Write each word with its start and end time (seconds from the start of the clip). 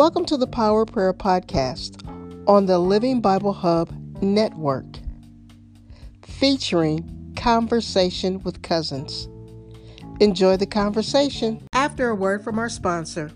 Welcome 0.00 0.24
to 0.24 0.38
the 0.38 0.46
Power 0.46 0.86
Prayer 0.86 1.12
Podcast 1.12 2.08
on 2.48 2.64
the 2.64 2.78
Living 2.78 3.20
Bible 3.20 3.52
Hub 3.52 3.92
Network, 4.22 4.86
featuring 6.22 7.34
Conversation 7.36 8.42
with 8.42 8.62
Cousins. 8.62 9.28
Enjoy 10.18 10.56
the 10.56 10.64
conversation 10.64 11.60
after 11.74 12.08
a 12.08 12.14
word 12.14 12.42
from 12.42 12.58
our 12.58 12.70
sponsor. 12.70 13.30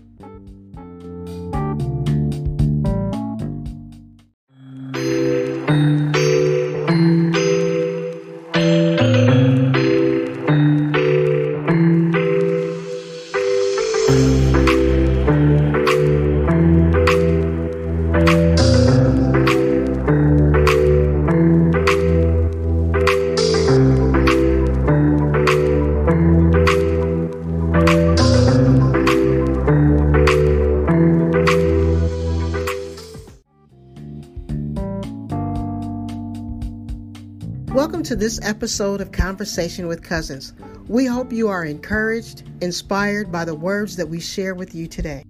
This 38.25 38.41
episode 38.41 39.01
of 39.01 39.11
Conversation 39.11 39.85
with 39.85 40.01
Cousins. 40.01 40.53
We 40.87 41.05
hope 41.05 41.31
you 41.31 41.47
are 41.47 41.63
encouraged, 41.63 42.41
inspired 42.59 43.31
by 43.31 43.45
the 43.45 43.53
words 43.53 43.95
that 43.97 44.07
we 44.07 44.19
share 44.19 44.55
with 44.55 44.73
you 44.73 44.87
today. 44.87 45.23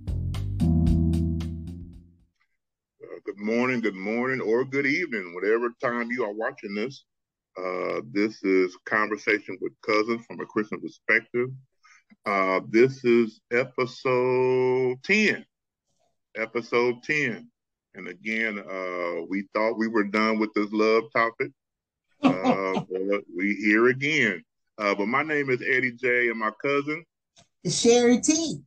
Uh, 0.61 0.65
good 3.25 3.37
morning, 3.37 3.81
good 3.81 3.97
morning, 3.97 4.39
or 4.39 4.63
good 4.63 4.85
evening, 4.85 5.33
whatever 5.35 5.71
time 5.83 6.09
you 6.09 6.23
are 6.23 6.31
watching 6.31 6.73
this. 6.73 7.03
Uh, 7.57 7.99
this 8.13 8.41
is 8.43 8.77
Conversation 8.85 9.57
with 9.59 9.73
Cousins 9.81 10.25
from 10.25 10.39
a 10.39 10.45
Christian 10.45 10.79
perspective. 10.79 11.49
Uh, 12.25 12.61
this 12.69 13.03
is 13.03 13.41
episode 13.51 15.03
10. 15.03 15.45
Episode 16.37 17.03
10. 17.03 17.51
And 17.95 18.07
again, 18.07 18.57
uh, 18.57 19.25
we 19.27 19.49
thought 19.53 19.77
we 19.77 19.89
were 19.89 20.05
done 20.05 20.39
with 20.39 20.53
this 20.53 20.71
love 20.71 21.03
topic 21.13 21.51
uh, 22.25 22.81
we 23.35 23.55
here 23.55 23.87
again. 23.87 24.43
Uh, 24.77 24.95
but 24.95 25.07
my 25.07 25.23
name 25.23 25.49
is 25.49 25.61
Eddie 25.61 25.93
J, 25.93 26.29
and 26.29 26.39
my 26.39 26.51
cousin 26.61 27.05
is 27.63 27.79
Sherry 27.79 28.19
T. 28.19 28.59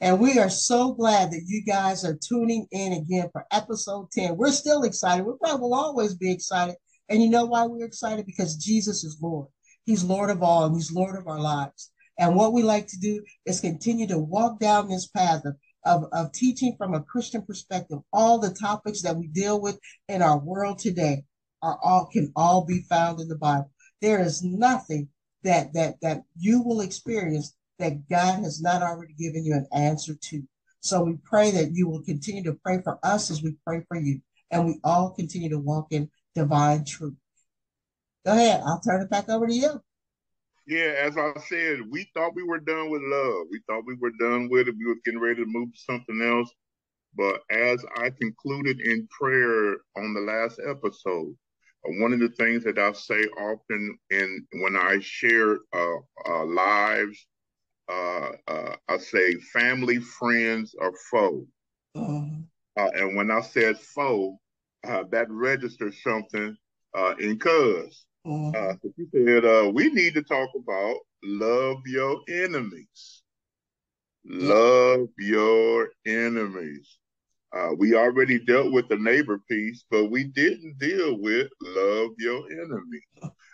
And 0.00 0.20
we 0.20 0.38
are 0.38 0.50
so 0.50 0.92
glad 0.92 1.32
that 1.32 1.42
you 1.46 1.64
guys 1.64 2.04
are 2.04 2.16
tuning 2.16 2.66
in 2.70 2.92
again 2.92 3.28
for 3.32 3.44
episode 3.50 4.10
10. 4.12 4.36
We're 4.36 4.52
still 4.52 4.84
excited. 4.84 5.26
We 5.26 5.32
probably 5.40 5.60
will 5.60 5.74
always 5.74 6.14
be 6.14 6.30
excited. 6.30 6.76
And 7.08 7.20
you 7.22 7.28
know 7.28 7.46
why 7.46 7.66
we're 7.66 7.86
excited? 7.86 8.24
Because 8.24 8.56
Jesus 8.56 9.02
is 9.02 9.18
Lord. 9.20 9.48
He's 9.84 10.04
Lord 10.04 10.30
of 10.30 10.42
all, 10.42 10.66
and 10.66 10.76
He's 10.76 10.92
Lord 10.92 11.16
of 11.16 11.26
our 11.26 11.40
lives. 11.40 11.90
And 12.18 12.36
what 12.36 12.52
we 12.52 12.62
like 12.62 12.86
to 12.88 12.98
do 12.98 13.22
is 13.46 13.60
continue 13.60 14.06
to 14.08 14.18
walk 14.18 14.60
down 14.60 14.88
this 14.88 15.08
path 15.08 15.42
of, 15.44 15.54
of, 15.84 16.08
of 16.12 16.32
teaching 16.32 16.74
from 16.76 16.94
a 16.94 17.02
Christian 17.02 17.42
perspective, 17.42 17.98
all 18.12 18.38
the 18.38 18.50
topics 18.50 19.02
that 19.02 19.16
we 19.16 19.28
deal 19.28 19.60
with 19.60 19.78
in 20.08 20.22
our 20.22 20.38
world 20.38 20.78
today 20.78 21.24
are 21.62 21.78
all 21.82 22.06
can 22.06 22.32
all 22.36 22.64
be 22.64 22.82
found 22.88 23.20
in 23.20 23.28
the 23.28 23.36
Bible. 23.36 23.70
There 24.00 24.20
is 24.20 24.42
nothing 24.42 25.08
that 25.44 25.72
that 25.74 25.96
that 26.02 26.22
you 26.36 26.62
will 26.62 26.80
experience 26.80 27.54
that 27.78 28.08
God 28.08 28.42
has 28.42 28.60
not 28.60 28.82
already 28.82 29.14
given 29.14 29.44
you 29.44 29.54
an 29.54 29.66
answer 29.72 30.14
to. 30.14 30.42
So 30.80 31.02
we 31.02 31.16
pray 31.24 31.50
that 31.52 31.72
you 31.72 31.88
will 31.88 32.02
continue 32.02 32.42
to 32.44 32.58
pray 32.64 32.80
for 32.82 32.98
us 33.02 33.30
as 33.30 33.42
we 33.42 33.56
pray 33.66 33.82
for 33.88 33.98
you, 33.98 34.20
and 34.50 34.66
we 34.66 34.80
all 34.84 35.10
continue 35.10 35.50
to 35.50 35.58
walk 35.58 35.88
in 35.90 36.10
divine 36.34 36.84
truth. 36.84 37.14
Go 38.24 38.32
ahead. 38.32 38.62
I'll 38.64 38.80
turn 38.80 39.02
it 39.02 39.10
back 39.10 39.28
over 39.28 39.46
to 39.46 39.54
you. 39.54 39.80
Yeah, 40.66 40.94
as 40.98 41.16
I 41.16 41.32
said, 41.48 41.80
we 41.88 42.10
thought 42.12 42.34
we 42.34 42.42
were 42.42 42.60
done 42.60 42.90
with 42.90 43.00
love. 43.02 43.46
We 43.50 43.60
thought 43.66 43.86
we 43.86 43.94
were 43.94 44.12
done 44.20 44.50
with 44.50 44.68
it. 44.68 44.74
We 44.78 44.86
were 44.86 45.00
getting 45.02 45.20
ready 45.20 45.42
to 45.42 45.46
move 45.46 45.72
to 45.72 45.80
something 45.80 46.20
else. 46.20 46.52
But 47.16 47.40
as 47.50 47.82
I 47.96 48.10
concluded 48.10 48.80
in 48.80 49.08
prayer 49.08 49.78
on 49.96 50.12
the 50.12 50.20
last 50.20 50.60
episode, 50.68 51.34
one 51.98 52.12
of 52.12 52.20
the 52.20 52.28
things 52.28 52.64
that 52.64 52.78
I 52.78 52.92
say 52.92 53.22
often 53.38 53.98
in 54.10 54.46
when 54.60 54.76
I 54.76 54.98
share 55.00 55.58
uh, 55.72 55.96
uh, 56.28 56.44
lives, 56.44 57.26
uh, 57.88 58.30
uh 58.46 58.76
I 58.88 58.98
say 58.98 59.34
family, 59.52 59.98
friends, 59.98 60.74
or 60.78 60.92
foe. 61.10 61.46
Mm-hmm. 61.96 62.42
Uh, 62.76 62.90
and 62.94 63.16
when 63.16 63.30
I 63.30 63.40
said 63.40 63.78
foe, 63.78 64.38
uh, 64.86 65.04
that 65.10 65.30
registers 65.30 66.02
something 66.02 66.56
in 67.18 67.38
mm-hmm. 67.38 68.50
so 68.54 68.92
she 68.96 69.04
said 69.12 69.72
we 69.74 69.90
need 69.90 70.14
to 70.14 70.22
talk 70.22 70.50
about 70.56 70.96
love 71.22 71.78
your 71.86 72.20
enemies. 72.28 73.22
Love 74.24 75.08
your 75.18 75.88
enemies. 76.06 76.98
Uh, 77.56 77.70
we 77.78 77.94
already 77.94 78.38
dealt 78.38 78.72
with 78.72 78.88
the 78.88 78.96
neighbor 78.96 79.40
piece, 79.48 79.84
but 79.90 80.10
we 80.10 80.24
didn't 80.24 80.78
deal 80.78 81.18
with 81.18 81.48
love 81.62 82.10
your 82.18 82.44
enemy. 82.50 83.00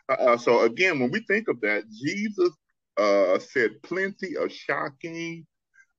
Uh, 0.09 0.13
uh, 0.13 0.37
so 0.37 0.63
again, 0.63 0.99
when 0.99 1.11
we 1.11 1.21
think 1.21 1.47
of 1.49 1.61
that, 1.61 1.85
Jesus 1.91 2.51
uh, 2.97 3.39
said 3.39 3.71
plenty 3.83 4.37
of 4.37 4.53
shocking, 4.53 5.47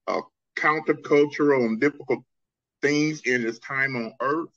uh, 0.07 0.22
countercultural 0.57 1.66
and 1.66 1.79
difficult 1.79 2.23
things 2.81 3.22
in 3.25 3.41
his 3.41 3.59
time 3.59 3.95
on 3.95 4.13
earth. 4.22 4.50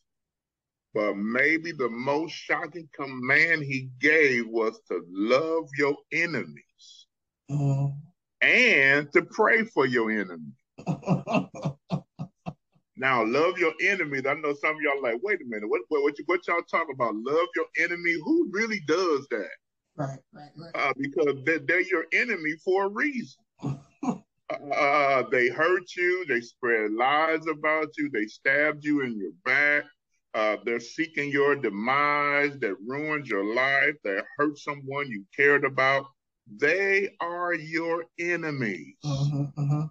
But 0.95 1.17
maybe 1.17 1.71
the 1.71 1.89
most 1.89 2.33
shocking 2.33 2.89
command 2.93 3.63
he 3.63 3.91
gave 4.01 4.49
was 4.49 4.81
to 4.89 5.05
love 5.09 5.69
your 5.77 5.97
enemies 6.13 7.07
mm. 7.49 7.95
and 8.41 9.13
to 9.13 9.23
pray 9.23 9.65
for 9.65 9.87
your 9.87 10.11
enemies. 10.11 10.55
Now, 12.99 13.25
love 13.25 13.59
your 13.59 13.73
enemies. 13.81 14.27
I 14.27 14.35
know 14.35 14.55
some 14.55 14.75
of 14.75 14.83
y'all 14.83 15.01
like, 15.01 15.21
wait 15.23 15.41
a 15.41 15.45
minute, 15.45 15.69
what 15.69 15.83
what 15.89 16.03
what, 16.03 16.19
you, 16.19 16.25
what 16.27 16.47
y'all 16.49 16.63
talking 16.69 16.95
about? 16.95 17.15
Love 17.15 17.47
your 17.55 17.67
enemy. 17.79 18.15
Who 18.25 18.51
really 18.53 18.81
does 18.89 19.27
that? 19.31 19.51
Right, 19.97 20.19
right, 20.33 20.51
right. 20.57 20.71
Uh, 20.75 20.93
because 20.97 21.37
they're, 21.45 21.61
they're, 21.61 21.81
your 21.81 22.07
enemy 22.13 22.55
for 22.65 22.87
a 22.87 22.89
reason. 22.89 23.41
uh, 23.63 25.23
they 25.31 25.49
hurt 25.49 25.95
you. 25.97 26.25
They 26.29 26.41
spread 26.41 26.93
lies 26.93 27.47
about 27.49 27.89
you. 27.97 28.11
They 28.11 28.27
stabbed 28.27 28.85
you 28.85 29.03
in 29.03 29.17
your 29.17 29.33
back. 29.45 29.85
Uh, 30.35 30.57
they're 30.65 30.81
seeking 30.81 31.31
your 31.31 31.55
demise. 31.55 32.59
That 32.59 32.75
ruined 32.85 33.29
your 33.29 33.55
life. 33.55 33.95
That 34.03 34.25
hurt 34.37 34.59
someone 34.59 35.09
you 35.09 35.25
cared 35.37 35.65
about. 35.65 36.07
They 36.61 37.11
are 37.21 37.55
your 37.55 38.07
enemies. 38.19 38.97
Uh-huh, 39.05 39.47
uh-huh 39.57 39.87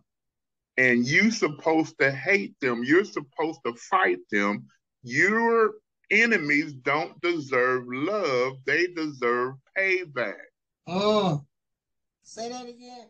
and 0.77 1.05
you're 1.05 1.31
supposed 1.31 1.97
to 1.99 2.11
hate 2.11 2.55
them. 2.61 2.83
You're 2.83 3.03
supposed 3.03 3.59
to 3.65 3.73
fight 3.73 4.19
them. 4.31 4.67
Your 5.03 5.71
enemies 6.11 6.73
don't 6.73 7.19
deserve 7.21 7.85
love. 7.87 8.53
They 8.65 8.87
deserve 8.87 9.55
payback. 9.77 10.35
Oh, 10.87 11.43
say 12.23 12.49
that 12.49 12.67
again. 12.67 13.09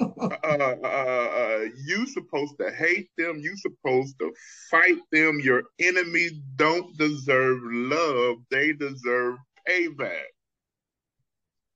uh, 0.00 0.28
uh, 0.44 0.76
uh, 0.82 0.86
uh, 0.86 1.64
you 1.86 2.06
supposed 2.06 2.54
to 2.58 2.70
hate 2.72 3.10
them. 3.16 3.38
You're 3.38 3.56
supposed 3.56 4.18
to 4.18 4.32
fight 4.70 4.98
them. 5.12 5.38
Your 5.40 5.62
enemies 5.78 6.32
don't 6.56 6.96
deserve 6.98 7.60
love. 7.62 8.38
They 8.50 8.72
deserve 8.72 9.36
payback. 9.68 10.24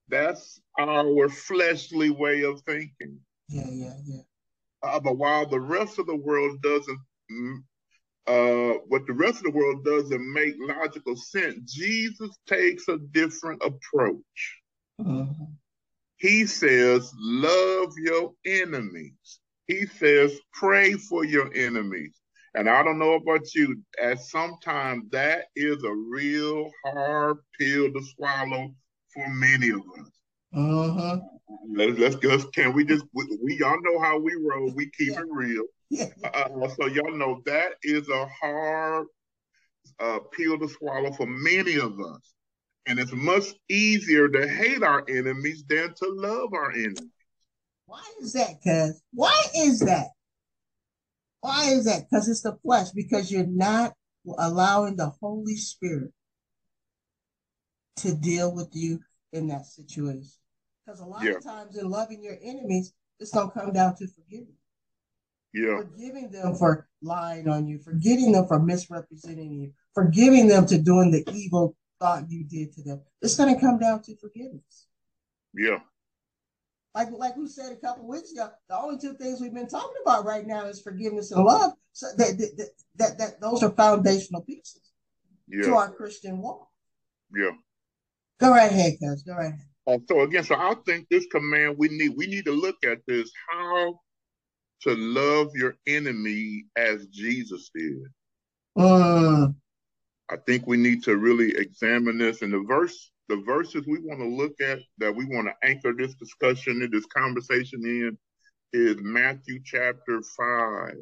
That's 0.08 0.60
our 0.78 1.28
fleshly 1.28 2.10
way 2.10 2.42
of 2.42 2.60
thinking. 2.62 3.20
Yeah, 3.48 3.68
yeah, 3.70 3.94
yeah. 4.04 4.22
Uh, 4.82 5.00
but 5.00 5.18
while 5.18 5.46
the 5.48 5.60
rest 5.60 5.98
of 5.98 6.06
the 6.06 6.16
world 6.16 6.60
doesn't, 6.62 6.98
mm, 7.32 7.56
uh, 8.26 8.78
what 8.88 9.06
the 9.06 9.12
rest 9.12 9.38
of 9.38 9.52
the 9.52 9.58
world 9.58 9.84
doesn't 9.84 10.32
make 10.32 10.54
logical 10.58 11.16
sense, 11.16 11.72
Jesus 11.72 12.30
takes 12.46 12.86
a 12.88 12.98
different 13.12 13.62
approach. 13.62 14.60
Mm-hmm. 15.00 15.44
He 16.16 16.46
says, 16.46 17.12
love 17.18 17.92
your 17.96 18.32
enemies. 18.44 19.40
He 19.66 19.86
says, 19.86 20.38
pray 20.52 20.94
for 20.94 21.24
your 21.24 21.52
enemies. 21.54 22.14
And 22.54 22.68
I 22.68 22.82
don't 22.82 22.98
know 22.98 23.14
about 23.14 23.54
you, 23.54 23.80
at 24.02 24.20
sometimes 24.20 25.04
that 25.10 25.44
is 25.54 25.82
a 25.84 25.94
real 25.94 26.70
hard 26.84 27.36
pill 27.58 27.92
to 27.92 28.02
swallow 28.16 28.74
for 29.14 29.28
many 29.28 29.70
of 29.70 29.80
us. 30.00 30.10
Uh-huh. 30.54 31.18
Let's 31.74 31.98
let's 31.98 32.16
just 32.16 32.52
can 32.52 32.72
we 32.72 32.84
just 32.84 33.04
we, 33.12 33.24
we, 33.42 33.58
y'all 33.58 33.80
know 33.82 34.00
how 34.00 34.18
we 34.18 34.32
roll. 34.34 34.72
We 34.74 34.90
keep 34.98 35.12
yeah. 35.12 35.20
it 35.20 35.26
real. 35.30 35.64
Uh, 36.24 36.68
so 36.68 36.86
y'all 36.86 37.16
know 37.16 37.42
that 37.46 37.72
is 37.82 38.08
a 38.08 38.26
hard 38.26 39.06
uh, 40.00 40.18
pill 40.32 40.58
to 40.58 40.68
swallow 40.68 41.12
for 41.12 41.26
many 41.26 41.76
of 41.76 41.98
us, 42.00 42.34
and 42.86 42.98
it's 42.98 43.12
much 43.12 43.44
easier 43.68 44.28
to 44.28 44.48
hate 44.48 44.82
our 44.82 45.04
enemies 45.08 45.64
than 45.68 45.94
to 45.94 46.08
love 46.10 46.52
our 46.52 46.72
enemies. 46.72 47.00
Why 47.86 48.04
is 48.20 48.32
that, 48.34 48.56
cuz? 48.62 49.00
Why 49.12 49.42
is 49.56 49.80
that? 49.80 50.08
Why 51.40 51.70
is 51.70 51.84
that? 51.84 52.06
Because 52.10 52.28
it's 52.28 52.42
the 52.42 52.58
flesh, 52.62 52.90
because 52.90 53.30
you're 53.30 53.46
not 53.46 53.94
allowing 54.38 54.96
the 54.96 55.12
Holy 55.20 55.56
Spirit 55.56 56.12
to 57.96 58.14
deal 58.14 58.54
with 58.54 58.68
you 58.72 59.00
in 59.32 59.48
that 59.48 59.66
situation. 59.66 60.30
Because 60.84 61.00
a 61.00 61.04
lot 61.04 61.22
yeah. 61.22 61.32
of 61.32 61.44
times 61.44 61.76
in 61.76 61.88
loving 61.88 62.22
your 62.22 62.36
enemies, 62.42 62.92
it's 63.20 63.32
gonna 63.32 63.50
come 63.50 63.72
down 63.72 63.96
to 63.96 64.06
forgiving. 64.08 64.54
Yeah. 65.52 65.78
Forgiving 65.78 66.30
them 66.30 66.54
for 66.54 66.88
lying 67.02 67.48
on 67.48 67.66
you, 67.66 67.78
forgiving 67.78 68.32
them 68.32 68.46
for 68.46 68.58
misrepresenting 68.58 69.52
you, 69.52 69.72
forgiving 69.94 70.46
them 70.46 70.66
to 70.66 70.78
doing 70.78 71.10
the 71.10 71.28
evil 71.32 71.76
thought 72.00 72.30
you 72.30 72.44
did 72.44 72.72
to 72.74 72.82
them. 72.82 73.00
It's 73.22 73.36
gonna 73.36 73.58
come 73.58 73.78
down 73.78 74.02
to 74.02 74.16
forgiveness. 74.16 74.86
Yeah. 75.54 75.80
Like 76.94 77.08
like 77.12 77.36
we 77.36 77.48
said 77.48 77.72
a 77.72 77.76
couple 77.76 78.08
weeks 78.08 78.32
ago, 78.32 78.50
the 78.68 78.78
only 78.78 78.98
two 78.98 79.14
things 79.14 79.40
we've 79.40 79.54
been 79.54 79.68
talking 79.68 80.02
about 80.02 80.24
right 80.24 80.46
now 80.46 80.66
is 80.66 80.80
forgiveness 80.80 81.32
and 81.32 81.44
love. 81.44 81.72
So 81.92 82.06
that 82.16 82.38
that 82.38 82.70
that, 82.96 83.18
that 83.18 83.40
those 83.40 83.62
are 83.62 83.70
foundational 83.70 84.42
pieces 84.42 84.92
yeah. 85.48 85.64
to 85.64 85.74
our 85.74 85.92
Christian 85.92 86.38
walk. 86.38 86.68
Yeah. 87.34 87.50
Go 88.40 88.50
right 88.50 88.70
ahead, 88.70 88.94
cuz. 89.02 89.22
Go 89.22 89.32
right 89.34 89.46
ahead. 89.46 89.60
Uh, 89.86 89.98
so 90.06 90.20
again, 90.20 90.44
so 90.44 90.54
I 90.54 90.74
think 90.86 91.06
this 91.08 91.26
command 91.32 91.76
we 91.78 91.88
need 91.88 92.12
we 92.16 92.26
need 92.26 92.44
to 92.44 92.52
look 92.52 92.76
at 92.84 92.98
this 93.06 93.30
how 93.50 93.98
to 94.82 94.94
love 94.94 95.50
your 95.54 95.76
enemy 95.86 96.66
as 96.76 97.06
Jesus 97.06 97.70
did. 97.74 97.98
Uh, 98.76 99.48
I 100.30 100.36
think 100.46 100.66
we 100.66 100.76
need 100.76 101.02
to 101.04 101.16
really 101.16 101.56
examine 101.56 102.18
this. 102.18 102.42
And 102.42 102.52
the 102.52 102.62
verse, 102.68 103.10
the 103.28 103.42
verses 103.46 103.86
we 103.88 103.98
want 104.00 104.20
to 104.20 104.28
look 104.28 104.60
at 104.60 104.78
that 104.98 105.16
we 105.16 105.24
want 105.24 105.48
to 105.48 105.68
anchor 105.68 105.92
this 105.92 106.14
discussion 106.14 106.82
and 106.82 106.92
this 106.92 107.06
conversation 107.06 107.80
in 107.84 108.18
is 108.72 108.96
Matthew 109.00 109.60
chapter 109.64 110.20
five, 110.36 110.96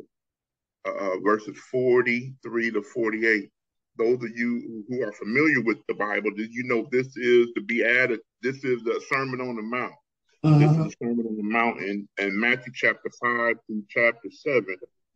uh, 0.87 1.19
verses 1.25 1.59
forty-three 1.73 2.71
to 2.71 2.83
forty-eight 2.83 3.51
those 3.99 4.23
of 4.23 4.31
you 4.37 4.85
who 4.89 5.03
are 5.03 5.13
familiar 5.13 5.61
with 5.63 5.79
the 5.89 5.95
Bible, 5.95 6.31
did 6.37 6.53
you 6.53 6.65
know 6.65 6.87
this 6.91 7.17
is 7.17 7.49
to 7.55 7.61
be 7.61 7.85
added? 7.85 8.21
This 8.43 8.65
is 8.65 8.83
the 8.83 9.01
Sermon 9.11 9.41
on 9.41 9.57
the 9.57 9.63
Mount. 9.63 9.93
Uh-huh. 10.45 10.59
This 10.59 10.71
is 10.71 10.77
the 10.77 10.95
Sermon 11.03 11.27
on 11.27 11.37
the 11.37 11.43
Mount 11.43 11.81
in, 11.81 12.09
in 12.19 12.39
Matthew 12.39 12.73
chapter 12.75 13.11
5 13.21 13.57
through 13.67 13.85
chapter 13.89 14.31
7. 14.31 14.65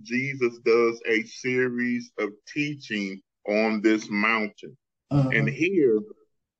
Jesus 0.02 0.58
does 0.64 1.00
a 1.06 1.22
series 1.24 2.10
of 2.18 2.30
teaching 2.52 3.20
on 3.46 3.82
this 3.82 4.08
mountain. 4.10 4.76
Uh-huh. 5.10 5.28
And 5.30 5.48
here 5.48 6.00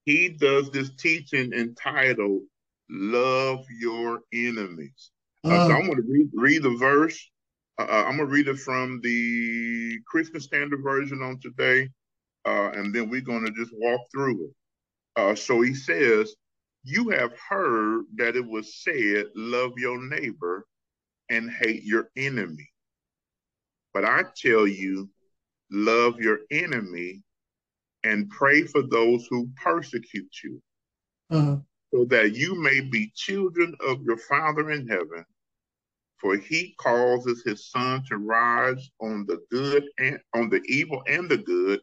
he 0.04 0.28
does 0.28 0.70
this 0.70 0.90
teaching 0.98 1.52
entitled 1.52 2.42
Love 2.90 3.64
Your 3.80 4.20
Enemies. 4.32 5.10
Uh-huh. 5.44 5.54
Uh, 5.54 5.68
so 5.68 5.74
I'm 5.74 5.86
going 5.86 5.96
to 5.96 6.08
read, 6.08 6.28
read 6.34 6.62
the 6.62 6.76
verse. 6.76 7.30
Uh, 7.78 7.84
uh 7.84 8.04
I'm 8.06 8.16
going 8.16 8.28
to 8.28 8.34
read 8.34 8.48
it 8.48 8.58
from 8.58 9.00
the 9.02 9.98
Christian 10.06 10.40
Standard 10.40 10.82
Version 10.82 11.22
on 11.22 11.40
today 11.40 11.88
uh, 12.46 12.70
and 12.74 12.94
then 12.94 13.10
we're 13.10 13.20
going 13.20 13.44
to 13.44 13.52
just 13.52 13.72
walk 13.74 14.00
through 14.12 14.44
it. 14.44 14.50
Uh, 15.16 15.34
so 15.34 15.60
he 15.60 15.74
says, 15.74 16.34
You 16.84 17.10
have 17.10 17.32
heard 17.48 18.04
that 18.16 18.36
it 18.36 18.46
was 18.46 18.82
said, 18.82 19.26
Love 19.34 19.72
your 19.76 20.02
neighbor 20.02 20.66
and 21.28 21.50
hate 21.50 21.84
your 21.84 22.10
enemy. 22.16 22.68
But 23.92 24.04
I 24.04 24.24
tell 24.36 24.66
you, 24.66 25.08
love 25.70 26.20
your 26.20 26.40
enemy 26.50 27.22
and 28.04 28.30
pray 28.30 28.62
for 28.62 28.82
those 28.82 29.26
who 29.28 29.50
persecute 29.62 30.32
you, 30.42 30.62
uh-huh. 31.30 31.56
so 31.92 32.04
that 32.06 32.34
you 32.34 32.60
may 32.60 32.80
be 32.80 33.12
children 33.14 33.74
of 33.86 34.02
your 34.02 34.16
Father 34.16 34.70
in 34.70 34.86
heaven. 34.88 35.24
For 36.18 36.36
he 36.36 36.74
causes 36.78 37.42
his 37.44 37.70
sun 37.70 38.04
to 38.08 38.18
rise 38.18 38.90
on 39.00 39.24
the 39.26 39.40
good 39.50 39.84
and 39.98 40.18
on 40.34 40.50
the 40.50 40.60
evil 40.66 41.02
and 41.06 41.30
the 41.30 41.38
good, 41.38 41.80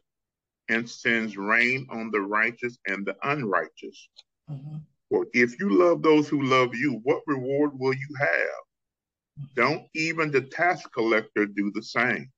and 0.68 0.88
sends 0.88 1.36
rain 1.36 1.86
on 1.90 2.10
the 2.10 2.20
righteous 2.20 2.78
and 2.86 3.06
the 3.06 3.16
unrighteous. 3.22 4.08
Mm-hmm. 4.50 4.76
For 5.10 5.26
if 5.32 5.58
you 5.58 5.70
love 5.70 6.02
those 6.02 6.28
who 6.28 6.42
love 6.42 6.74
you, 6.74 7.00
what 7.02 7.22
reward 7.26 7.72
will 7.78 7.94
you 7.94 8.08
have? 8.18 9.48
Don't 9.54 9.86
even 9.94 10.30
the 10.30 10.42
tax 10.42 10.82
collector 10.92 11.46
do 11.46 11.70
the 11.74 11.82
same. 11.82 12.30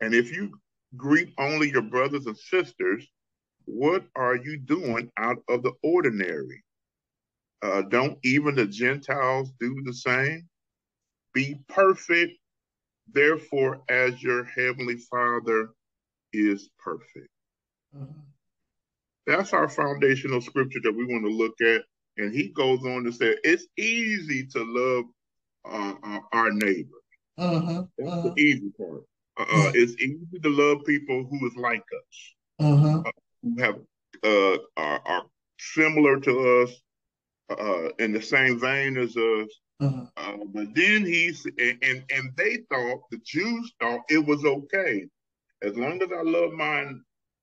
And 0.00 0.14
if 0.14 0.34
you 0.34 0.52
greet 0.96 1.32
only 1.38 1.70
your 1.70 1.82
brothers 1.82 2.26
and 2.26 2.36
sisters, 2.36 3.06
what 3.66 4.04
are 4.16 4.36
you 4.36 4.56
doing 4.56 5.10
out 5.18 5.38
of 5.48 5.62
the 5.62 5.72
ordinary? 5.82 6.64
Uh, 7.62 7.82
don't 7.82 8.18
even 8.24 8.54
the 8.54 8.66
Gentiles 8.66 9.52
do 9.60 9.82
the 9.84 9.92
same? 9.92 10.48
Be 11.34 11.60
perfect, 11.68 12.32
therefore, 13.12 13.82
as 13.88 14.22
your 14.22 14.44
heavenly 14.44 14.96
Father 14.96 15.70
is 16.32 16.68
perfect. 16.78 17.28
Mm-hmm. 17.96 18.20
That's 19.26 19.52
our 19.52 19.68
foundational 19.68 20.40
scripture 20.40 20.80
that 20.84 20.96
we 20.96 21.04
want 21.04 21.24
to 21.24 21.30
look 21.30 21.60
at. 21.60 21.82
And 22.16 22.34
he 22.34 22.48
goes 22.48 22.80
on 22.84 23.04
to 23.04 23.12
say, 23.12 23.36
it's 23.44 23.66
easy 23.76 24.46
to 24.46 24.64
love 24.64 25.04
uh, 25.70 26.20
our 26.32 26.50
neighbor. 26.50 26.96
Mm-hmm. 27.38 27.82
That's 27.98 28.22
the 28.22 28.30
mm-hmm. 28.30 28.38
easy 28.38 28.72
part. 28.76 29.02
Uh, 29.38 29.42
uh, 29.42 29.72
it's 29.74 30.00
easy 30.00 30.40
to 30.42 30.48
love 30.48 30.78
people 30.84 31.28
who 31.30 31.46
is 31.46 31.56
like 31.56 31.80
us, 31.80 32.34
uh, 32.60 33.02
who 33.42 33.60
have 33.60 33.76
uh, 34.24 34.58
are, 34.76 35.00
are, 35.06 35.22
similar 35.60 36.18
to 36.18 36.62
us, 36.62 36.72
uh, 37.50 37.88
in 37.98 38.12
the 38.12 38.22
same 38.22 38.58
vein 38.58 38.96
as 38.96 39.16
us. 39.16 39.48
Uh, 39.80 40.36
but 40.52 40.74
then 40.74 41.06
he's 41.06 41.46
and, 41.58 41.78
and 41.82 42.04
and 42.10 42.36
they 42.36 42.58
thought 42.68 43.00
the 43.12 43.18
Jews 43.24 43.72
thought 43.80 44.00
it 44.08 44.24
was 44.26 44.44
okay 44.44 45.06
as 45.62 45.76
long 45.76 46.02
as 46.02 46.10
I 46.12 46.22
love 46.22 46.52
my 46.52 46.92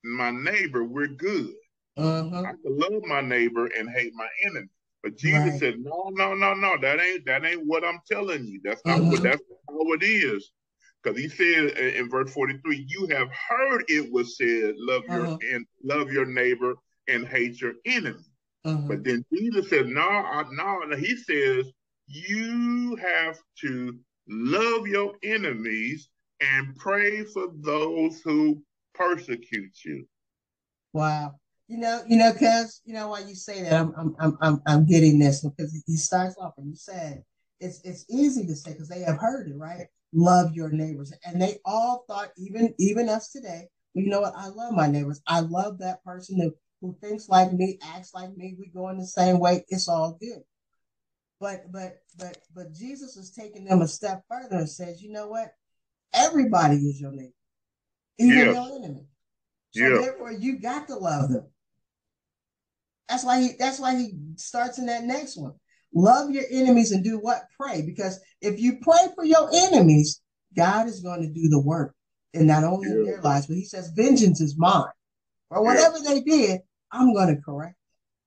my 0.03 0.31
neighbor, 0.31 0.83
we're 0.83 1.07
good. 1.07 1.53
Uh-huh. 1.97 2.41
I 2.41 2.51
can 2.51 2.77
love 2.77 3.03
my 3.05 3.21
neighbor 3.21 3.67
and 3.67 3.89
hate 3.89 4.13
my 4.13 4.27
enemy. 4.45 4.67
But 5.01 5.17
Jesus 5.17 5.51
right. 5.51 5.59
said, 5.59 5.79
No, 5.79 6.09
no, 6.13 6.33
no, 6.33 6.53
no. 6.53 6.77
That 6.81 6.99
ain't 6.99 7.25
that 7.25 7.45
ain't 7.45 7.65
what 7.65 7.83
I'm 7.83 7.99
telling 8.11 8.45
you. 8.45 8.59
That's 8.63 8.81
not 8.85 8.99
uh-huh. 8.99 9.09
what 9.11 9.23
that's 9.23 9.41
not 9.49 9.59
how 9.69 9.93
it 9.93 10.03
is. 10.03 10.51
Because 11.01 11.19
he 11.19 11.29
said 11.29 11.77
in 11.77 12.09
verse 12.09 12.33
43, 12.33 12.85
you 12.87 13.07
have 13.07 13.29
heard 13.29 13.83
it 13.87 14.11
was 14.11 14.37
said, 14.37 14.73
love 14.75 15.03
your 15.07 15.27
uh-huh. 15.27 15.37
and 15.53 15.65
love 15.83 16.11
your 16.11 16.25
neighbor 16.25 16.73
and 17.07 17.27
hate 17.27 17.61
your 17.61 17.73
enemy. 17.85 18.23
Uh-huh. 18.63 18.81
But 18.87 19.03
then 19.03 19.23
Jesus 19.31 19.69
said, 19.69 19.85
no 19.85 20.23
No, 20.51 20.79
no, 20.79 20.97
he 20.97 21.15
says, 21.15 21.71
you 22.07 22.95
have 22.95 23.39
to 23.61 23.99
love 24.27 24.87
your 24.87 25.13
enemies 25.23 26.09
and 26.41 26.75
pray 26.75 27.23
for 27.23 27.47
those 27.61 28.21
who 28.21 28.61
persecute 28.93 29.73
you. 29.83 30.05
Wow. 30.93 31.35
You 31.67 31.77
know, 31.79 32.03
you 32.07 32.17
know, 32.17 32.31
cuz 32.31 32.81
you 32.85 32.93
know 32.93 33.09
why 33.09 33.19
you 33.21 33.35
say 33.35 33.63
that 33.63 33.73
I'm 33.73 34.15
I'm 34.19 34.37
I'm 34.39 34.61
I'm 34.67 34.85
getting 34.85 35.17
this 35.19 35.43
because 35.43 35.75
he 35.87 35.97
starts 35.97 36.37
off 36.37 36.53
and 36.57 36.69
he 36.69 36.75
said 36.75 37.23
it's 37.59 37.81
it's 37.83 38.05
easy 38.09 38.45
to 38.45 38.55
say 38.55 38.73
because 38.73 38.89
they 38.89 39.01
have 39.01 39.17
heard 39.17 39.47
it, 39.49 39.57
right? 39.57 39.87
Love 40.13 40.53
your 40.53 40.69
neighbors. 40.69 41.13
And 41.25 41.41
they 41.41 41.59
all 41.65 42.05
thought, 42.07 42.29
even 42.37 42.73
even 42.77 43.09
us 43.09 43.31
today, 43.31 43.67
you 43.93 44.09
know 44.09 44.21
what? 44.21 44.33
I 44.35 44.47
love 44.47 44.73
my 44.73 44.87
neighbors. 44.87 45.21
I 45.27 45.39
love 45.39 45.79
that 45.79 46.03
person 46.03 46.39
who, 46.39 46.53
who 46.81 46.95
thinks 47.01 47.29
like 47.29 47.51
me, 47.53 47.79
acts 47.81 48.13
like 48.13 48.35
me, 48.35 48.55
we 48.59 48.67
go 48.67 48.89
in 48.89 48.97
the 48.97 49.07
same 49.07 49.39
way. 49.39 49.65
It's 49.69 49.87
all 49.87 50.17
good. 50.19 50.43
But 51.39 51.71
but 51.71 51.97
but 52.17 52.37
but 52.53 52.73
Jesus 52.73 53.17
is 53.17 53.31
taking 53.31 53.65
them 53.65 53.81
a 53.81 53.87
step 53.87 54.23
further 54.29 54.57
and 54.57 54.69
says, 54.69 55.01
you 55.01 55.11
know 55.11 55.27
what? 55.27 55.53
Everybody 56.15 56.77
is 56.77 56.99
your 56.99 57.11
neighbor, 57.11 57.33
even 58.17 58.37
yes. 58.37 58.55
your 58.55 58.77
enemy. 58.77 59.07
So 59.71 59.83
yeah. 59.83 60.01
therefore, 60.01 60.31
you 60.31 60.59
got 60.59 60.87
to 60.87 60.95
love 60.95 61.29
them. 61.29 61.47
That's 63.09 63.23
why 63.23 63.41
he. 63.41 63.49
That's 63.59 63.79
why 63.79 63.95
he 63.95 64.13
starts 64.37 64.79
in 64.79 64.85
that 64.87 65.03
next 65.03 65.37
one. 65.37 65.53
Love 65.93 66.31
your 66.31 66.45
enemies 66.49 66.91
and 66.91 67.03
do 67.03 67.19
what? 67.19 67.43
Pray. 67.59 67.81
Because 67.81 68.19
if 68.41 68.59
you 68.59 68.79
pray 68.81 69.07
for 69.13 69.23
your 69.23 69.49
enemies, 69.53 70.21
God 70.55 70.87
is 70.87 71.01
going 71.01 71.21
to 71.21 71.29
do 71.29 71.49
the 71.49 71.59
work, 71.59 71.93
and 72.33 72.47
not 72.47 72.63
only 72.63 72.89
yeah. 72.89 72.95
in 72.95 73.05
their 73.05 73.21
lives, 73.21 73.47
but 73.47 73.57
He 73.57 73.65
says, 73.65 73.91
"Vengeance 73.95 74.41
is 74.41 74.57
mine." 74.57 74.85
Or 75.49 75.63
whatever 75.63 75.97
yeah. 75.99 76.13
they 76.13 76.21
did, 76.21 76.61
I'm 76.91 77.13
going 77.13 77.35
to 77.35 77.41
correct. 77.41 77.75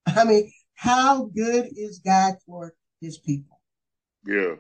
Them. 0.07 0.15
I 0.19 0.25
mean, 0.25 0.53
how 0.75 1.25
good 1.25 1.69
is 1.77 1.99
God 1.99 2.35
for 2.47 2.75
His 3.01 3.19
people? 3.19 3.61
Yeah. 4.25 4.55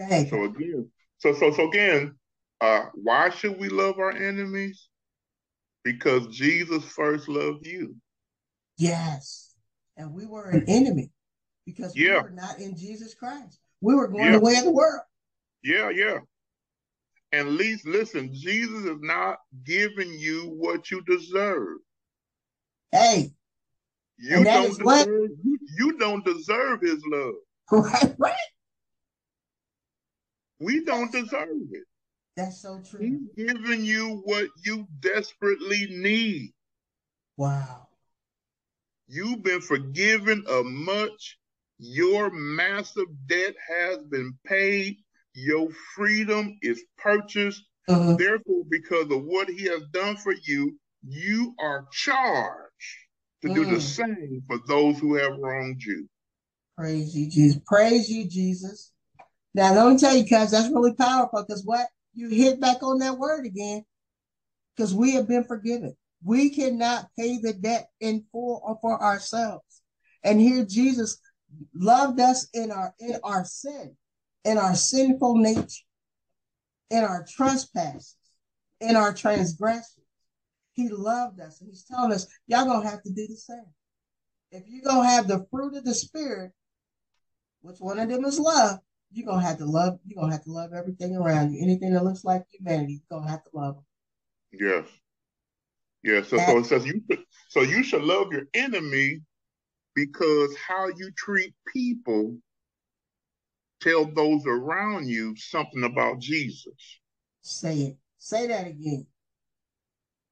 Okay. 0.00 0.28
So 0.28 0.44
again, 0.44 0.90
so, 1.20 1.34
so, 1.34 1.52
so 1.52 1.68
again, 1.68 2.14
uh, 2.60 2.86
why 2.94 3.30
should 3.30 3.58
we 3.58 3.68
love 3.68 3.98
our 3.98 4.10
enemies? 4.10 4.88
Because 5.84 6.26
Jesus 6.28 6.84
first 6.84 7.28
loved 7.28 7.66
you. 7.66 7.94
Yes. 8.76 9.54
And 9.96 10.12
we 10.12 10.26
were 10.26 10.48
an 10.48 10.64
enemy 10.66 11.10
because 11.66 11.94
yeah. 11.94 12.16
we 12.16 12.22
were 12.22 12.30
not 12.30 12.58
in 12.58 12.76
Jesus 12.76 13.14
Christ. 13.14 13.58
We 13.82 13.94
were 13.94 14.08
going 14.08 14.24
yeah. 14.24 14.32
the 14.32 14.40
way 14.40 14.56
of 14.56 14.64
the 14.64 14.70
world. 14.70 15.02
Yeah, 15.62 15.90
yeah. 15.90 16.18
And 17.32 17.56
least 17.56 17.86
listen, 17.86 18.30
Jesus 18.32 18.84
is 18.84 18.98
not 19.00 19.38
giving 19.64 20.12
you 20.18 20.54
what 20.56 20.90
you 20.90 21.02
deserve. 21.02 21.78
Hey. 22.92 23.32
You 24.18 24.44
don't 24.44 24.68
deserve 24.68 24.84
what? 24.84 25.06
You, 25.06 25.58
you 25.78 25.98
don't 25.98 26.24
deserve 26.24 26.80
his 26.80 27.02
love. 27.06 27.34
Right, 27.72 28.14
right. 28.18 28.34
We 30.60 30.84
don't 30.84 31.10
deserve 31.10 31.48
it. 31.72 31.84
That's 32.36 32.60
so 32.62 32.80
true. 32.88 33.00
He's 33.00 33.46
giving 33.46 33.84
you 33.84 34.22
what 34.24 34.46
you 34.64 34.86
desperately 35.00 35.88
need. 35.90 36.52
Wow. 37.36 37.88
You've 39.08 39.42
been 39.42 39.60
forgiven 39.60 40.44
of 40.46 40.66
much. 40.66 41.38
Your 41.78 42.30
massive 42.30 43.06
debt 43.26 43.54
has 43.68 43.98
been 44.04 44.34
paid. 44.46 44.98
Your 45.34 45.68
freedom 45.96 46.58
is 46.62 46.82
purchased. 46.98 47.62
Uh-huh. 47.88 48.14
Therefore, 48.16 48.64
because 48.68 49.10
of 49.10 49.24
what 49.24 49.48
he 49.48 49.64
has 49.64 49.82
done 49.92 50.16
for 50.16 50.34
you, 50.44 50.78
you 51.02 51.54
are 51.58 51.86
charged 51.90 52.70
to 53.42 53.48
mm. 53.48 53.54
do 53.54 53.64
the 53.64 53.76
mm. 53.76 53.80
same 53.80 54.42
for 54.46 54.58
those 54.68 54.98
who 54.98 55.14
have 55.14 55.38
wronged 55.38 55.82
you. 55.82 56.06
Praise 56.76 57.16
you, 57.16 57.30
Jesus. 57.30 57.60
Praise 57.66 58.08
you, 58.08 58.28
Jesus. 58.28 58.92
Now, 59.54 59.74
let 59.74 59.92
me 59.92 59.98
tell 59.98 60.16
you, 60.16 60.24
guys, 60.24 60.52
that's 60.52 60.68
really 60.68 60.94
powerful. 60.94 61.44
Because 61.46 61.64
what 61.64 61.86
you 62.14 62.28
hit 62.28 62.60
back 62.60 62.82
on 62.82 62.98
that 62.98 63.18
word 63.18 63.46
again, 63.46 63.84
because 64.76 64.94
we 64.94 65.12
have 65.14 65.28
been 65.28 65.44
forgiven. 65.44 65.96
We 66.24 66.50
cannot 66.50 67.08
pay 67.18 67.38
the 67.38 67.52
debt 67.52 67.88
in 68.00 68.24
full 68.30 68.60
or 68.64 68.78
for 68.80 69.02
ourselves. 69.02 69.82
And 70.22 70.40
here 70.40 70.64
Jesus 70.64 71.18
loved 71.74 72.20
us 72.20 72.48
in 72.52 72.70
our 72.70 72.94
in 73.00 73.16
our 73.24 73.44
sin, 73.44 73.96
in 74.44 74.58
our 74.58 74.74
sinful 74.74 75.36
nature, 75.36 75.84
in 76.90 77.04
our 77.04 77.26
trespasses, 77.28 78.16
in 78.80 78.96
our 78.96 79.14
transgressions. 79.14 79.96
He 80.74 80.88
loved 80.88 81.40
us, 81.40 81.60
and 81.60 81.70
he's 81.70 81.84
telling 81.84 82.12
us, 82.12 82.26
y'all 82.46 82.64
gonna 82.64 82.88
have 82.88 83.02
to 83.02 83.10
do 83.10 83.26
the 83.26 83.36
same. 83.36 83.66
If 84.52 84.64
you're 84.66 84.84
gonna 84.84 85.08
have 85.08 85.26
the 85.26 85.46
fruit 85.50 85.76
of 85.76 85.84
the 85.84 85.94
spirit, 85.94 86.52
which 87.62 87.78
one 87.78 87.98
of 87.98 88.08
them 88.08 88.24
is 88.24 88.38
love, 88.38 88.78
you're 89.12 89.26
gonna 89.26 89.42
have 89.42 89.58
to 89.58 89.66
love, 89.66 89.98
you're 90.06 90.20
gonna 90.20 90.32
have 90.32 90.44
to 90.44 90.52
love 90.52 90.72
everything 90.72 91.16
around 91.16 91.52
you. 91.52 91.62
Anything 91.62 91.92
that 91.94 92.04
looks 92.04 92.24
like 92.24 92.44
humanity, 92.50 93.00
you're 93.10 93.18
gonna 93.18 93.30
have 93.30 93.44
to 93.44 93.50
love 93.52 93.74
them. 93.76 93.84
Yes. 94.52 94.86
Yeah, 96.02 96.22
so, 96.22 96.38
so 96.38 96.58
it 96.58 96.66
says 96.66 96.86
you 96.86 97.02
should, 97.10 97.24
so 97.48 97.60
you 97.62 97.82
should 97.82 98.02
love 98.02 98.32
your 98.32 98.44
enemy 98.54 99.20
because 99.94 100.56
how 100.56 100.88
you 100.88 101.10
treat 101.16 101.54
people 101.72 102.38
tell 103.80 104.06
those 104.06 104.42
around 104.46 105.08
you 105.08 105.34
something 105.36 105.84
about 105.84 106.20
Jesus. 106.20 107.00
Say 107.42 107.76
it. 107.78 107.96
Say 108.18 108.46
that 108.46 108.66
again. 108.66 109.06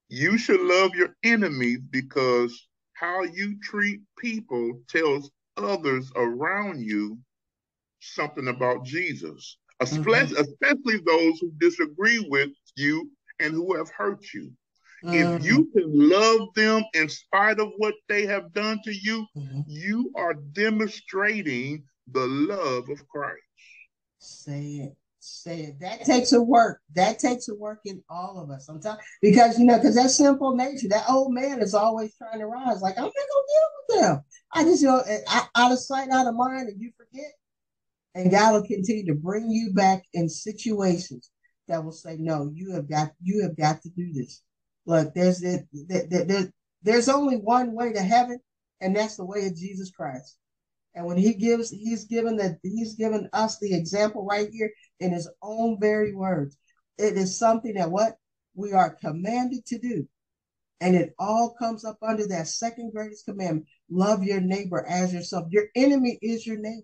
You 0.09 0.39
should 0.39 0.61
love 0.61 0.95
your 0.95 1.17
enemies 1.23 1.81
because 1.91 2.69
how 2.95 3.25
you 3.25 3.59
treat 3.63 4.01
people 4.19 4.81
tells 4.89 5.31
others 5.57 6.11
around 6.17 6.81
you 6.81 7.19
something 8.01 8.49
about 8.49 8.85
Jesus, 8.85 9.59
especially, 9.81 10.37
mm-hmm. 10.37 10.65
especially 10.65 11.01
those 11.07 11.39
who 11.41 11.53
disagree 11.59 12.27
with 12.29 12.51
you 12.77 13.11
and 13.41 13.53
who 13.53 13.77
have 13.77 13.91
hurt 13.91 14.25
you. 14.35 14.53
Mm-hmm. 15.05 15.37
If 15.37 15.45
you 15.45 15.71
can 15.73 15.85
love 15.87 16.49
them 16.57 16.83
in 16.95 17.09
spite 17.09 17.61
of 17.61 17.69
what 17.77 17.95
they 18.09 18.27
have 18.27 18.53
done 18.53 18.81
to 18.85 18.93
you, 18.93 19.27
mm-hmm. 19.37 19.61
you 19.67 20.11
are 20.17 20.35
demonstrating 20.35 21.85
the 22.11 22.27
love 22.27 22.89
of 22.89 23.07
Christ. 23.09 23.43
Say 24.19 24.63
it. 24.63 24.97
Say 25.21 25.61
it. 25.61 25.81
That 25.81 26.05
takes 26.05 26.33
a 26.33 26.41
work. 26.41 26.81
That 26.95 27.19
takes 27.19 27.49
a 27.49 27.55
work 27.55 27.81
in 27.85 28.03
all 28.09 28.41
of 28.41 28.51
us. 28.51 28.67
Sometimes 28.67 28.99
because 29.21 29.59
you 29.59 29.67
know, 29.67 29.77
because 29.77 29.95
that 29.97 30.11
simple 30.11 30.57
nature, 30.57 30.89
that 30.89 31.09
old 31.09 31.33
man 31.33 31.61
is 31.61 31.75
always 31.75 32.15
trying 32.17 32.39
to 32.39 32.47
rise. 32.47 32.81
Like 32.81 32.97
I'm 32.97 33.05
not 33.05 33.13
gonna 33.15 33.47
deal 33.49 33.69
with 33.79 34.01
them. 34.01 34.25
I 34.53 34.65
just 34.65 34.83
you 34.83 34.89
know, 34.89 35.03
out 35.55 35.73
of 35.73 35.79
sight, 35.79 36.09
out 36.11 36.27
of 36.27 36.35
mind, 36.35 36.69
and 36.69 36.81
you 36.81 36.93
forget. 36.97 37.33
And 38.19 38.33
God 38.33 38.53
will 38.53 38.67
continue 38.67 39.07
to 39.07 39.15
bring 39.15 39.49
you 39.49 39.73
back 39.73 40.03
in 40.13 40.29
situations 40.29 41.31
that 41.69 41.85
will 41.85 41.93
say, 41.93 42.17
"No, 42.17 42.51
you 42.53 42.73
have 42.73 42.91
got 42.91 43.13
you 43.23 43.43
have 43.45 43.57
got 43.57 43.81
to 43.83 43.91
do 43.91 44.13
this." 44.13 44.43
Look, 44.87 45.15
there's 45.15 45.39
there, 45.41 45.65
there, 45.79 46.53
there's 46.83 47.09
only 47.09 47.37
one 47.37 47.75
way 47.75 47.93
to 47.93 48.03
heaven, 48.03 48.41
and 48.81 48.97
that's 48.97 49.15
the 49.15 49.25
way 49.25 49.47
of 49.47 49.55
Jesus 49.55 49.93
Christ. 49.93 50.37
And 50.97 51.07
when 51.07 51.17
he 51.17 51.33
gives, 51.33 51.71
he's 51.71 52.07
given 52.07 52.35
that 52.39 52.59
he's 52.65 52.97
given 52.97 53.29
us 53.33 53.61
the 53.61 53.73
example 53.73 54.27
right 54.27 54.49
here 54.51 54.73
in 54.99 55.13
his 55.13 55.31
own 55.41 55.79
very 55.79 56.13
words. 56.13 56.57
It 56.99 57.17
is 57.17 57.39
something 57.39 57.75
that 57.75 57.93
what 57.93 58.17
we 58.57 58.73
are 58.73 58.97
commanded 58.97 59.65
to 59.67 59.79
do. 59.79 60.09
And 60.81 60.97
it 60.97 61.15
all 61.21 61.55
comes 61.57 61.85
up 61.85 61.99
under 62.03 62.27
that 62.27 62.49
second 62.49 62.91
greatest 62.93 63.27
commandment. 63.27 63.69
Love 63.89 64.25
your 64.25 64.41
neighbor 64.41 64.85
as 64.89 65.15
yourself. 65.15 65.47
Your 65.51 65.67
enemy 65.77 66.19
is 66.21 66.45
your 66.45 66.59
neighbor. 66.59 66.83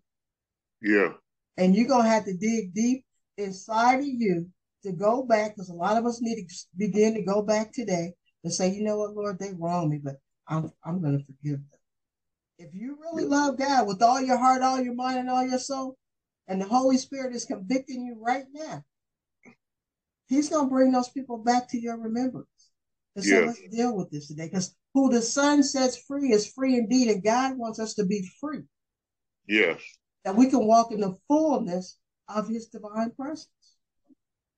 Yeah. 0.80 1.14
And 1.56 1.74
you're 1.74 1.88
gonna 1.88 2.08
have 2.08 2.24
to 2.24 2.36
dig 2.36 2.74
deep 2.74 3.04
inside 3.38 4.00
of 4.00 4.06
you 4.06 4.48
to 4.82 4.92
go 4.92 5.22
back, 5.22 5.54
because 5.54 5.70
a 5.70 5.74
lot 5.74 5.96
of 5.96 6.06
us 6.06 6.20
need 6.20 6.46
to 6.46 6.54
begin 6.76 7.14
to 7.14 7.22
go 7.22 7.42
back 7.42 7.72
today 7.72 8.12
and 8.42 8.52
say, 8.52 8.70
you 8.70 8.84
know 8.84 8.98
what, 8.98 9.14
Lord, 9.14 9.38
they 9.38 9.52
wronged 9.58 9.90
me, 9.90 10.00
but 10.02 10.16
I'm 10.46 10.70
I'm 10.84 11.00
gonna 11.02 11.20
forgive 11.20 11.60
them. 11.70 11.80
If 12.58 12.74
you 12.74 12.98
really 13.00 13.24
love 13.24 13.58
God 13.58 13.86
with 13.86 14.02
all 14.02 14.20
your 14.20 14.36
heart, 14.36 14.62
all 14.62 14.80
your 14.80 14.94
mind, 14.94 15.18
and 15.18 15.30
all 15.30 15.46
your 15.46 15.58
soul, 15.58 15.96
and 16.46 16.60
the 16.60 16.66
Holy 16.66 16.98
Spirit 16.98 17.34
is 17.34 17.44
convicting 17.44 18.04
you 18.04 18.16
right 18.20 18.44
now, 18.52 18.84
He's 20.26 20.48
gonna 20.48 20.68
bring 20.68 20.92
those 20.92 21.08
people 21.08 21.38
back 21.38 21.68
to 21.70 21.78
your 21.78 21.96
remembrance. 21.96 22.48
And 23.16 23.24
so 23.24 23.46
let's 23.46 23.60
deal 23.70 23.96
with 23.96 24.10
this 24.10 24.28
today. 24.28 24.46
Because 24.46 24.74
who 24.92 25.10
the 25.10 25.22
Son 25.22 25.62
sets 25.62 25.96
free 25.96 26.32
is 26.32 26.46
free 26.46 26.76
indeed, 26.76 27.08
and 27.08 27.22
God 27.22 27.56
wants 27.56 27.78
us 27.78 27.94
to 27.94 28.04
be 28.04 28.28
free. 28.40 28.62
Yes. 29.46 29.80
That 30.24 30.36
we 30.36 30.48
can 30.48 30.66
walk 30.66 30.92
in 30.92 31.00
the 31.00 31.16
fullness 31.28 31.98
of 32.28 32.48
his 32.48 32.66
divine 32.66 33.10
presence. 33.10 33.48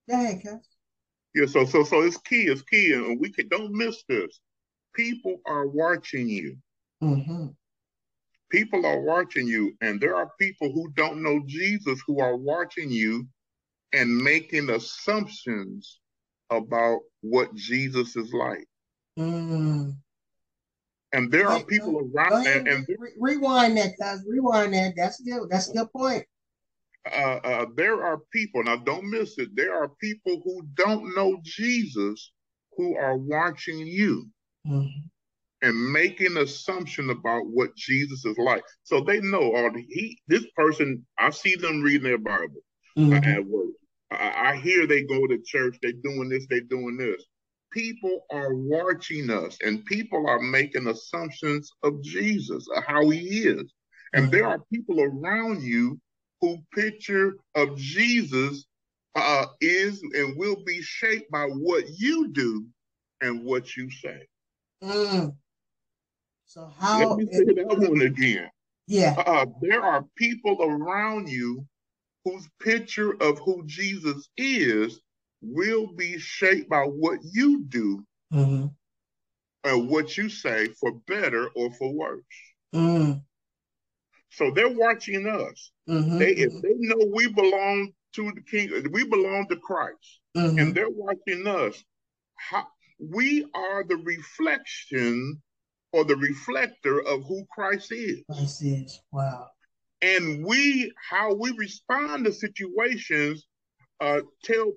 Go 0.09 0.15
ahead, 0.15 0.43
Cass. 0.43 0.69
Yeah, 1.35 1.47
so 1.47 1.65
so 1.65 1.85
so 1.85 2.03
it's 2.03 2.17
key, 2.19 2.45
it's 2.45 2.63
key, 2.63 2.93
and 2.93 3.21
we 3.21 3.31
can 3.31 3.49
don't 3.49 3.73
miss 3.73 4.03
this. 4.09 4.41
People 4.95 5.41
are 5.47 5.67
watching 5.67 6.29
you. 6.29 6.57
Mm-hmm. 7.03 7.49
People 8.51 8.87
are 8.87 9.01
watching 9.01 9.47
you, 9.47 9.75
and 9.81 10.01
there 10.01 10.17
are 10.17 10.31
people 10.41 10.73
who 10.73 10.91
don't 10.95 11.23
know 11.23 11.43
Jesus 11.47 12.01
who 12.07 12.21
are 12.21 12.37
watching 12.37 12.91
you 12.91 13.27
and 13.93 14.17
making 14.17 14.71
assumptions 14.71 16.01
about 16.51 17.01
what 17.23 17.55
Jesus 17.55 18.15
is 18.17 18.33
like. 18.33 18.67
Mm. 19.19 19.97
And 21.17 21.33
there 21.33 21.49
are 21.49 21.65
people 21.65 22.11
around 22.15 22.47
and, 22.47 22.69
and 22.69 22.87
re- 22.99 23.15
rewind 23.19 23.77
that, 23.79 23.93
guys. 23.99 24.23
Rewind 24.29 24.75
that. 24.75 24.95
That's 24.97 25.21
good. 25.21 25.49
That's 25.51 25.71
a 25.71 25.73
good 25.73 25.93
point 25.93 26.25
uh, 27.13 27.41
uh, 27.45 27.67
there 27.77 28.05
are 28.05 28.19
people, 28.33 28.63
now 28.65 28.77
don't 28.77 29.09
miss 29.09 29.39
it, 29.39 29.51
there 29.55 29.75
are 29.75 29.89
people 30.01 30.41
who 30.45 30.63
don't 30.75 31.15
know 31.15 31.39
Jesus 31.43 32.33
who 32.77 32.97
are 32.97 33.17
watching 33.17 33.79
you 33.79 34.29
mm-hmm. 34.67 34.87
and 35.63 35.93
making 35.93 36.37
assumption 36.37 37.11
about 37.11 37.47
what 37.47 37.75
Jesus 37.77 38.25
is 38.25 38.37
like. 38.39 38.63
So 38.83 39.01
they 39.01 39.21
know, 39.21 39.53
oh, 39.55 39.71
he, 39.75 40.19
this 40.29 40.45
person, 40.57 41.07
I 41.19 41.31
see 41.31 41.57
them 41.57 41.83
reading 41.83 42.05
their 42.05 42.19
Bible 42.19 42.61
mm-hmm. 42.99 43.25
at 43.25 43.45
work. 43.45 43.69
I, 44.11 44.51
I 44.53 44.57
hear 44.57 44.87
they 44.87 45.03
go 45.03 45.27
to 45.27 45.39
church, 45.45 45.77
they 45.83 45.93
doing 45.93 46.29
this, 46.29 46.47
they 46.49 46.61
doing 46.61 46.97
this. 46.97 47.25
People 47.77 48.25
are 48.31 48.55
watching 48.55 49.29
us 49.29 49.59
and 49.63 49.85
people 49.85 50.27
are 50.27 50.41
making 50.41 50.87
assumptions 50.87 51.71
of 51.83 52.03
Jesus, 52.03 52.67
of 52.75 52.83
how 52.85 53.11
he 53.11 53.41
is. 53.41 53.71
And 54.15 54.25
mm-hmm. 54.25 54.31
there 54.31 54.47
are 54.47 54.61
people 54.73 54.99
around 54.99 55.63
you 55.63 56.01
who 56.41 56.57
picture 56.75 57.37
of 57.55 57.77
Jesus 57.77 58.65
uh, 59.15 59.45
is 59.61 60.01
and 60.15 60.39
will 60.39 60.57
be 60.65 60.81
shaped 60.81 61.31
by 61.31 61.45
what 61.45 61.85
you 61.99 62.29
do 62.29 62.65
and 63.21 63.45
what 63.45 63.77
you 63.77 63.91
say. 63.91 64.27
Mm. 64.83 65.35
So 66.47 66.73
how? 66.79 67.11
Let 67.11 67.19
me 67.19 67.27
say 67.31 67.45
it, 67.47 67.69
that 67.69 67.79
one 67.79 68.01
again. 68.01 68.49
Yeah. 68.87 69.17
Uh, 69.19 69.45
there 69.61 69.83
are 69.83 70.03
people 70.17 70.57
around 70.63 71.29
you 71.29 71.67
whose 72.25 72.49
picture 72.59 73.21
of 73.23 73.39
who 73.41 73.65
Jesus 73.67 74.31
is 74.39 75.01
will 75.47 75.87
be 75.97 76.19
shaped 76.19 76.69
by 76.69 76.83
what 76.83 77.19
you 77.33 77.65
do 77.65 78.05
mm-hmm. 78.33 78.67
and 79.65 79.89
what 79.89 80.17
you 80.17 80.29
say 80.29 80.69
for 80.81 80.93
better 81.07 81.49
or 81.55 81.73
for 81.73 81.93
worse. 81.93 82.23
Mm. 82.75 83.23
So 84.31 84.51
they're 84.51 84.69
watching 84.69 85.27
us. 85.27 85.71
Mm-hmm. 85.89 86.19
They 86.19 86.33
if 86.33 86.53
they 86.63 86.75
know 86.75 87.11
we 87.15 87.29
belong 87.33 87.93
to 88.15 88.33
the 88.33 88.43
King, 88.43 88.71
we 88.93 89.05
belong 89.05 89.47
to 89.51 89.57
Christ, 89.57 90.21
mm-hmm. 90.37 90.59
and 90.59 90.75
they're 90.75 90.91
watching 90.91 91.47
us. 91.47 91.83
How, 92.35 92.67
we 92.99 93.47
are 93.55 93.85
the 93.85 93.97
reflection 93.97 95.41
or 95.93 96.05
the 96.05 96.17
reflector 96.17 97.01
of 97.03 97.25
who 97.25 97.47
Christ 97.51 97.93
is. 97.93 98.23
Christ 98.31 98.63
is 98.63 99.01
wow. 99.13 99.49
And 100.03 100.45
we, 100.45 100.93
how 101.11 101.35
we 101.35 101.53
respond 101.57 102.27
to 102.27 102.33
situations, 102.33 103.47
uh, 104.01 104.21
tell 104.45 104.73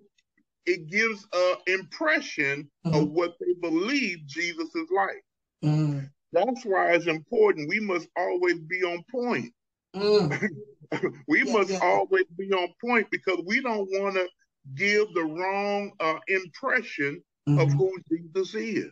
it 0.66 0.88
gives 0.90 1.26
an 1.34 1.56
impression 1.68 2.70
mm-hmm. 2.86 2.98
of 2.98 3.10
what 3.10 3.36
they 3.40 3.54
believe 3.62 4.26
Jesus 4.26 4.74
is 4.76 4.88
like. 4.96 5.24
Mm. 5.64 6.10
That's 6.32 6.64
why 6.64 6.92
it's 6.94 7.08
important. 7.08 7.70
We 7.70 7.80
must 7.80 8.08
always 8.16 8.60
be 8.60 8.84
on 8.84 9.04
point. 9.12 9.52
Mm. 9.96 10.50
we 11.28 11.44
yeah, 11.44 11.54
must 11.54 11.72
yeah. 11.72 11.80
always 11.82 12.26
be 12.38 12.52
on 12.52 12.70
point 12.84 13.08
because 13.12 13.42
we 13.46 13.62
don't 13.62 13.88
want 13.92 14.16
to 14.16 14.28
give 14.76 15.14
the 15.14 15.24
wrong 15.24 15.92
uh, 16.00 16.20
impression 16.28 17.22
mm-hmm. 17.48 17.60
of 17.60 17.72
who 17.74 17.92
Jesus 18.12 18.54
is. 18.56 18.92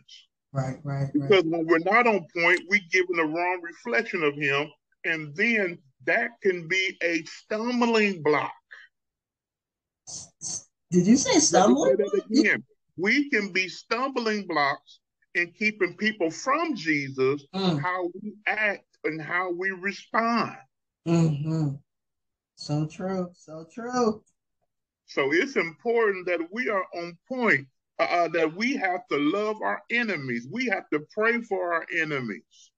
Right, 0.52 0.78
right. 0.82 1.12
Because 1.12 1.30
right. 1.30 1.46
when 1.46 1.66
we're 1.66 1.78
not 1.78 2.06
on 2.06 2.26
point, 2.34 2.60
we 2.68 2.80
give 2.90 3.06
the 3.08 3.24
wrong 3.24 3.60
reflection 3.62 4.24
of 4.24 4.34
him, 4.34 4.68
and 5.04 5.34
then 5.36 5.78
that 6.06 6.30
can 6.42 6.66
be 6.66 6.96
a 7.02 7.22
stumbling 7.24 8.22
block. 8.22 8.52
Did 10.90 11.06
you 11.06 11.16
say 11.16 11.38
stumbling? 11.38 11.96
again. 12.30 12.64
We 12.96 13.30
can 13.30 13.52
be 13.52 13.68
stumbling 13.68 14.46
blocks 14.46 15.00
in 15.34 15.52
keeping 15.52 15.96
people 15.96 16.30
from 16.30 16.74
Jesus, 16.74 17.46
mm. 17.54 17.80
how 17.80 18.10
we 18.20 18.34
act 18.46 18.84
and 19.04 19.20
how 19.20 19.52
we 19.52 19.70
respond. 19.70 20.56
Mm-hmm. 21.06 21.68
So 22.56 22.86
true. 22.86 23.30
So 23.34 23.66
true. 23.72 24.22
So 25.06 25.32
it's 25.32 25.56
important 25.56 26.26
that 26.26 26.40
we 26.52 26.68
are 26.68 26.84
on 26.96 27.16
point, 27.28 27.66
uh, 27.98 28.02
uh, 28.02 28.28
that 28.28 28.54
we 28.54 28.76
have 28.76 29.06
to 29.10 29.18
love 29.18 29.56
our 29.62 29.80
enemies. 29.90 30.46
We 30.50 30.66
have 30.66 30.88
to 30.92 31.00
pray 31.14 31.40
for 31.42 31.72
our 31.72 31.86
enemies. 32.00 32.70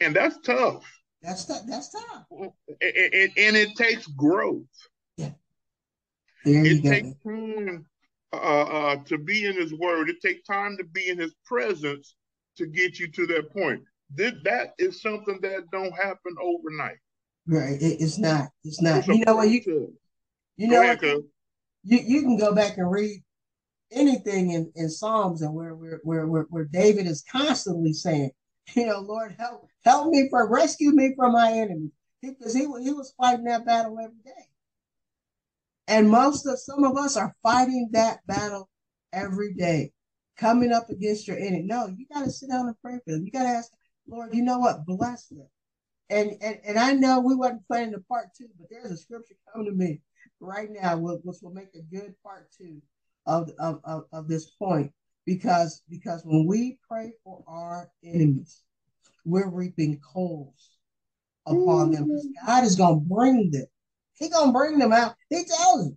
And 0.00 0.16
that's 0.16 0.38
tough. 0.38 0.90
That's 1.22 1.44
tough. 1.44 1.62
That's 1.68 1.90
tough. 1.90 2.24
And, 2.30 2.52
and, 2.80 3.30
and 3.36 3.56
it 3.56 3.76
takes 3.76 4.06
growth. 4.06 4.64
There 6.44 6.64
it 6.64 6.82
takes 6.82 7.08
time 7.24 7.86
uh, 8.32 8.36
uh, 8.36 8.96
to 9.04 9.18
be 9.18 9.46
in 9.46 9.54
his 9.54 9.72
word. 9.74 10.08
It 10.08 10.20
takes 10.20 10.46
time 10.46 10.76
to 10.78 10.84
be 10.84 11.08
in 11.08 11.18
his 11.18 11.34
presence 11.44 12.14
to 12.56 12.66
get 12.66 12.98
you 12.98 13.10
to 13.10 13.26
that 13.28 13.52
point. 13.52 13.82
This, 14.14 14.34
that 14.44 14.74
is 14.78 15.00
something 15.00 15.38
that 15.42 15.70
don't 15.70 15.92
happen 15.92 16.34
overnight. 16.40 16.98
Right. 17.46 17.80
It, 17.80 18.00
it's 18.00 18.18
not. 18.18 18.48
It's 18.64 18.80
not. 18.80 18.98
It's 18.98 19.08
you 19.08 19.24
know 19.24 19.36
what 19.36 19.50
you 19.50 19.94
you 20.56 20.68
know 20.68 20.82
ahead, 20.82 21.02
what, 21.02 21.22
you 21.84 21.98
you 22.04 22.22
can 22.22 22.36
go 22.36 22.54
back 22.54 22.76
and 22.78 22.90
read 22.90 23.22
anything 23.90 24.50
in, 24.50 24.72
in 24.76 24.88
Psalms 24.88 25.42
and 25.42 25.54
where 25.54 25.74
where, 25.74 26.00
where 26.04 26.26
where 26.26 26.46
where 26.50 26.64
David 26.64 27.06
is 27.06 27.24
constantly 27.30 27.92
saying, 27.92 28.30
you 28.74 28.86
know, 28.86 29.00
Lord 29.00 29.34
help 29.38 29.66
help 29.84 30.08
me 30.08 30.28
for 30.30 30.48
rescue 30.48 30.92
me 30.92 31.14
from 31.16 31.32
my 31.32 31.52
enemy. 31.52 31.90
Because 32.20 32.54
he, 32.54 32.60
he, 32.60 32.84
he 32.84 32.92
was 32.92 33.12
fighting 33.18 33.46
that 33.46 33.66
battle 33.66 33.98
every 33.98 34.14
day. 34.24 34.51
And 35.88 36.10
most 36.10 36.46
of 36.46 36.58
some 36.58 36.84
of 36.84 36.96
us 36.96 37.16
are 37.16 37.34
fighting 37.42 37.90
that 37.92 38.26
battle 38.26 38.68
every 39.12 39.54
day, 39.54 39.92
coming 40.36 40.72
up 40.72 40.90
against 40.90 41.26
your 41.26 41.38
enemy. 41.38 41.64
No, 41.64 41.86
you 41.86 42.06
got 42.12 42.24
to 42.24 42.30
sit 42.30 42.50
down 42.50 42.66
and 42.66 42.76
pray 42.80 42.98
for 43.04 43.12
them. 43.12 43.24
You 43.24 43.32
got 43.32 43.42
to 43.42 43.48
ask, 43.48 43.70
Lord, 44.06 44.34
you 44.34 44.42
know 44.42 44.58
what? 44.58 44.86
Bless 44.86 45.26
them 45.26 45.48
and, 46.12 46.32
and 46.42 46.58
and 46.64 46.78
I 46.78 46.92
know 46.92 47.20
we 47.20 47.34
wasn't 47.34 47.66
planning 47.66 47.92
the 47.92 48.00
part 48.00 48.28
two, 48.36 48.48
but 48.58 48.68
there's 48.70 48.90
a 48.90 48.96
scripture 48.96 49.34
coming 49.50 49.66
to 49.66 49.72
me 49.72 50.00
right 50.40 50.68
now, 50.70 50.96
which 50.98 51.38
will 51.42 51.54
make 51.54 51.74
a 51.74 51.82
good 51.94 52.14
part 52.22 52.48
two 52.56 52.82
of, 53.26 53.50
of, 53.58 53.80
of, 53.84 54.04
of 54.12 54.28
this 54.28 54.50
point. 54.50 54.92
Because 55.24 55.82
because 55.88 56.22
when 56.24 56.46
we 56.46 56.78
pray 56.86 57.12
for 57.24 57.42
our 57.46 57.90
enemies, 58.04 58.62
we're 59.24 59.48
reaping 59.48 60.00
coals 60.00 60.70
upon 61.46 61.92
them. 61.92 62.04
Mm-hmm. 62.04 62.46
God 62.46 62.64
is 62.64 62.76
gonna 62.76 62.96
bring 62.96 63.50
them. 63.50 63.66
He 64.22 64.28
gonna 64.28 64.52
bring 64.52 64.78
them 64.78 64.92
out. 64.92 65.16
He 65.28 65.44
tells 65.44 65.86
you. 65.86 65.96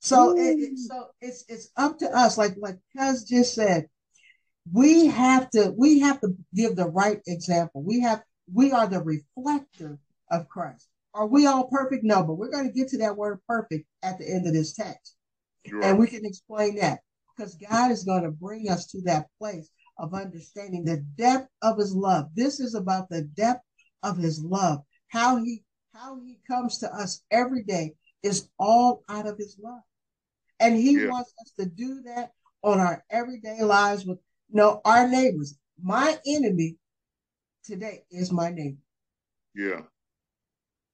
So 0.00 0.36
it, 0.36 0.58
it, 0.58 0.78
so 0.78 1.06
it's 1.22 1.46
it's 1.48 1.70
up 1.78 1.98
to 1.98 2.14
us, 2.14 2.36
like 2.36 2.56
like 2.58 2.78
Cuz 2.96 3.24
just 3.24 3.54
said, 3.54 3.88
we 4.70 5.06
have 5.06 5.48
to 5.50 5.72
we 5.76 6.00
have 6.00 6.20
to 6.20 6.36
give 6.54 6.76
the 6.76 6.88
right 6.90 7.22
example. 7.26 7.82
We 7.82 8.00
have 8.00 8.22
we 8.52 8.70
are 8.70 8.86
the 8.86 9.02
reflector 9.02 9.98
of 10.30 10.48
Christ. 10.48 10.88
Are 11.14 11.26
we 11.26 11.46
all 11.46 11.68
perfect? 11.68 12.04
No, 12.04 12.22
but 12.22 12.34
we're 12.34 12.50
going 12.50 12.68
to 12.68 12.72
get 12.72 12.88
to 12.88 12.98
that 12.98 13.16
word 13.16 13.40
perfect 13.48 13.86
at 14.02 14.18
the 14.18 14.30
end 14.30 14.46
of 14.46 14.52
this 14.52 14.74
text. 14.74 15.16
Right. 15.72 15.88
And 15.88 15.98
we 15.98 16.06
can 16.06 16.24
explain 16.24 16.76
that 16.76 17.00
because 17.36 17.56
God 17.56 17.90
is 17.90 18.04
going 18.04 18.22
to 18.22 18.30
bring 18.30 18.68
us 18.68 18.86
to 18.88 19.00
that 19.02 19.26
place 19.38 19.70
of 19.98 20.14
understanding 20.14 20.84
the 20.84 20.98
depth 21.16 21.48
of 21.62 21.78
his 21.78 21.94
love. 21.94 22.28
This 22.34 22.60
is 22.60 22.74
about 22.74 23.08
the 23.08 23.22
depth 23.22 23.64
of 24.02 24.18
his 24.18 24.42
love. 24.42 24.80
How 25.08 25.36
he 25.42 25.64
how 25.92 26.18
he 26.20 26.38
comes 26.48 26.78
to 26.78 26.94
us 26.94 27.22
every 27.30 27.62
day 27.62 27.94
is 28.22 28.48
all 28.58 29.02
out 29.08 29.26
of 29.26 29.38
his 29.38 29.58
love. 29.62 29.82
And 30.58 30.76
he 30.76 30.92
yeah. 30.92 31.08
wants 31.08 31.32
us 31.40 31.52
to 31.58 31.66
do 31.66 32.02
that 32.02 32.32
on 32.62 32.80
our 32.80 33.04
everyday 33.10 33.62
lives 33.62 34.04
with 34.04 34.18
no, 34.50 34.80
our 34.84 35.08
neighbors. 35.08 35.58
My 35.82 36.18
enemy 36.26 36.76
today 37.64 38.04
is 38.10 38.30
my 38.30 38.50
neighbor. 38.50 38.82
Yeah. 39.54 39.82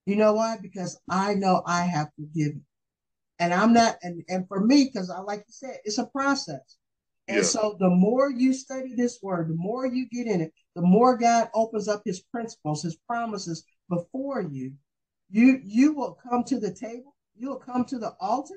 You 0.05 0.15
know 0.15 0.33
why? 0.33 0.57
Because 0.61 0.99
I 1.09 1.33
know 1.33 1.61
I 1.65 1.81
have 1.81 2.09
forgiven. 2.15 2.63
And 3.39 3.53
I'm 3.53 3.73
not, 3.73 3.97
and, 4.01 4.23
and 4.29 4.47
for 4.47 4.61
me, 4.61 4.85
because 4.85 5.09
I 5.09 5.19
like 5.19 5.39
you 5.39 5.53
said, 5.53 5.77
it's 5.83 5.97
a 5.97 6.05
process. 6.05 6.77
And 7.27 7.37
yeah. 7.37 7.43
so 7.43 7.75
the 7.79 7.89
more 7.89 8.31
you 8.31 8.53
study 8.53 8.95
this 8.95 9.19
word, 9.21 9.49
the 9.49 9.55
more 9.55 9.85
you 9.85 10.07
get 10.09 10.27
in 10.27 10.39
it, 10.39 10.53
the 10.75 10.81
more 10.81 11.17
God 11.17 11.49
opens 11.53 11.87
up 11.89 12.03
his 12.05 12.21
principles, 12.21 12.83
his 12.83 12.95
promises 12.95 13.65
before 13.89 14.41
you. 14.41 14.73
You 15.29 15.59
you 15.63 15.93
will 15.93 16.17
come 16.21 16.43
to 16.45 16.59
the 16.59 16.73
table, 16.73 17.15
you 17.35 17.49
will 17.49 17.59
come 17.59 17.85
to 17.85 17.99
the 17.99 18.13
altar 18.19 18.55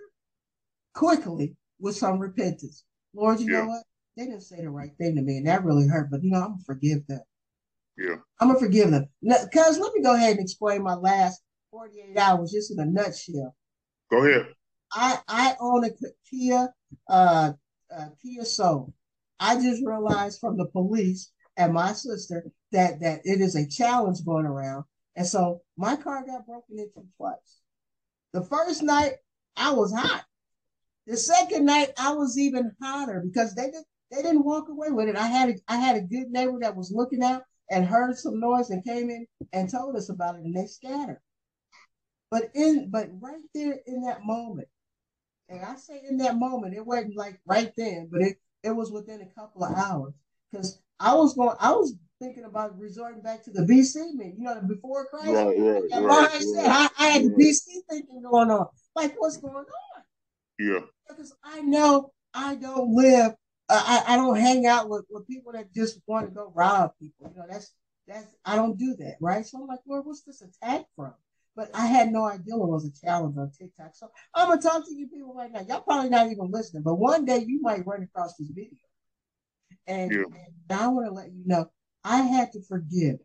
quickly 0.94 1.56
with 1.78 1.96
some 1.96 2.18
repentance. 2.18 2.84
Lord, 3.14 3.40
you 3.40 3.52
yeah. 3.52 3.62
know 3.62 3.68
what? 3.68 3.82
they 4.16 4.26
didn't 4.26 4.42
say 4.42 4.60
the 4.60 4.70
right 4.70 4.90
thing 4.98 5.16
to 5.16 5.22
me, 5.22 5.38
and 5.38 5.46
that 5.46 5.64
really 5.64 5.86
hurt. 5.86 6.10
But 6.10 6.22
you 6.22 6.30
know, 6.30 6.42
I'm 6.42 6.52
gonna 6.52 6.64
forgive 6.66 7.06
them. 7.06 7.20
Yeah, 7.96 8.16
I'm 8.40 8.48
gonna 8.48 8.60
forgive 8.60 8.90
them. 8.90 9.06
Cause 9.52 9.78
let 9.78 9.94
me 9.94 10.02
go 10.02 10.14
ahead 10.14 10.32
and 10.32 10.40
explain 10.40 10.82
my 10.82 10.94
last 10.94 11.40
48 11.70 12.16
hours 12.16 12.52
just 12.52 12.70
in 12.70 12.80
a 12.80 12.86
nutshell. 12.86 13.54
Go 14.10 14.24
ahead. 14.24 14.46
I 14.92 15.18
I 15.28 15.56
own 15.60 15.84
a 15.84 15.90
Kia 16.28 16.72
uh, 17.08 17.52
uh 17.96 18.08
Kia 18.22 18.44
Soul. 18.44 18.92
I 19.38 19.54
just 19.56 19.82
realized 19.84 20.40
from 20.40 20.56
the 20.56 20.66
police 20.66 21.32
and 21.56 21.72
my 21.72 21.92
sister 21.92 22.44
that 22.72 23.00
that 23.00 23.20
it 23.24 23.40
is 23.40 23.56
a 23.56 23.68
challenge 23.68 24.24
going 24.24 24.46
around, 24.46 24.84
and 25.16 25.26
so 25.26 25.62
my 25.76 25.96
car 25.96 26.24
got 26.24 26.46
broken 26.46 26.78
into 26.78 27.06
twice. 27.16 27.60
The 28.32 28.42
first 28.42 28.82
night 28.82 29.14
I 29.56 29.72
was 29.72 29.92
hot. 29.92 30.24
The 31.06 31.16
second 31.16 31.64
night 31.64 31.92
I 31.98 32.12
was 32.12 32.38
even 32.38 32.72
hotter 32.80 33.22
because 33.24 33.54
they 33.54 33.70
did 33.70 33.84
they 34.10 34.22
didn't 34.22 34.44
walk 34.44 34.68
away 34.68 34.90
with 34.90 35.08
it. 35.08 35.16
I 35.16 35.26
had 35.26 35.50
a, 35.50 35.54
I 35.68 35.76
had 35.76 35.96
a 35.96 36.00
good 36.00 36.30
neighbor 36.30 36.58
that 36.62 36.76
was 36.76 36.92
looking 36.92 37.22
out 37.22 37.42
and 37.70 37.86
heard 37.86 38.16
some 38.16 38.40
noise 38.40 38.70
and 38.70 38.84
came 38.84 39.08
in 39.08 39.26
and 39.52 39.70
told 39.70 39.96
us 39.96 40.08
about 40.08 40.34
it, 40.34 40.42
and 40.42 40.54
they 40.54 40.66
scattered. 40.66 41.20
But 42.30 42.50
in 42.54 42.90
but 42.90 43.08
right 43.20 43.42
there 43.54 43.78
in 43.86 44.02
that 44.02 44.24
moment, 44.24 44.68
and 45.48 45.64
I 45.64 45.76
say 45.76 46.00
in 46.08 46.18
that 46.18 46.36
moment, 46.36 46.74
it 46.74 46.84
wasn't 46.84 47.16
like 47.16 47.40
right 47.46 47.72
then, 47.76 48.08
but 48.10 48.22
it 48.22 48.38
it 48.62 48.70
was 48.70 48.90
within 48.90 49.20
a 49.20 49.40
couple 49.40 49.64
of 49.64 49.76
hours 49.76 50.12
because 50.50 50.80
I 50.98 51.14
was 51.14 51.34
going, 51.34 51.56
I 51.58 51.72
was 51.72 51.94
thinking 52.20 52.44
about 52.44 52.78
resorting 52.78 53.22
back 53.22 53.42
to 53.44 53.50
the 53.50 53.62
BC 53.62 54.14
man, 54.14 54.34
you 54.36 54.44
know, 54.44 54.60
before 54.66 55.06
Christ. 55.06 55.28
Right, 55.28 55.58
right, 55.58 55.82
and 55.92 56.04
right, 56.04 56.44
right, 56.54 56.68
I, 56.68 56.88
I 56.98 57.06
had 57.08 57.24
the 57.24 57.30
BC 57.30 57.80
thinking 57.88 58.22
going 58.22 58.50
on, 58.50 58.66
like 58.94 59.14
what's 59.18 59.38
going 59.38 59.54
on? 59.56 60.02
Yeah, 60.58 60.80
because 61.08 61.34
I 61.42 61.60
know 61.62 62.12
I 62.34 62.54
don't 62.56 62.94
live 62.94 63.34
I, 63.70 64.02
I 64.08 64.16
don't 64.16 64.36
hang 64.36 64.66
out 64.66 64.88
with, 64.88 65.04
with 65.10 65.26
people 65.26 65.52
that 65.52 65.72
just 65.72 66.00
want 66.06 66.28
to 66.28 66.34
go 66.34 66.52
rob 66.54 66.92
people. 67.00 67.30
You 67.32 67.40
know, 67.40 67.46
that's 67.48 67.72
that's 68.06 68.26
I 68.44 68.56
don't 68.56 68.76
do 68.76 68.96
that, 68.96 69.16
right? 69.20 69.46
So 69.46 69.58
I'm 69.58 69.68
like, 69.68 69.80
where 69.84 70.00
what's 70.00 70.22
this 70.22 70.42
attack 70.42 70.86
from? 70.96 71.14
But 71.54 71.70
I 71.74 71.86
had 71.86 72.12
no 72.12 72.24
idea 72.24 72.54
it 72.54 72.58
was 72.58 72.84
a 72.84 73.06
challenge 73.06 73.36
on 73.36 73.50
TikTok. 73.50 73.94
So 73.94 74.08
I'm 74.34 74.48
gonna 74.48 74.60
talk 74.60 74.86
to 74.86 74.94
you 74.94 75.08
people 75.08 75.34
right 75.34 75.52
now. 75.52 75.60
Y'all 75.68 75.82
probably 75.82 76.10
not 76.10 76.30
even 76.30 76.50
listening, 76.50 76.82
but 76.82 76.96
one 76.96 77.24
day 77.24 77.44
you 77.46 77.60
might 77.60 77.86
run 77.86 78.02
across 78.02 78.36
this 78.36 78.48
video. 78.48 78.78
And, 79.86 80.10
yeah. 80.10 80.18
and 80.18 80.80
I 80.80 80.88
want 80.88 81.06
to 81.06 81.12
let 81.12 81.32
you 81.32 81.42
know 81.46 81.70
I 82.04 82.22
had 82.22 82.52
to 82.52 82.62
forgive 82.62 83.16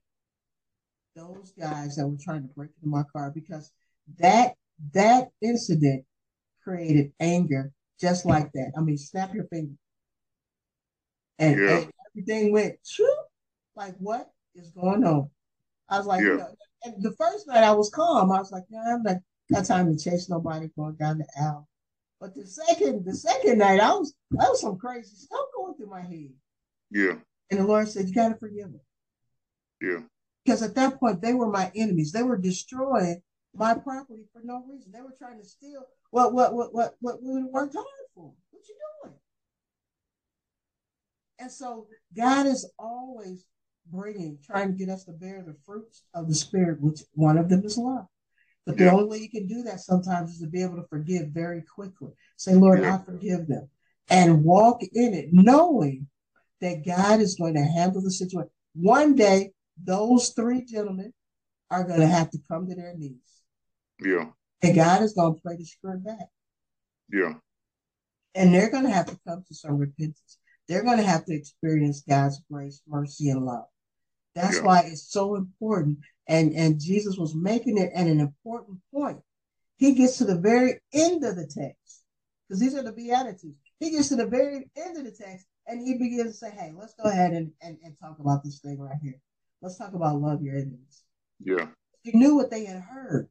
those 1.16 1.54
guys 1.58 1.96
that 1.96 2.08
were 2.08 2.18
trying 2.22 2.44
to 2.44 2.54
break 2.54 2.72
into 2.78 2.90
my 2.90 3.04
car 3.04 3.32
because 3.34 3.72
that 4.20 4.56
that 4.94 5.30
incident 5.42 6.06
created 6.64 7.14
anger 7.20 7.72
just 8.00 8.26
like 8.26 8.52
that. 8.54 8.74
I 8.78 8.82
mean, 8.82 8.98
snap 8.98 9.34
your 9.34 9.46
finger 9.46 9.76
and, 11.40 11.60
yeah. 11.60 11.78
and 11.78 11.92
everything 12.12 12.52
went 12.52 12.76
true. 12.86 13.08
Like, 13.76 13.96
what 14.00 14.30
is 14.56 14.72
going 14.72 15.04
on? 15.04 15.30
I 15.90 15.98
was 15.98 16.08
like, 16.08 16.22
yeah. 16.22 16.28
you 16.28 16.38
know, 16.38 16.56
and 16.84 17.04
the 17.04 17.12
first 17.12 17.48
night 17.48 17.64
I 17.64 17.72
was 17.72 17.90
calm. 17.90 18.32
I 18.32 18.40
was 18.40 18.52
like, 18.52 18.64
yeah, 18.70 18.96
I'm 18.96 19.04
not 19.04 19.18
got 19.52 19.66
time 19.66 19.96
to 19.96 20.04
chase 20.04 20.30
nobody 20.30 20.70
going 20.78 20.96
down 20.96 21.20
the 21.20 21.28
aisle. 21.40 21.68
But 22.20 22.34
the 22.36 22.46
second, 22.48 23.06
the 23.06 23.14
second 23.14 23.60
night, 23.60 23.80
I 23.80 23.94
was 23.94 24.14
that 24.32 24.50
was 24.50 24.62
some 24.62 24.78
crazy 24.78 25.16
stuff 25.16 25.46
going 25.56 25.76
through 25.76 25.90
my 25.90 26.02
head. 26.02 26.32
Yeah. 26.90 27.16
And 27.52 27.60
the 27.60 27.66
Lord 27.66 27.88
said, 27.88 28.08
You 28.08 28.14
gotta 28.14 28.36
forgive 28.36 28.72
them. 28.72 28.82
Yeah. 29.82 30.00
Because 30.44 30.62
at 30.62 30.76
that 30.76 31.00
point 31.00 31.22
they 31.22 31.34
were 31.34 31.50
my 31.50 31.72
enemies. 31.76 32.12
They 32.12 32.24
were 32.24 32.38
destroying 32.38 33.22
my 33.54 33.74
property 33.74 34.26
for 34.34 34.42
no 34.44 34.64
reason. 34.70 34.92
They 34.92 35.02
were 35.02 35.16
trying 35.18 35.40
to 35.40 35.46
steal 35.46 35.86
what 36.12 36.34
what 36.34 36.54
what 36.54 36.74
what 36.74 36.96
what 37.00 37.22
we 37.22 37.44
worked 37.44 37.74
hard 37.74 37.86
for. 38.14 38.34
What 38.52 38.68
you 38.68 38.76
doing? 39.04 39.16
And 41.40 41.52
so 41.52 41.88
God 42.16 42.46
is 42.48 42.72
always 42.80 43.46
bringing, 43.92 44.40
trying 44.44 44.72
to 44.72 44.78
get 44.78 44.90
us 44.90 45.06
to 45.06 45.12
bear 45.12 45.44
the 45.46 45.56
fruits 45.66 46.04
of 46.14 46.28
the 46.28 46.36
Spirit, 46.36 46.82
which 46.82 47.02
one 47.14 47.38
of 47.38 47.50
them 47.50 47.64
is 47.66 47.78
love. 47.78 48.08
But 48.66 48.78
the 48.78 48.92
only 48.92 49.06
way 49.06 49.18
you 49.20 49.30
can 49.30 49.46
do 49.46 49.62
that 49.64 49.80
sometimes 49.80 50.32
is 50.32 50.40
to 50.40 50.48
be 50.48 50.64
able 50.64 50.78
to 50.78 50.88
forgive 50.90 51.28
very 51.28 51.62
quickly. 51.62 52.10
Say, 52.36 52.56
Lord, 52.56 52.82
yeah. 52.82 52.96
I 52.96 53.06
forgive 53.06 53.48
them. 53.48 53.70
And 54.10 54.44
walk 54.44 54.82
in 54.82 55.14
it, 55.14 55.30
knowing 55.32 56.08
that 56.62 56.86
God 56.86 57.20
is 57.20 57.36
going 57.36 57.56
to 57.56 57.64
handle 57.64 58.02
the 58.02 58.12
situation. 58.12 58.50
One 58.74 59.16
day, 59.16 59.52
those 59.84 60.30
three 60.30 60.64
gentlemen 60.64 61.14
are 61.70 61.84
going 61.84 62.00
to 62.00 62.08
have 62.08 62.30
to 62.32 62.40
come 62.50 62.68
to 62.68 62.76
their 62.76 62.94
knees. 62.96 63.42
Yeah. 64.02 64.30
And 64.62 64.76
God 64.76 65.02
is 65.02 65.14
going 65.14 65.36
to 65.36 65.42
play 65.42 65.56
the 65.58 65.66
script 65.66 66.04
back. 66.06 66.28
Yeah. 67.12 67.34
And 68.34 68.54
they're 68.54 68.70
going 68.70 68.86
to 68.86 68.92
have 68.92 69.08
to 69.08 69.20
come 69.28 69.44
to 69.48 69.56
some 69.56 69.78
repentance. 69.78 70.40
They're 70.68 70.84
going 70.84 70.98
to 70.98 71.04
have 71.04 71.26
to 71.26 71.34
experience 71.34 72.04
God's 72.08 72.42
grace, 72.52 72.82
mercy, 72.88 73.30
and 73.30 73.46
love. 73.46 73.66
That's 74.34 74.58
yeah. 74.58 74.64
why 74.64 74.80
it's 74.88 75.12
so 75.12 75.36
important. 75.36 76.00
And, 76.28 76.54
and 76.54 76.80
Jesus 76.80 77.18
was 77.18 77.36
making 77.36 77.78
it 77.78 77.92
at 77.94 78.08
an 78.08 78.20
important 78.20 78.80
point. 78.94 79.20
He 79.78 79.94
gets 79.94 80.18
to 80.18 80.26
the 80.26 80.40
very 80.40 80.80
end 80.94 81.24
of 81.24 81.36
the 81.36 81.46
text, 81.46 82.04
because 82.48 82.60
these 82.60 82.76
are 82.76 82.84
the 82.84 82.94
Beatitudes. 82.94 83.58
He 83.80 83.92
gets 83.92 84.10
to 84.10 84.16
the 84.16 84.26
very 84.26 84.70
end 84.76 84.98
of 84.98 85.04
the 85.04 85.12
text 85.12 85.46
and 85.68 85.86
he 85.86 85.98
begins 85.98 86.32
to 86.32 86.34
say, 86.34 86.52
Hey, 86.52 86.74
let's 86.78 86.94
go 86.94 87.10
ahead 87.10 87.34
and, 87.34 87.52
and, 87.62 87.78
and 87.84 87.96
talk 88.00 88.20
about 88.20 88.44
this 88.44 88.60
thing 88.60 88.80
right 88.80 88.98
here. 89.02 89.20
Let's 89.62 89.78
talk 89.78 89.94
about 89.94 90.22
love 90.22 90.42
your 90.42 90.56
enemies. 90.56 91.04
Yeah. 91.40 91.68
He 92.04 92.12
knew 92.18 92.36
what 92.36 92.52
they 92.52 92.66
had 92.66 92.82
heard, 92.82 93.30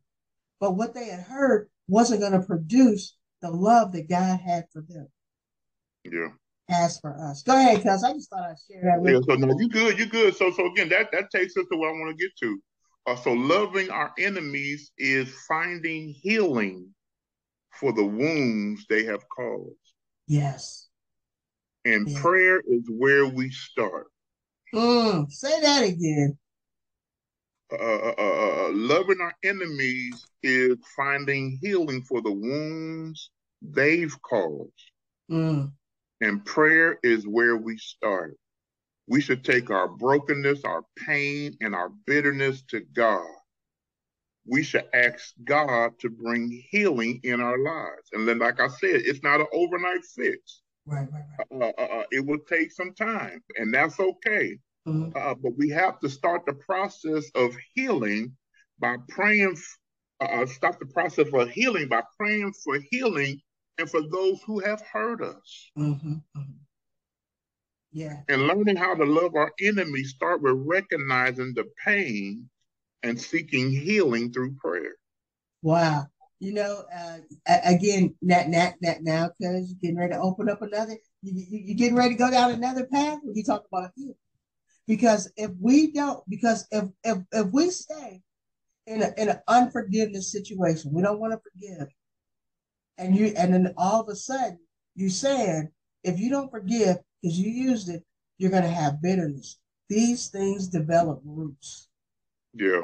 but 0.60 0.76
what 0.76 0.94
they 0.94 1.06
had 1.06 1.20
heard 1.20 1.68
wasn't 1.86 2.20
going 2.20 2.32
to 2.32 2.46
produce 2.46 3.16
the 3.40 3.50
love 3.50 3.92
that 3.92 4.08
God 4.08 4.40
had 4.40 4.64
for 4.72 4.82
them. 4.82 5.08
Yeah. 6.04 6.28
As 6.70 6.98
for 6.98 7.14
us. 7.30 7.42
Go 7.42 7.54
ahead, 7.56 7.82
cuz 7.82 8.02
I 8.02 8.14
just 8.14 8.30
thought 8.30 8.50
I'd 8.50 8.56
share 8.58 8.82
that 8.84 9.00
with 9.00 9.12
yeah, 9.12 9.20
so 9.20 9.34
no, 9.34 9.54
you 9.58 9.68
good, 9.68 9.98
you 9.98 10.06
good. 10.06 10.34
So 10.34 10.50
so 10.50 10.70
again, 10.72 10.88
that 10.88 11.12
that 11.12 11.30
takes 11.30 11.56
us 11.56 11.66
to 11.70 11.78
what 11.78 11.88
I 11.88 11.92
want 11.92 12.16
to 12.18 12.24
get 12.24 12.34
to. 12.40 12.58
Uh, 13.06 13.16
so 13.16 13.34
loving 13.34 13.90
our 13.90 14.14
enemies 14.18 14.90
is 14.96 15.28
finding 15.46 16.08
healing 16.08 16.94
for 17.78 17.92
the 17.92 18.04
wounds 18.04 18.86
they 18.88 19.04
have 19.04 19.28
caused. 19.28 19.76
Yes. 20.26 20.88
And 21.84 22.08
yes. 22.08 22.20
prayer 22.20 22.62
is 22.66 22.84
where 22.88 23.26
we 23.26 23.50
start. 23.50 24.06
Mm, 24.74 25.30
say 25.30 25.60
that 25.60 25.84
again. 25.84 26.38
Uh 27.72 27.76
uh, 27.76 28.14
uh, 28.18 28.22
uh, 28.22 28.66
uh, 28.66 28.70
loving 28.72 29.20
our 29.20 29.34
enemies 29.42 30.26
is 30.42 30.76
finding 30.96 31.58
healing 31.62 32.02
for 32.02 32.20
the 32.20 32.32
wounds 32.32 33.30
they've 33.62 34.20
caused. 34.22 34.72
Mm. 35.30 35.72
And 36.20 36.44
prayer 36.44 36.98
is 37.02 37.26
where 37.26 37.56
we 37.56 37.76
start. 37.78 38.36
We 39.06 39.20
should 39.20 39.44
take 39.44 39.70
our 39.70 39.88
brokenness, 39.88 40.64
our 40.64 40.82
pain, 41.06 41.56
and 41.60 41.74
our 41.74 41.90
bitterness 42.06 42.62
to 42.70 42.80
God. 42.94 43.26
We 44.46 44.62
should 44.62 44.86
ask 44.92 45.34
God 45.44 45.98
to 46.00 46.10
bring 46.10 46.64
healing 46.70 47.20
in 47.22 47.40
our 47.40 47.58
lives. 47.58 48.08
And 48.12 48.26
then, 48.26 48.38
like 48.38 48.60
I 48.60 48.68
said, 48.68 49.02
it's 49.04 49.22
not 49.22 49.40
an 49.40 49.46
overnight 49.52 50.04
fix. 50.14 50.62
Right, 50.86 51.08
right, 51.12 51.24
right. 51.50 51.74
Uh, 51.78 51.82
uh, 51.82 52.04
it 52.10 52.24
will 52.24 52.40
take 52.48 52.70
some 52.72 52.94
time, 52.94 53.42
and 53.56 53.72
that's 53.72 53.98
okay. 53.98 54.58
Mm-hmm. 54.86 55.16
Uh, 55.16 55.34
but 55.34 55.52
we 55.56 55.70
have 55.70 55.98
to 56.00 56.10
start 56.10 56.44
the 56.44 56.52
process 56.52 57.30
of 57.34 57.56
healing 57.74 58.36
by 58.78 58.96
praying, 59.08 59.56
uh, 60.20 60.24
uh, 60.24 60.46
start 60.46 60.78
the 60.78 60.86
process 60.86 61.26
of 61.32 61.50
healing 61.50 61.88
by 61.88 62.02
praying 62.18 62.52
for 62.64 62.78
healing 62.90 63.40
and 63.78 63.88
for 63.88 64.02
those 64.02 64.42
who 64.46 64.58
have 64.60 64.82
hurt 64.82 65.22
us. 65.22 65.70
Mm-hmm. 65.78 66.12
mm-hmm. 66.12 66.52
Yeah. 67.92 68.22
And 68.28 68.48
learning 68.48 68.74
how 68.74 68.94
to 68.96 69.04
love 69.04 69.36
our 69.36 69.52
enemies 69.60 70.14
start 70.16 70.42
with 70.42 70.56
recognizing 70.56 71.54
the 71.54 71.64
pain 71.84 72.50
and 73.04 73.20
seeking 73.20 73.70
healing 73.70 74.32
through 74.32 74.56
prayer. 74.56 74.96
Wow. 75.62 76.08
You 76.40 76.52
know, 76.52 76.84
uh, 76.94 77.18
again, 77.64 78.14
now, 78.20 78.44
now, 78.46 78.72
now, 79.00 79.30
because 79.38 79.70
you're 79.70 79.78
getting 79.80 79.96
ready 79.96 80.12
to 80.12 80.20
open 80.20 80.48
up 80.48 80.60
another, 80.62 80.96
you, 81.22 81.32
you, 81.32 81.60
you're 81.64 81.76
getting 81.76 81.96
ready 81.96 82.14
to 82.14 82.18
go 82.18 82.30
down 82.30 82.50
another 82.50 82.86
path 82.86 83.20
when 83.22 83.34
you 83.34 83.44
talk 83.44 83.64
about 83.72 83.90
healing. 83.96 84.14
Because 84.86 85.32
if 85.36 85.50
we 85.60 85.92
don't, 85.92 86.22
because 86.28 86.66
if 86.70 86.84
if, 87.04 87.18
if 87.32 87.46
we 87.52 87.70
stay 87.70 88.20
in 88.86 89.02
a, 89.02 89.12
in 89.16 89.30
an 89.30 89.38
unforgiveness 89.48 90.30
situation, 90.30 90.92
we 90.92 91.02
don't 91.02 91.20
want 91.20 91.32
to 91.32 91.40
forgive, 91.50 91.88
and 92.98 93.16
you 93.16 93.32
and 93.36 93.54
then 93.54 93.72
all 93.78 94.02
of 94.02 94.08
a 94.08 94.16
sudden 94.16 94.58
you're 94.94 95.10
saying 95.10 95.70
if 96.02 96.18
you 96.18 96.30
don't 96.30 96.50
forgive 96.50 96.98
because 97.22 97.38
you 97.38 97.50
used 97.50 97.88
it, 97.88 98.04
you're 98.38 98.50
going 98.50 98.62
to 98.62 98.68
have 98.68 99.00
bitterness. 99.00 99.58
These 99.88 100.28
things 100.28 100.68
develop 100.68 101.20
roots. 101.24 101.88
Yeah. 102.52 102.82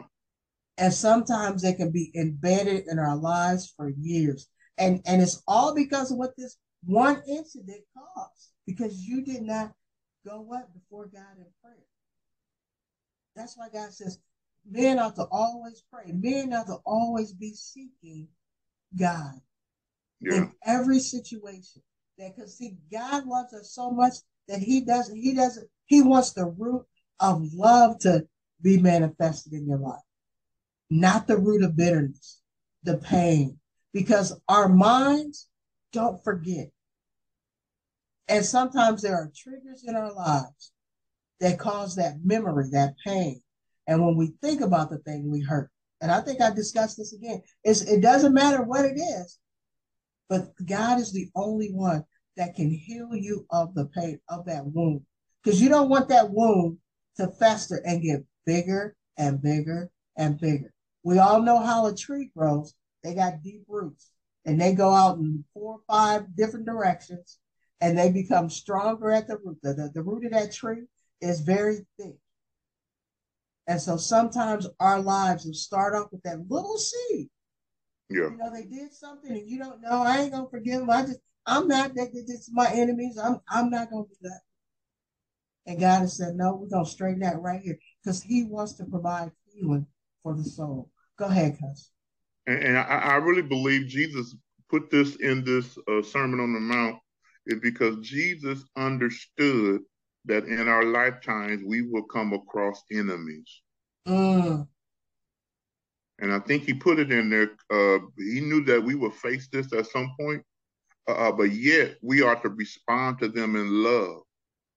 And 0.80 0.92
sometimes 0.92 1.62
they 1.62 1.74
can 1.74 1.92
be 1.92 2.10
embedded 2.16 2.86
in 2.88 2.98
our 2.98 3.16
lives 3.16 3.72
for 3.76 3.90
years. 3.90 4.48
And 4.78 5.02
and 5.06 5.22
it's 5.22 5.42
all 5.46 5.74
because 5.74 6.10
of 6.10 6.18
what 6.18 6.36
this 6.36 6.56
one 6.84 7.22
incident 7.28 7.82
caused. 7.94 8.50
Because 8.66 8.98
you 8.98 9.22
did 9.22 9.42
not 9.42 9.72
go 10.26 10.40
what 10.40 10.72
before 10.72 11.06
God 11.06 11.36
in 11.36 11.46
prayer. 11.62 11.76
That's 13.36 13.56
why 13.56 13.68
God 13.72 13.92
says 13.92 14.18
men 14.68 14.98
ought 14.98 15.16
to 15.16 15.26
always 15.30 15.82
pray. 15.92 16.12
Men 16.12 16.52
ought 16.52 16.66
to 16.66 16.78
always 16.86 17.32
be 17.32 17.52
seeking 17.54 18.28
God 18.98 19.34
yeah. 20.20 20.34
in 20.34 20.52
every 20.64 20.98
situation. 20.98 21.82
That 22.18 22.36
because 22.36 22.56
see, 22.56 22.76
God 22.92 23.26
loves 23.26 23.52
us 23.54 23.72
so 23.72 23.90
much 23.90 24.14
that 24.48 24.60
He 24.60 24.80
doesn't. 24.80 25.16
He 25.16 25.34
doesn't. 25.34 25.68
He 25.86 26.02
wants 26.02 26.32
the 26.32 26.46
root 26.46 26.86
of 27.18 27.52
love 27.52 27.98
to 28.00 28.26
be 28.62 28.78
manifested 28.78 29.52
in 29.52 29.66
your 29.66 29.78
life, 29.78 30.00
not 30.90 31.26
the 31.26 31.38
root 31.38 31.62
of 31.62 31.76
bitterness, 31.76 32.40
the 32.82 32.98
pain, 32.98 33.58
because 33.92 34.38
our 34.48 34.68
minds 34.68 35.48
don't 35.92 36.22
forget. 36.22 36.70
And 38.28 38.44
sometimes 38.44 39.02
there 39.02 39.14
are 39.14 39.32
triggers 39.34 39.84
in 39.86 39.96
our 39.96 40.12
lives 40.12 40.72
that 41.40 41.58
cause 41.58 41.96
that 41.96 42.24
memory, 42.24 42.68
that 42.72 42.94
pain. 43.04 43.40
And 43.86 44.04
when 44.04 44.16
we 44.16 44.34
think 44.42 44.60
about 44.60 44.90
the 44.90 44.98
thing, 44.98 45.30
we 45.30 45.40
hurt. 45.40 45.70
And 46.00 46.10
I 46.10 46.20
think 46.20 46.40
I 46.40 46.50
discussed 46.50 46.96
this 46.96 47.12
again. 47.12 47.42
It 47.64 48.00
doesn't 48.00 48.34
matter 48.34 48.62
what 48.62 48.84
it 48.84 48.96
is, 48.96 49.38
but 50.28 50.52
God 50.64 50.98
is 50.98 51.12
the 51.12 51.28
only 51.34 51.70
one 51.72 52.04
that 52.36 52.54
can 52.54 52.70
heal 52.70 53.14
you 53.14 53.46
of 53.50 53.74
the 53.74 53.86
pain 53.86 54.20
of 54.28 54.46
that 54.46 54.64
wound. 54.64 55.02
Because 55.42 55.60
you 55.60 55.68
don't 55.68 55.88
want 55.88 56.08
that 56.08 56.30
wound 56.30 56.78
to 57.16 57.28
fester 57.28 57.82
and 57.84 58.02
get 58.02 58.24
bigger 58.46 58.94
and 59.16 59.42
bigger 59.42 59.90
and 60.16 60.38
bigger. 60.38 60.72
We 61.02 61.18
all 61.18 61.42
know 61.42 61.58
how 61.60 61.86
a 61.86 61.94
tree 61.94 62.30
grows. 62.36 62.74
They 63.02 63.14
got 63.14 63.42
deep 63.42 63.64
roots 63.68 64.10
and 64.44 64.60
they 64.60 64.74
go 64.74 64.90
out 64.90 65.18
in 65.18 65.44
four 65.54 65.74
or 65.74 65.80
five 65.88 66.36
different 66.36 66.66
directions 66.66 67.38
and 67.80 67.98
they 67.98 68.10
become 68.10 68.50
stronger 68.50 69.10
at 69.10 69.26
the 69.26 69.38
root. 69.38 69.58
The, 69.62 69.74
the, 69.74 69.90
the 69.94 70.02
root 70.02 70.26
of 70.26 70.32
that 70.32 70.52
tree 70.52 70.84
is 71.20 71.40
very 71.40 71.86
thick. 71.98 72.16
And 73.66 73.80
so 73.80 73.96
sometimes 73.96 74.66
our 74.78 75.00
lives 75.00 75.44
will 75.44 75.54
start 75.54 75.94
off 75.94 76.12
with 76.12 76.22
that 76.24 76.48
little 76.48 76.76
seed. 76.76 77.30
Yeah. 78.08 78.30
You 78.30 78.36
know, 78.36 78.52
they 78.52 78.64
did 78.64 78.92
something 78.92 79.30
and 79.30 79.48
you 79.48 79.58
don't 79.58 79.80
know. 79.80 80.02
I 80.02 80.18
ain't 80.18 80.32
gonna 80.32 80.48
forgive 80.50 80.80
them. 80.80 80.90
I 80.90 81.02
just 81.02 81.20
I'm 81.46 81.68
not 81.68 81.94
that 81.94 82.12
this 82.12 82.28
is 82.28 82.50
my 82.52 82.70
enemies. 82.72 83.16
I'm 83.16 83.40
I'm 83.48 83.70
not 83.70 83.90
gonna 83.90 84.04
do 84.04 84.16
that. 84.22 84.40
And 85.66 85.78
God 85.78 86.00
has 86.00 86.16
said, 86.16 86.34
No, 86.34 86.54
we're 86.56 86.68
gonna 86.68 86.84
straighten 86.84 87.20
that 87.20 87.40
right 87.40 87.60
here. 87.60 87.78
Because 88.02 88.22
he 88.22 88.44
wants 88.44 88.72
to 88.74 88.84
provide 88.84 89.30
healing 89.46 89.86
for 90.22 90.34
the 90.34 90.44
soul. 90.44 90.90
Go 91.18 91.26
ahead, 91.26 91.58
cuz. 91.60 91.90
And, 92.46 92.62
and 92.62 92.78
I, 92.78 92.82
I, 92.82 93.14
really 93.16 93.42
believe 93.42 93.86
Jesus 93.86 94.34
put 94.68 94.90
this 94.90 95.16
in 95.16 95.44
this 95.44 95.76
uh, 95.88 96.02
Sermon 96.02 96.40
on 96.40 96.52
the 96.52 96.60
Mount 96.60 96.98
is 97.46 97.60
because 97.60 97.96
Jesus 98.00 98.64
understood 98.76 99.82
that 100.26 100.44
in 100.44 100.68
our 100.68 100.84
lifetimes 100.84 101.62
we 101.64 101.82
will 101.82 102.04
come 102.04 102.32
across 102.32 102.82
enemies. 102.92 103.60
Mm. 104.06 104.66
And 106.20 106.32
I 106.32 106.38
think 106.40 106.64
he 106.64 106.74
put 106.74 106.98
it 106.98 107.10
in 107.10 107.30
there. 107.30 107.50
Uh, 107.70 107.98
he 108.18 108.40
knew 108.40 108.64
that 108.64 108.82
we 108.82 108.94
would 108.94 109.14
face 109.14 109.48
this 109.50 109.72
at 109.72 109.86
some 109.86 110.14
point, 110.18 110.42
uh, 111.08 111.12
uh 111.12 111.32
but 111.32 111.52
yet 111.52 111.96
we 112.02 112.22
are 112.22 112.36
to 112.36 112.48
respond 112.50 113.18
to 113.20 113.28
them 113.28 113.56
in 113.56 113.82
love 113.82 114.22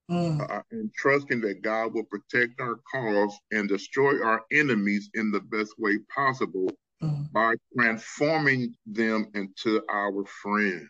mm. 0.09 0.49
uh, 0.49 0.61
and 0.71 0.93
trusting 0.93 1.41
that 1.41 1.61
God 1.61 1.93
will 1.93 2.05
protect 2.05 2.59
our 2.59 2.79
cause 2.91 3.37
and 3.51 3.67
destroy 3.67 4.23
our 4.23 4.43
enemies 4.51 5.09
in 5.13 5.31
the 5.31 5.41
best 5.41 5.73
way 5.77 5.97
possible 6.13 6.69
mm. 7.01 7.31
by 7.31 7.53
transforming 7.77 8.75
them 8.85 9.27
into 9.33 9.81
our 9.91 10.25
friends. 10.25 10.87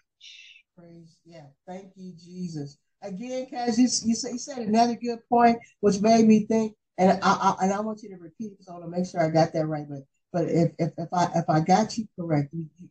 Praise, 0.77 1.17
yeah. 1.25 1.45
Thank 1.67 1.91
you, 1.95 2.13
Jesus 2.13 2.77
again, 3.03 3.47
Cass, 3.49 3.77
you, 3.77 3.87
you, 4.05 4.15
you 4.31 4.37
said 4.37 4.59
another 4.59 4.95
good 4.95 5.19
point, 5.29 5.59
which 5.81 6.01
made 6.01 6.25
me 6.25 6.45
think, 6.45 6.75
and 6.97 7.19
I, 7.21 7.31
I 7.31 7.55
and 7.61 7.73
I 7.73 7.79
want 7.81 8.01
you 8.03 8.09
to 8.09 8.21
repeat 8.21 8.51
because 8.51 8.67
I 8.67 8.73
want 8.73 8.85
to 8.85 8.89
make 8.89 9.07
sure 9.07 9.21
I 9.21 9.29
got 9.29 9.53
that 9.53 9.65
right. 9.65 9.85
But 9.87 10.03
but 10.31 10.45
if 10.45 10.71
if, 10.79 10.91
if 10.97 11.09
I 11.11 11.27
if 11.35 11.45
I 11.49 11.59
got 11.59 11.97
you 11.97 12.07
correct, 12.17 12.53
you, 12.53 12.65
you, 12.79 12.89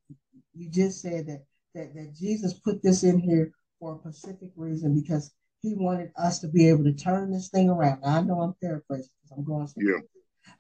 you 0.54 0.70
just 0.70 1.00
said 1.00 1.26
that, 1.26 1.44
that 1.74 1.94
that 1.94 2.14
Jesus 2.18 2.54
put 2.54 2.82
this 2.82 3.02
in 3.02 3.18
here 3.18 3.52
for 3.80 4.00
a 4.04 4.12
specific 4.12 4.50
reason 4.56 5.00
because 5.00 5.32
he 5.62 5.75
wanted 5.75 6.11
us 6.16 6.40
to 6.40 6.48
be 6.48 6.68
able 6.68 6.85
to 6.85 6.92
turn 6.92 7.31
this 7.31 7.48
thing 7.48 7.70
around. 7.70 8.01
Now, 8.03 8.18
I 8.18 8.22
know 8.22 8.40
I'm 8.40 8.55
paraphrasing 8.61 9.11
because 9.22 9.38
I'm 9.38 9.44
going. 9.44 9.68
Yeah. 9.77 10.01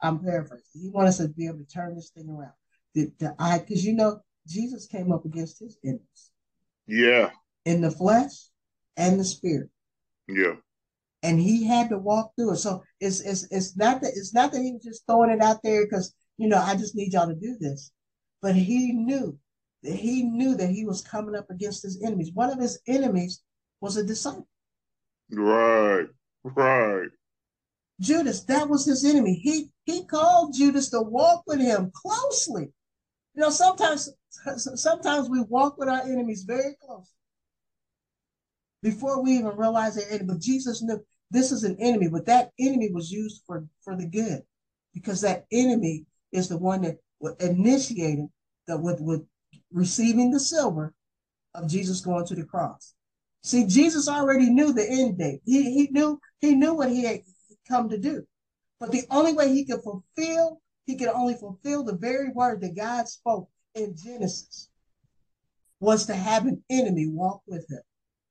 I'm 0.00 0.20
paraphrasing. 0.20 0.64
He 0.80 0.90
wanted 0.90 1.08
us 1.08 1.18
to 1.18 1.28
be 1.28 1.46
able 1.46 1.58
to 1.58 1.66
turn 1.66 1.96
this 1.96 2.10
thing 2.10 2.30
around. 2.30 2.52
The, 2.94 3.10
the 3.18 3.34
I 3.38 3.58
because 3.58 3.84
you 3.84 3.94
know 3.94 4.20
Jesus 4.46 4.86
came 4.86 5.12
up 5.12 5.24
against 5.24 5.58
his 5.58 5.76
enemies. 5.84 6.30
Yeah. 6.86 7.30
In 7.64 7.80
the 7.80 7.90
flesh 7.90 8.32
and 8.96 9.18
the 9.18 9.24
spirit. 9.24 9.70
Yeah. 10.28 10.54
And 11.24 11.40
he 11.40 11.64
had 11.64 11.88
to 11.90 11.98
walk 11.98 12.32
through 12.36 12.52
it. 12.52 12.56
So 12.58 12.84
it's 13.00 13.20
it's 13.20 13.46
it's 13.50 13.76
not 13.76 14.02
that 14.02 14.12
it's 14.14 14.32
not 14.32 14.52
that 14.52 14.62
he 14.62 14.72
was 14.72 14.84
just 14.84 15.04
throwing 15.06 15.30
it 15.30 15.42
out 15.42 15.62
there 15.64 15.84
because 15.84 16.14
you 16.38 16.48
know 16.48 16.58
I 16.58 16.76
just 16.76 16.94
need 16.94 17.12
y'all 17.12 17.28
to 17.28 17.34
do 17.34 17.56
this, 17.58 17.92
but 18.40 18.54
he 18.54 18.92
knew 18.92 19.36
that 19.82 19.94
he 19.94 20.22
knew 20.22 20.54
that 20.56 20.70
he 20.70 20.84
was 20.84 21.02
coming 21.02 21.34
up 21.34 21.50
against 21.50 21.82
his 21.82 22.00
enemies. 22.04 22.30
One 22.32 22.50
of 22.50 22.58
his 22.58 22.80
enemies 22.86 23.42
was 23.80 23.96
a 23.96 24.04
disciple. 24.04 24.46
Right. 25.32 26.06
Right. 26.44 27.08
Judas, 28.00 28.44
that 28.44 28.68
was 28.68 28.84
his 28.84 29.04
enemy. 29.04 29.34
He 29.34 29.70
he 29.84 30.04
called 30.04 30.54
Judas 30.54 30.90
to 30.90 31.00
walk 31.00 31.44
with 31.46 31.60
him 31.60 31.90
closely. 31.94 32.72
You 33.34 33.42
know, 33.42 33.50
sometimes 33.50 34.10
sometimes 34.74 35.30
we 35.30 35.40
walk 35.42 35.78
with 35.78 35.88
our 35.88 36.02
enemies 36.02 36.42
very 36.42 36.76
close 36.84 37.10
before 38.82 39.22
we 39.22 39.32
even 39.32 39.56
realize 39.56 39.94
they're 39.94 40.08
enemy. 40.10 40.34
But 40.34 40.40
Jesus 40.40 40.82
knew 40.82 41.00
this 41.30 41.52
is 41.52 41.64
an 41.64 41.76
enemy, 41.80 42.08
but 42.08 42.26
that 42.26 42.50
enemy 42.58 42.90
was 42.92 43.10
used 43.10 43.42
for 43.46 43.64
for 43.82 43.96
the 43.96 44.06
good, 44.06 44.42
because 44.92 45.20
that 45.20 45.46
enemy 45.52 46.06
is 46.32 46.48
the 46.48 46.58
one 46.58 46.82
that 46.82 46.98
initiated 47.40 48.26
the 48.66 48.76
with 48.76 49.00
with 49.00 49.22
receiving 49.72 50.30
the 50.30 50.40
silver 50.40 50.92
of 51.54 51.68
Jesus 51.68 52.00
going 52.00 52.26
to 52.26 52.34
the 52.34 52.44
cross. 52.44 52.94
See, 53.42 53.66
Jesus 53.66 54.08
already 54.08 54.50
knew 54.50 54.72
the 54.72 54.88
end 54.88 55.18
date. 55.18 55.40
He 55.44 55.72
he 55.72 55.88
knew 55.90 56.20
he 56.40 56.54
knew 56.54 56.74
what 56.74 56.90
he 56.90 57.04
had 57.04 57.22
come 57.68 57.88
to 57.88 57.98
do, 57.98 58.24
but 58.78 58.92
the 58.92 59.04
only 59.10 59.32
way 59.32 59.48
he 59.52 59.64
could 59.64 59.82
fulfill 59.82 60.60
he 60.86 60.96
could 60.96 61.08
only 61.08 61.34
fulfill 61.34 61.84
the 61.84 61.96
very 61.96 62.30
word 62.30 62.60
that 62.60 62.76
God 62.76 63.08
spoke 63.08 63.48
in 63.74 63.96
Genesis 63.96 64.68
was 65.80 66.06
to 66.06 66.14
have 66.14 66.46
an 66.46 66.62
enemy 66.70 67.06
walk 67.08 67.42
with 67.46 67.68
him 67.68 67.82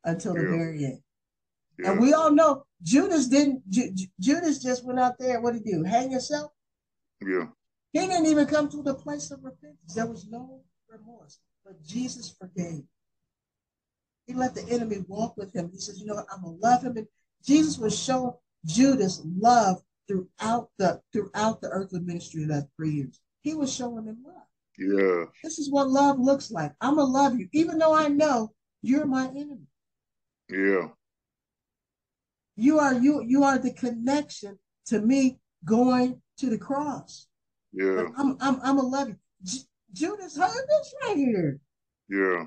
until 0.05 0.33
the 0.33 0.43
very 0.43 0.85
end. 0.85 1.01
Yeah. 1.77 1.91
And 1.91 2.01
we 2.01 2.13
all 2.13 2.31
know 2.31 2.65
Judas 2.81 3.27
didn't. 3.27 3.69
Ju- 3.69 3.93
Judas 4.19 4.61
just 4.61 4.85
went 4.85 4.99
out 4.99 5.17
there. 5.19 5.41
What 5.41 5.53
did 5.53 5.63
he 5.65 5.71
do? 5.71 5.83
Hang 5.83 6.11
himself. 6.11 6.51
Yeah. 7.25 7.47
He 7.91 7.99
didn't 7.99 8.27
even 8.27 8.47
come 8.47 8.69
to 8.69 8.81
the 8.81 8.95
place 8.95 9.31
of 9.31 9.43
repentance. 9.43 9.93
There 9.95 10.05
was 10.05 10.25
no 10.27 10.61
remorse, 10.89 11.39
but 11.65 11.83
Jesus 11.83 12.29
forgave. 12.29 12.83
He 14.31 14.37
let 14.37 14.55
the 14.55 14.65
enemy 14.69 15.03
walk 15.09 15.35
with 15.35 15.53
him. 15.53 15.69
He 15.73 15.77
says, 15.77 15.99
"You 15.99 16.05
know 16.05 16.15
what? 16.15 16.27
I'm 16.31 16.41
gonna 16.41 16.55
love 16.55 16.83
him." 16.83 16.95
And 16.95 17.07
Jesus 17.43 17.77
was 17.77 17.97
showing 17.97 18.31
Judas 18.65 19.21
love 19.25 19.83
throughout 20.07 20.71
the 20.77 21.01
throughout 21.11 21.59
the 21.59 21.67
earthly 21.67 21.99
ministry 21.99 22.43
of 22.43 22.49
that 22.49 22.69
three 22.77 22.91
years. 22.91 23.19
He 23.41 23.53
was 23.53 23.73
showing 23.73 24.05
him 24.05 24.23
love. 24.23 24.47
Yeah. 24.77 25.25
This 25.43 25.59
is 25.59 25.69
what 25.69 25.89
love 25.89 26.17
looks 26.17 26.49
like. 26.49 26.73
I'm 26.79 26.95
gonna 26.95 27.11
love 27.11 27.37
you, 27.37 27.49
even 27.51 27.77
though 27.77 27.93
I 27.93 28.07
know 28.07 28.53
you're 28.81 29.05
my 29.05 29.27
enemy. 29.27 29.67
Yeah. 30.47 30.91
You 32.55 32.79
are 32.79 32.93
you 32.93 33.23
you 33.27 33.43
are 33.43 33.57
the 33.57 33.73
connection 33.73 34.57
to 34.85 35.01
me 35.01 35.41
going 35.65 36.21
to 36.37 36.49
the 36.49 36.57
cross. 36.57 37.27
Yeah. 37.73 38.07
I'm 38.15 38.37
I'm 38.39 38.61
I'm 38.63 38.77
gonna 38.77 38.83
love 38.83 39.09
you. 39.09 39.17
J- 39.43 39.67
Judas 39.91 40.37
heard 40.37 40.67
this 40.69 40.95
right 41.03 41.17
here. 41.17 41.59
Yeah. 42.07 42.45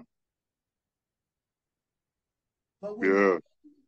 But 2.85 2.99
when 2.99 3.15
yeah. 3.15 3.39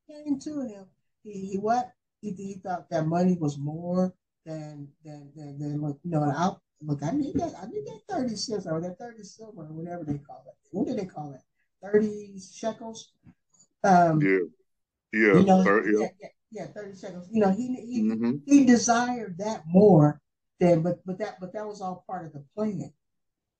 came 0.09 0.39
to 0.39 0.63
him, 0.63 0.87
he, 1.23 1.49
he 1.49 1.59
what? 1.59 1.93
He, 2.23 2.31
he 2.31 2.55
thought 2.65 2.89
that 2.89 3.07
money 3.07 3.37
was 3.39 3.59
more 3.59 4.15
than 4.47 4.89
than 5.05 5.31
than, 5.37 5.59
than 5.59 5.83
look, 5.83 5.99
you 6.03 6.13
know, 6.13 6.23
I 6.23 6.53
look, 6.81 7.03
I 7.03 7.11
need 7.11 7.35
that, 7.35 7.53
I 7.63 7.67
need 7.67 7.85
that 7.85 8.01
30 8.09 8.37
cents 8.37 8.67
or 8.67 8.81
that 8.81 8.99
30 8.99 9.23
silver 9.23 9.65
or 9.65 9.73
whatever 9.75 10.03
they 10.03 10.17
call 10.17 10.45
it. 10.49 10.55
What 10.71 10.87
do 10.87 10.95
they 10.95 11.05
call 11.05 11.35
it? 11.35 11.43
30 11.87 12.39
shekels? 12.41 13.13
Um, 13.85 14.19
yeah. 14.23 14.39
Yeah. 15.13 15.41
You 15.41 15.45
know, 15.45 15.63
30, 15.63 15.91
yeah. 15.93 16.09
yeah, 16.23 16.29
yeah, 16.51 16.67
30 16.69 16.99
shekels. 16.99 17.29
You 17.31 17.41
know, 17.43 17.51
he 17.51 17.75
he, 17.75 18.03
mm-hmm. 18.03 18.37
he 18.47 18.65
desired 18.65 19.37
that 19.41 19.65
more 19.67 20.23
than 20.59 20.81
but 20.81 21.05
but 21.05 21.19
that 21.19 21.39
but 21.39 21.53
that 21.53 21.67
was 21.67 21.83
all 21.83 22.03
part 22.07 22.25
of 22.25 22.33
the 22.33 22.43
plan. 22.55 22.91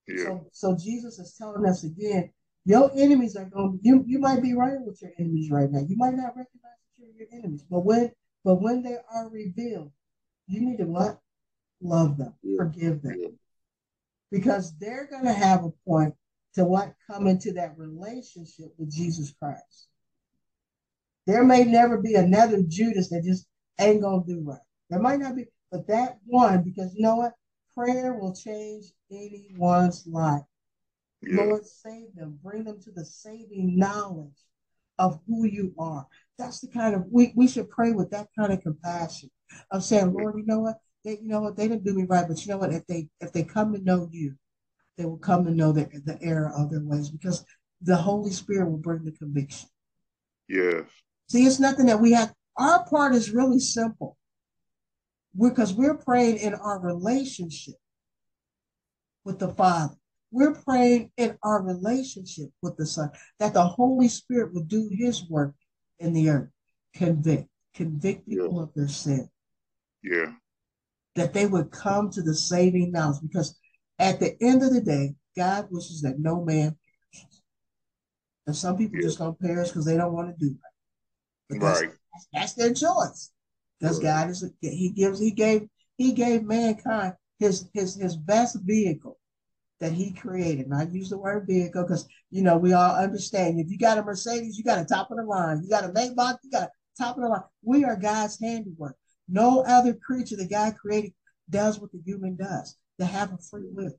Yeah. 0.09 0.25
So 0.25 0.47
so 0.53 0.77
Jesus 0.83 1.19
is 1.19 1.35
telling 1.35 1.67
us 1.67 1.85
again, 1.85 2.31
your 2.67 2.91
enemies 2.97 3.37
are 3.37 3.45
going 3.45 3.79
you 3.83 4.05
you 4.07 4.19
might 4.19 4.43
be 4.43 4.53
right 4.53 4.81
with 4.81 5.01
your 5.01 5.13
enemies 5.19 5.51
right 5.51 5.71
now. 5.71 5.81
You 5.89 5.97
might 5.97 6.15
not 6.15 6.37
recognize 6.37 6.63
that 6.63 6.99
you're 6.99 7.15
your 7.17 7.29
enemies, 7.33 7.65
but 7.71 7.85
when 7.85 8.11
but 8.45 8.57
when 8.57 8.83
they 8.83 8.97
are 9.15 9.31
revealed, 9.31 9.93
you 10.49 10.61
need 10.61 10.79
to 10.79 10.85
what? 10.85 11.21
Love 11.81 12.19
them, 12.19 12.35
yeah. 12.43 12.57
forgive 12.59 13.03
them. 13.03 13.17
Yeah. 13.19 13.29
Because 14.31 14.77
they're 14.79 15.07
going 15.07 15.25
to 15.25 15.33
have 15.33 15.65
a 15.65 15.71
point 15.87 16.15
to 16.55 16.65
what? 16.65 16.95
Come 17.07 17.29
into 17.29 17.53
that 17.53 17.79
relationship 17.79 18.73
with 18.79 18.91
Jesus 18.91 19.33
Christ. 19.41 19.89
There 21.27 21.45
may 21.45 21.65
never 21.65 21.99
be 21.99 22.15
another 22.15 22.63
Judas 22.67 23.09
that 23.11 23.25
just 23.25 23.47
ain't 23.79 24.03
going 24.03 24.25
to 24.25 24.35
do 24.35 24.41
right. 24.43 24.59
There 24.91 25.01
might 25.01 25.21
not 25.21 25.37
be, 25.37 25.47
but 25.71 25.87
that 25.89 26.19
one, 26.25 26.63
because 26.63 26.95
you 26.95 27.03
know 27.03 27.17
what? 27.17 27.33
Prayer 27.77 28.15
will 28.15 28.35
change 28.35 28.87
anyone's 29.11 30.07
life. 30.07 30.43
Yeah. 31.23 31.45
Lord, 31.45 31.67
save 31.67 32.15
them, 32.15 32.39
bring 32.43 32.65
them 32.65 32.81
to 32.83 32.91
the 32.91 33.05
saving 33.05 33.77
knowledge 33.79 34.39
of 34.99 35.21
who 35.27 35.45
you 35.45 35.75
are. 35.79 36.07
That's 36.39 36.61
the 36.61 36.69
kind 36.69 36.95
of 36.95 37.05
we, 37.11 37.33
we 37.35 37.49
should 37.49 37.71
pray 37.71 37.93
with 37.93 38.11
that 38.11 38.29
kind 38.39 38.53
of 38.53 38.63
compassion 38.63 39.31
of 39.71 39.85
saying, 39.85 40.13
Lord, 40.13 40.35
you 40.37 40.47
know 40.47 40.61
what? 40.61 40.77
They, 41.05 41.19
you 41.19 41.29
know 41.29 41.41
what, 41.41 41.57
they 41.57 41.69
didn't 41.69 41.85
do 41.85 41.95
me 41.95 42.05
right, 42.05 42.27
but 42.27 42.45
you 42.45 42.53
know 42.53 42.59
what? 42.59 42.73
If 42.73 42.87
they 42.87 43.09
if 43.21 43.33
they 43.33 43.43
come 43.43 43.73
to 43.73 43.83
know 43.83 44.09
you, 44.11 44.35
they 44.99 45.05
will 45.05 45.19
come 45.19 45.45
to 45.45 45.51
know 45.51 45.73
the, 45.73 45.85
the 46.05 46.19
error 46.23 46.53
of 46.57 46.71
their 46.71 46.83
ways 46.83 47.11
because 47.11 47.45
the 47.83 47.97
Holy 47.97 48.31
Spirit 48.31 48.71
will 48.71 48.79
bring 48.79 49.05
the 49.05 49.13
conviction. 49.13 49.69
Yes. 50.49 50.85
See, 51.29 51.45
it's 51.45 51.61
nothing 51.61 51.87
that 51.87 52.01
we 52.01 52.13
have. 52.13 52.33
Our 52.57 52.85
part 52.89 53.15
is 53.15 53.31
really 53.31 53.61
simple. 53.61 54.17
Because 55.39 55.75
we're, 55.75 55.93
we're 55.93 55.99
praying 55.99 56.39
in 56.39 56.55
our 56.55 56.81
relationship 56.81 57.75
with 59.25 59.39
the 59.39 59.49
Father. 59.49 59.95
We're 60.37 60.53
praying 60.53 61.13
in 61.17 61.39
our 61.43 61.63
relationship 61.63 62.51
with 62.61 62.77
the 62.77 62.85
Son 62.85 63.11
that 63.39 63.55
the 63.55 63.65
Holy 63.65 64.09
Spirit 64.09 64.53
will 64.53 64.65
do 64.65 64.91
His 64.93 65.27
work 65.31 65.55
in 65.99 66.13
the 66.13 66.29
earth, 66.29 66.51
convict, 66.95 67.49
convict 67.73 68.29
people 68.29 68.57
yeah. 68.57 68.63
of 68.63 68.75
their 68.75 68.89
sin. 68.89 69.31
Yeah. 70.03 70.33
That 71.15 71.33
they 71.33 71.47
would 71.47 71.71
come 71.71 72.11
to 72.11 72.21
the 72.21 72.35
saving 72.35 72.93
knowledge 72.93 73.23
because 73.23 73.59
at 73.99 74.21
the 74.21 74.37
end 74.43 74.63
of 74.63 74.75
the 74.75 74.83
day, 74.83 75.15
God 75.35 75.69
wishes 75.71 76.03
that 76.03 76.19
no 76.19 76.45
man 76.45 76.77
perishes. 77.15 77.43
And 78.47 78.55
some 78.55 78.77
people 78.77 78.97
yeah. 78.97 79.07
just 79.07 79.19
don't 79.19 79.41
perish 79.41 79.69
because 79.69 79.87
they 79.87 79.97
don't 79.97 80.13
want 80.13 80.39
to 80.39 80.47
do 80.47 80.53
right. 80.53 80.73
But 81.49 81.61
that's, 81.61 81.81
right. 81.81 81.91
That's, 82.13 82.29
that's 82.35 82.53
their 82.53 82.75
choice. 82.75 83.31
Because 83.81 84.05
right. 84.05 84.27
God 84.27 84.31
is 84.31 84.45
He 84.61 84.91
gives 84.91 85.19
He 85.19 85.31
gave 85.31 85.67
He 85.97 86.13
gave 86.13 86.45
mankind 86.45 87.15
his 87.39 87.69
his 87.73 87.95
his 87.95 88.17
best 88.17 88.59
vehicle 88.63 89.19
that 89.81 89.93
he 89.93 90.13
created. 90.13 90.67
And 90.67 90.75
I 90.75 90.85
use 90.85 91.11
the 91.11 91.19
word 91.19 91.47
vehicle 91.47 91.83
because 91.83 92.09
you 92.31 92.43
know 92.43 92.57
we 92.57 92.73
all 92.73 92.95
understand 92.95 93.61
if 93.61 93.71
you 93.71 93.79
got 93.79 93.99
a 93.99 94.03
Mercedes, 94.03 94.57
you 94.57 94.65
got 94.65 94.79
a 94.79 94.85
top 94.85 95.11
of 95.11 95.19
the 95.19 95.25
line. 95.25 95.63
You 95.63 95.69
got 95.69 95.85
a 95.85 95.89
Maybach, 95.89 96.39
you 96.43 96.51
got 96.51 96.65
a 96.65 96.71
top 96.99 97.17
of 97.17 97.23
the 97.23 97.29
line. 97.29 97.43
We 97.63 97.85
are 97.85 97.97
God's 97.97 98.41
handiwork. 98.41 98.97
No 99.29 99.63
other 99.67 99.95
creature 99.95 100.37
that 100.37 100.51
God 100.51 100.77
created 100.77 101.13
does 101.51 101.81
what 101.81 101.93
the 101.93 102.01
human 102.05 102.37
does. 102.37 102.77
To 102.99 103.05
have 103.05 103.33
a 103.33 103.39
free 103.39 103.69
will. 103.71 103.93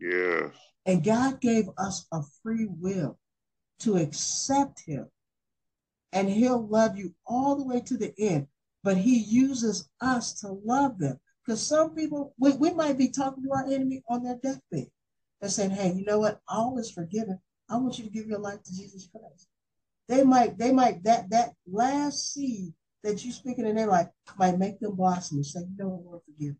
Yes. 0.00 0.54
And 0.86 1.04
God 1.04 1.40
gave 1.40 1.68
us 1.76 2.06
a 2.12 2.22
free 2.42 2.66
will 2.68 3.18
to 3.80 3.96
accept 3.96 4.80
him. 4.86 5.06
And 6.12 6.30
he'll 6.30 6.66
love 6.66 6.96
you 6.96 7.14
all 7.26 7.56
the 7.56 7.64
way 7.64 7.80
to 7.82 7.98
the 7.98 8.14
end. 8.18 8.46
But 8.82 8.96
he 8.96 9.18
uses 9.18 9.90
us 10.00 10.40
to 10.40 10.48
love 10.64 10.98
them. 10.98 11.20
Because 11.48 11.66
some 11.66 11.94
people, 11.94 12.34
we, 12.38 12.52
we 12.52 12.74
might 12.74 12.98
be 12.98 13.08
talking 13.08 13.42
to 13.42 13.52
our 13.52 13.64
enemy 13.64 14.02
on 14.10 14.22
their 14.22 14.36
deathbed 14.36 14.90
and 15.40 15.50
saying, 15.50 15.70
hey, 15.70 15.94
you 15.94 16.04
know 16.04 16.18
what? 16.18 16.42
All 16.46 16.76
is 16.76 16.90
forgiven. 16.90 17.40
I 17.70 17.78
want 17.78 17.96
you 17.98 18.04
to 18.04 18.10
give 18.10 18.26
your 18.26 18.38
life 18.38 18.62
to 18.62 18.76
Jesus 18.76 19.08
Christ. 19.10 19.48
They 20.08 20.24
might, 20.24 20.58
they 20.58 20.72
might, 20.72 21.02
that 21.04 21.30
that 21.30 21.54
last 21.66 22.34
seed 22.34 22.74
that 23.02 23.24
you 23.24 23.32
speaking 23.32 23.66
in 23.66 23.76
their 23.76 23.86
life 23.86 24.08
might 24.38 24.58
make 24.58 24.78
them 24.78 24.94
blossom 24.94 25.38
and 25.38 25.46
say, 25.46 25.60
you 25.60 25.74
know 25.78 25.88
what, 25.88 26.04
Lord, 26.04 26.20
forgive 26.26 26.54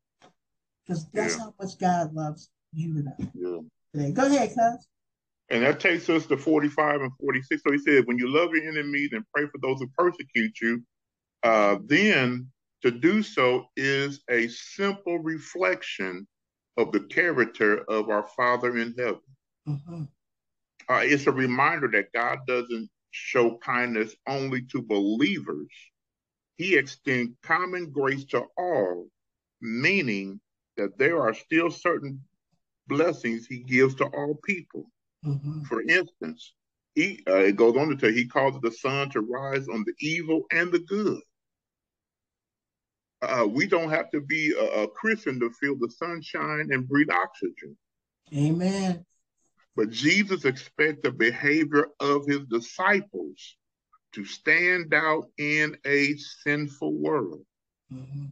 Because 0.87 1.07
that's 1.13 1.37
yeah. 1.37 1.43
how 1.43 1.55
much 1.61 1.77
God 1.79 2.15
loves 2.15 2.51
you 2.73 2.97
and 2.97 3.09
I. 3.11 3.31
Yeah. 3.35 3.59
Today. 3.93 4.13
Go 4.13 4.25
ahead, 4.25 4.49
cuz. 4.49 4.89
And 5.51 5.65
that 5.65 5.81
takes 5.81 6.09
us 6.09 6.25
to 6.29 6.39
45 6.39 7.03
and 7.03 7.13
46. 7.21 7.63
So 7.63 7.73
he 7.73 7.79
said, 7.79 8.07
when 8.07 8.17
you 8.17 8.29
love 8.29 8.55
your 8.55 8.67
enemies 8.67 9.11
and 9.13 9.23
pray 9.35 9.45
for 9.53 9.59
those 9.61 9.81
who 9.81 9.89
persecute 9.99 10.59
you, 10.63 10.83
uh, 11.43 11.77
then 11.85 12.51
to 12.83 12.91
do 12.91 13.23
so 13.23 13.67
is 13.77 14.21
a 14.31 14.49
simple 14.49 15.19
reflection 15.19 16.27
of 16.77 16.93
the 16.93 17.01
character 17.01 17.85
of 17.91 18.09
our 18.09 18.27
Father 18.37 18.79
in 18.79 18.95
heaven. 18.97 19.21
Mm-hmm. 19.69 20.03
Uh, 20.89 21.01
it's 21.03 21.27
a 21.27 21.33
reminder 21.33 21.89
that 21.89 22.13
God 22.13 22.39
doesn't 22.47 22.89
show 23.11 23.59
kindness 23.59 24.15
only 24.27 24.63
to 24.63 24.83
believers, 24.83 25.69
he 26.57 26.77
extends 26.77 27.35
common 27.43 27.91
grace 27.91 28.25
to 28.27 28.45
all, 28.57 29.09
meaning 29.61 30.41
that 30.77 30.99
there 30.99 31.21
are 31.21 31.35
still 31.35 31.71
certain 31.71 32.21
blessings 32.87 33.47
he 33.47 33.59
gives 33.59 33.95
to 33.97 34.05
all 34.07 34.39
people. 34.45 34.91
Mm-hmm. 35.25 35.63
For 35.65 35.83
instance, 35.83 36.55
he 36.95 37.23
uh, 37.29 37.37
it 37.37 37.57
goes 37.57 37.77
on 37.77 37.89
to 37.89 37.97
tell 37.97 38.11
he 38.11 38.27
causes 38.27 38.61
the 38.61 38.73
sun 38.73 39.11
to 39.11 39.21
rise 39.21 39.69
on 39.69 39.85
the 39.85 39.95
evil 40.01 40.45
and 40.53 40.73
the 40.73 40.81
good. 40.81 41.21
Uh, 43.21 43.47
we 43.49 43.67
don't 43.67 43.91
have 43.91 44.11
to 44.11 44.21
be 44.21 44.55
a, 44.59 44.83
a 44.83 44.89
Christian 44.89 45.41
to 45.41 45.51
feel 45.51 45.77
the 45.77 45.91
sunshine 45.91 46.69
and 46.71 46.89
breathe 46.89 47.11
oxygen. 47.11 47.77
Amen. 48.35 49.05
But 49.75 49.91
Jesus 49.91 50.45
expects 50.45 51.03
the 51.03 51.11
behavior 51.11 51.89
of 52.01 52.27
his 52.27 52.41
disciples 52.51 53.57
to 54.13 54.25
stand 54.25 54.95
out 54.95 55.31
in 55.39 55.77
a 55.87 56.17
sinful 56.17 56.95
world. 56.95 57.45
Mm-hmm. 57.93 58.27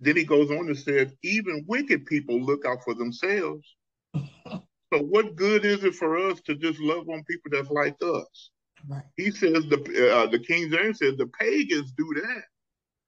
Then 0.00 0.16
he 0.16 0.24
goes 0.24 0.50
on 0.50 0.66
to 0.66 0.74
say, 0.74 1.10
even 1.22 1.64
wicked 1.68 2.06
people 2.06 2.40
look 2.40 2.64
out 2.66 2.82
for 2.84 2.94
themselves. 2.94 3.66
so 4.14 4.98
what 4.98 5.36
good 5.36 5.64
is 5.64 5.84
it 5.84 5.94
for 5.94 6.16
us 6.16 6.40
to 6.42 6.54
just 6.56 6.80
love 6.80 7.08
on 7.08 7.24
people 7.24 7.50
that's 7.52 7.70
like 7.70 7.96
us? 8.02 8.50
Right. 8.88 9.04
He 9.16 9.30
says 9.30 9.64
the 9.66 10.12
uh, 10.12 10.26
the 10.26 10.40
King 10.40 10.70
James 10.70 10.98
says 10.98 11.16
the 11.16 11.28
pagans 11.38 11.92
do 11.96 12.14
that. 12.16 12.42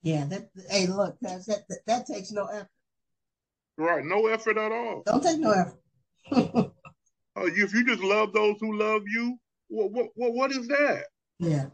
Yeah, 0.05 0.27
that 0.27 0.51
hey, 0.69 0.87
look, 0.87 1.17
that, 1.23 1.47
that 1.47 1.79
that 1.87 2.07
takes 2.07 2.31
no 2.31 2.45
effort. 2.45 2.69
Right, 3.79 4.05
no 4.05 4.27
effort 4.27 4.59
at 4.59 4.71
all. 4.71 5.03
Don't 5.07 5.23
take 5.23 5.39
no 5.41 5.51
effort. 5.53 5.81
uh, 6.31 6.65
if 7.47 7.73
you 7.73 7.87
just 7.87 8.03
love 8.03 8.35
those 8.35 8.57
who 8.61 8.79
love 8.79 9.03
you, 9.07 9.39
what 9.69 9.91
what 10.15 10.35
what, 10.35 10.53
is 10.53 10.69
that? 10.69 11.05
Yeah, 11.39 11.67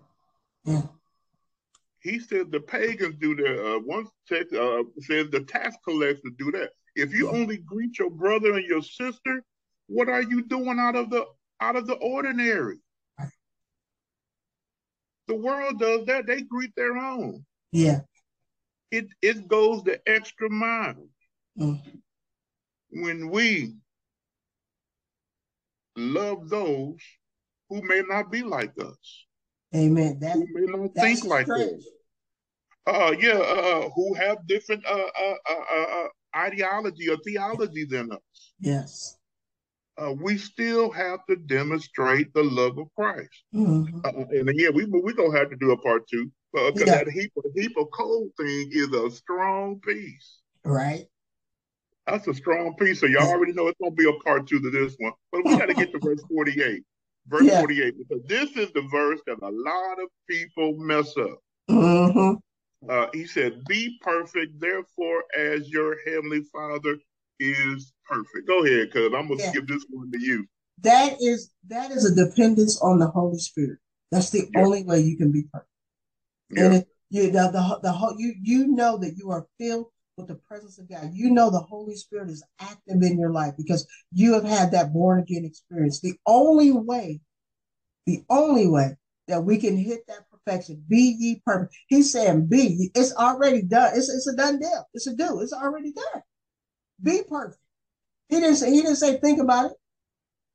yeah. 0.64 0.82
He 2.02 2.20
said 2.20 2.52
the 2.52 2.60
pagans 2.60 3.16
do 3.20 3.34
that. 3.34 3.74
Uh, 3.74 3.80
one 3.80 4.06
text 4.28 4.54
uh, 4.54 4.84
says 5.00 5.28
the 5.30 5.40
tax 5.40 5.76
collectors 5.84 6.32
do 6.38 6.52
that. 6.52 6.70
If 6.94 7.12
you 7.12 7.30
only 7.30 7.56
greet 7.58 7.98
your 7.98 8.10
brother 8.10 8.54
and 8.54 8.64
your 8.64 8.82
sister, 8.82 9.42
what 9.88 10.08
are 10.08 10.22
you 10.22 10.42
doing 10.42 10.78
out 10.78 10.94
of 10.94 11.10
the 11.10 11.26
out 11.60 11.74
of 11.74 11.88
the 11.88 11.94
ordinary? 11.94 12.78
The 15.26 15.34
world 15.34 15.80
does 15.80 16.06
that. 16.06 16.28
They 16.28 16.42
greet 16.42 16.76
their 16.76 16.96
own. 16.96 17.44
Yeah. 17.72 18.00
It 18.90 19.06
it 19.22 19.48
goes 19.48 19.82
the 19.84 20.00
extra 20.06 20.50
mile. 20.50 21.08
Mm. 21.58 21.80
When 22.90 23.30
we 23.30 23.76
love 25.96 26.48
those 26.48 26.98
who 27.68 27.82
may 27.82 28.02
not 28.08 28.30
be 28.32 28.42
like 28.42 28.72
us. 28.80 29.26
Amen. 29.74 30.18
That, 30.20 30.34
who 30.34 30.46
may 30.52 30.66
not 30.66 30.94
think 30.94 31.24
like 31.24 31.48
us. 31.48 31.84
Uh, 32.86 33.14
yeah, 33.20 33.34
uh, 33.34 33.84
uh, 33.84 33.90
who 33.94 34.14
have 34.14 34.46
different 34.48 34.84
uh, 34.84 35.10
uh, 35.20 35.34
uh, 35.48 35.74
uh, 35.86 36.08
ideology 36.34 37.08
or 37.08 37.16
theology 37.18 37.84
than 37.84 38.10
us. 38.10 38.52
Yes. 38.58 39.16
Uh, 39.98 40.12
we 40.12 40.38
still 40.38 40.90
have 40.90 41.20
to 41.28 41.36
demonstrate 41.36 42.32
the 42.32 42.42
love 42.42 42.78
of 42.78 42.86
Christ. 42.96 43.44
Mm-hmm. 43.54 44.00
Uh, 44.04 44.24
and 44.30 44.50
yeah, 44.54 44.70
we 44.70 44.86
we 44.86 45.12
gonna 45.12 45.36
have 45.36 45.50
to 45.50 45.56
do 45.56 45.72
a 45.72 45.76
part 45.76 46.08
two 46.08 46.30
because 46.52 46.86
yeah. 46.86 47.04
that 47.04 47.10
heap 47.10 47.32
of, 47.36 47.44
heap 47.54 47.76
of 47.76 47.88
coal 47.92 48.28
thing 48.38 48.70
is 48.72 48.88
a 48.92 49.10
strong 49.10 49.80
piece. 49.80 50.38
Right. 50.64 51.06
That's 52.06 52.26
a 52.28 52.34
strong 52.34 52.74
piece. 52.76 53.00
So 53.00 53.06
y'all 53.06 53.28
already 53.28 53.52
know 53.52 53.68
it's 53.68 53.78
gonna 53.80 53.94
be 53.94 54.08
a 54.08 54.24
part 54.24 54.46
two 54.46 54.60
to 54.60 54.70
this 54.70 54.94
one. 54.98 55.12
But 55.32 55.44
we 55.44 55.56
got 55.56 55.66
to 55.66 55.74
get 55.74 55.92
to 55.92 55.98
verse 55.98 56.22
forty-eight. 56.30 56.82
Verse 57.28 57.44
yeah. 57.44 57.60
48, 57.60 57.94
because 57.98 58.24
this 58.26 58.56
is 58.56 58.72
the 58.72 58.82
verse 58.90 59.20
that 59.26 59.38
a 59.42 59.50
lot 59.50 60.02
of 60.02 60.08
people 60.28 60.74
mess 60.78 61.16
up. 61.16 61.38
Mm-hmm. 61.70 62.34
Uh, 62.88 63.06
he 63.12 63.26
said, 63.26 63.62
Be 63.68 63.98
perfect, 64.00 64.58
therefore, 64.58 65.22
as 65.38 65.68
your 65.68 65.96
heavenly 66.06 66.42
Father 66.52 66.96
is 67.38 67.92
perfect. 68.10 68.46
Go 68.46 68.64
ahead, 68.64 68.88
because 68.92 69.12
I'm 69.14 69.28
gonna 69.28 69.40
yeah. 69.40 69.52
give 69.52 69.66
this 69.66 69.84
one 69.90 70.10
to 70.10 70.18
you. 70.20 70.46
That 70.82 71.16
is 71.20 71.50
that 71.68 71.90
is 71.90 72.04
a 72.04 72.14
dependence 72.14 72.80
on 72.80 72.98
the 72.98 73.08
Holy 73.08 73.38
Spirit. 73.38 73.78
That's 74.10 74.30
the 74.30 74.48
yeah. 74.52 74.62
only 74.62 74.84
way 74.84 75.00
you 75.00 75.16
can 75.16 75.30
be 75.30 75.44
perfect. 75.52 75.70
Yeah. 76.50 76.64
And 76.64 76.74
if 76.74 76.84
you 77.10 77.30
the, 77.30 77.50
the 77.50 77.80
the 77.82 78.14
you 78.18 78.34
you 78.42 78.68
know 78.68 78.98
that 78.98 79.16
you 79.16 79.30
are 79.30 79.46
filled 79.58 79.86
with 80.16 80.28
the 80.28 80.34
presence 80.34 80.78
of 80.78 80.88
God. 80.88 81.10
You 81.12 81.30
know 81.30 81.50
the 81.50 81.60
Holy 81.60 81.96
Spirit 81.96 82.28
is 82.28 82.44
active 82.60 83.02
in 83.02 83.18
your 83.18 83.32
life 83.32 83.54
because 83.56 83.86
you 84.12 84.34
have 84.34 84.44
had 84.44 84.72
that 84.72 84.92
born 84.92 85.20
again 85.20 85.44
experience. 85.44 86.00
The 86.00 86.14
only 86.26 86.72
way, 86.72 87.20
the 88.06 88.22
only 88.28 88.66
way 88.66 88.96
that 89.28 89.44
we 89.44 89.58
can 89.58 89.76
hit 89.76 90.00
that 90.08 90.24
perfection, 90.30 90.84
be 90.88 91.16
ye 91.18 91.42
perfect. 91.44 91.74
He's 91.88 92.12
saying, 92.12 92.46
be. 92.46 92.90
It's 92.94 93.14
already 93.14 93.62
done. 93.62 93.92
It's, 93.94 94.08
it's 94.08 94.26
a 94.26 94.36
done 94.36 94.58
deal. 94.58 94.84
It's 94.92 95.06
a 95.06 95.14
do. 95.14 95.40
It's 95.40 95.52
already 95.52 95.92
done. 95.92 96.22
Be 97.02 97.22
perfect. 97.28 97.60
He 98.30 98.40
didn't 98.40 98.56
say, 98.56 98.70
he 98.70 98.82
didn't 98.82 98.96
say, 98.96 99.18
think 99.18 99.40
about 99.40 99.72
it. 99.72 99.76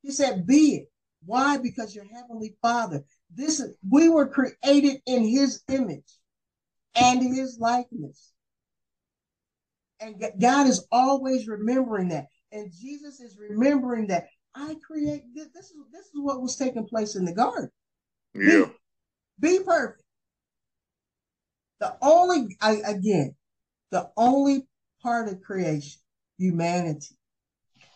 He 0.02 0.12
said, 0.12 0.48
be 0.48 0.76
it. 0.76 0.92
Why? 1.26 1.58
Because 1.58 1.94
your 1.94 2.06
heavenly 2.06 2.56
father, 2.62 3.04
this 3.34 3.60
is, 3.60 3.76
we 3.90 4.10
were 4.10 4.28
created 4.28 5.02
in 5.06 5.24
his 5.24 5.62
image 5.68 6.12
and 6.96 7.22
his 7.22 7.58
likeness. 7.60 8.32
And 10.00 10.24
God 10.40 10.68
is 10.68 10.88
always 10.92 11.48
remembering 11.48 12.10
that. 12.10 12.28
And 12.52 12.72
Jesus 12.72 13.20
is 13.20 13.38
remembering 13.38 14.08
that 14.08 14.28
I 14.54 14.76
create 14.86 15.24
this. 15.34 15.48
This 15.54 15.66
is 15.66 15.76
this 15.92 16.06
is 16.06 16.14
what 16.16 16.42
was 16.42 16.56
taking 16.56 16.88
place 16.88 17.16
in 17.16 17.26
the 17.26 17.34
garden. 17.34 17.70
Yeah. 18.34 18.68
Be, 19.40 19.58
be 19.58 19.64
perfect. 19.64 20.04
The 21.80 21.96
only 22.02 22.56
I, 22.62 22.82
again, 22.86 23.36
the 23.92 24.10
only 24.16 24.68
part 25.02 25.28
of 25.28 25.42
creation, 25.42 26.00
humanity, 26.38 27.15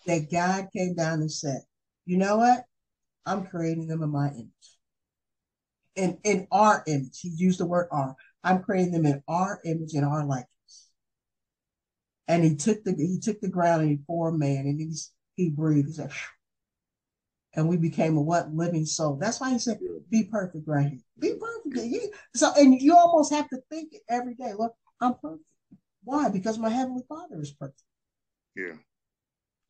that 0.05 0.31
God 0.31 0.67
came 0.75 0.95
down 0.95 1.21
and 1.21 1.31
said, 1.31 1.61
you 2.05 2.17
know 2.17 2.37
what? 2.37 2.63
I'm 3.25 3.45
creating 3.45 3.87
them 3.87 4.03
in 4.03 4.09
my 4.09 4.29
image. 4.29 4.49
In 5.95 6.17
in 6.23 6.47
our 6.51 6.83
image. 6.87 7.19
He 7.19 7.29
used 7.29 7.59
the 7.59 7.65
word 7.65 7.87
our. 7.91 8.15
I'm 8.43 8.63
creating 8.63 8.93
them 8.93 9.05
in 9.05 9.21
our 9.27 9.59
image 9.65 9.93
and 9.93 10.05
our 10.05 10.25
likeness 10.25 10.47
and 12.29 12.43
he 12.43 12.55
took 12.55 12.83
the 12.83 12.93
he 12.95 13.19
took 13.19 13.41
the 13.41 13.49
ground 13.49 13.81
and 13.81 13.89
he 13.89 13.99
formed 14.05 14.39
man 14.39 14.67
and 14.67 14.79
he 14.79 14.93
he 15.35 15.49
breathed. 15.49 15.87
He 15.87 15.93
said, 15.93 16.11
and 17.55 17.67
we 17.67 17.75
became 17.75 18.15
a 18.15 18.21
what 18.21 18.53
living 18.53 18.85
soul. 18.85 19.15
That's 19.15 19.41
why 19.41 19.51
he 19.51 19.59
said, 19.59 19.79
"Be 20.09 20.23
perfect, 20.23 20.67
right 20.67 20.89
here. 20.89 20.99
Be 21.17 21.33
perfect." 21.33 22.15
So, 22.35 22.53
and 22.55 22.79
you 22.79 22.95
almost 22.95 23.33
have 23.33 23.49
to 23.49 23.57
think 23.69 23.93
every 24.07 24.35
day. 24.35 24.53
Look, 24.57 24.73
I'm 25.01 25.15
perfect. 25.15 25.43
Why? 26.03 26.29
Because 26.29 26.59
my 26.59 26.69
heavenly 26.69 27.03
Father 27.09 27.41
is 27.41 27.51
perfect. 27.51 27.81
Yeah. 28.55 28.73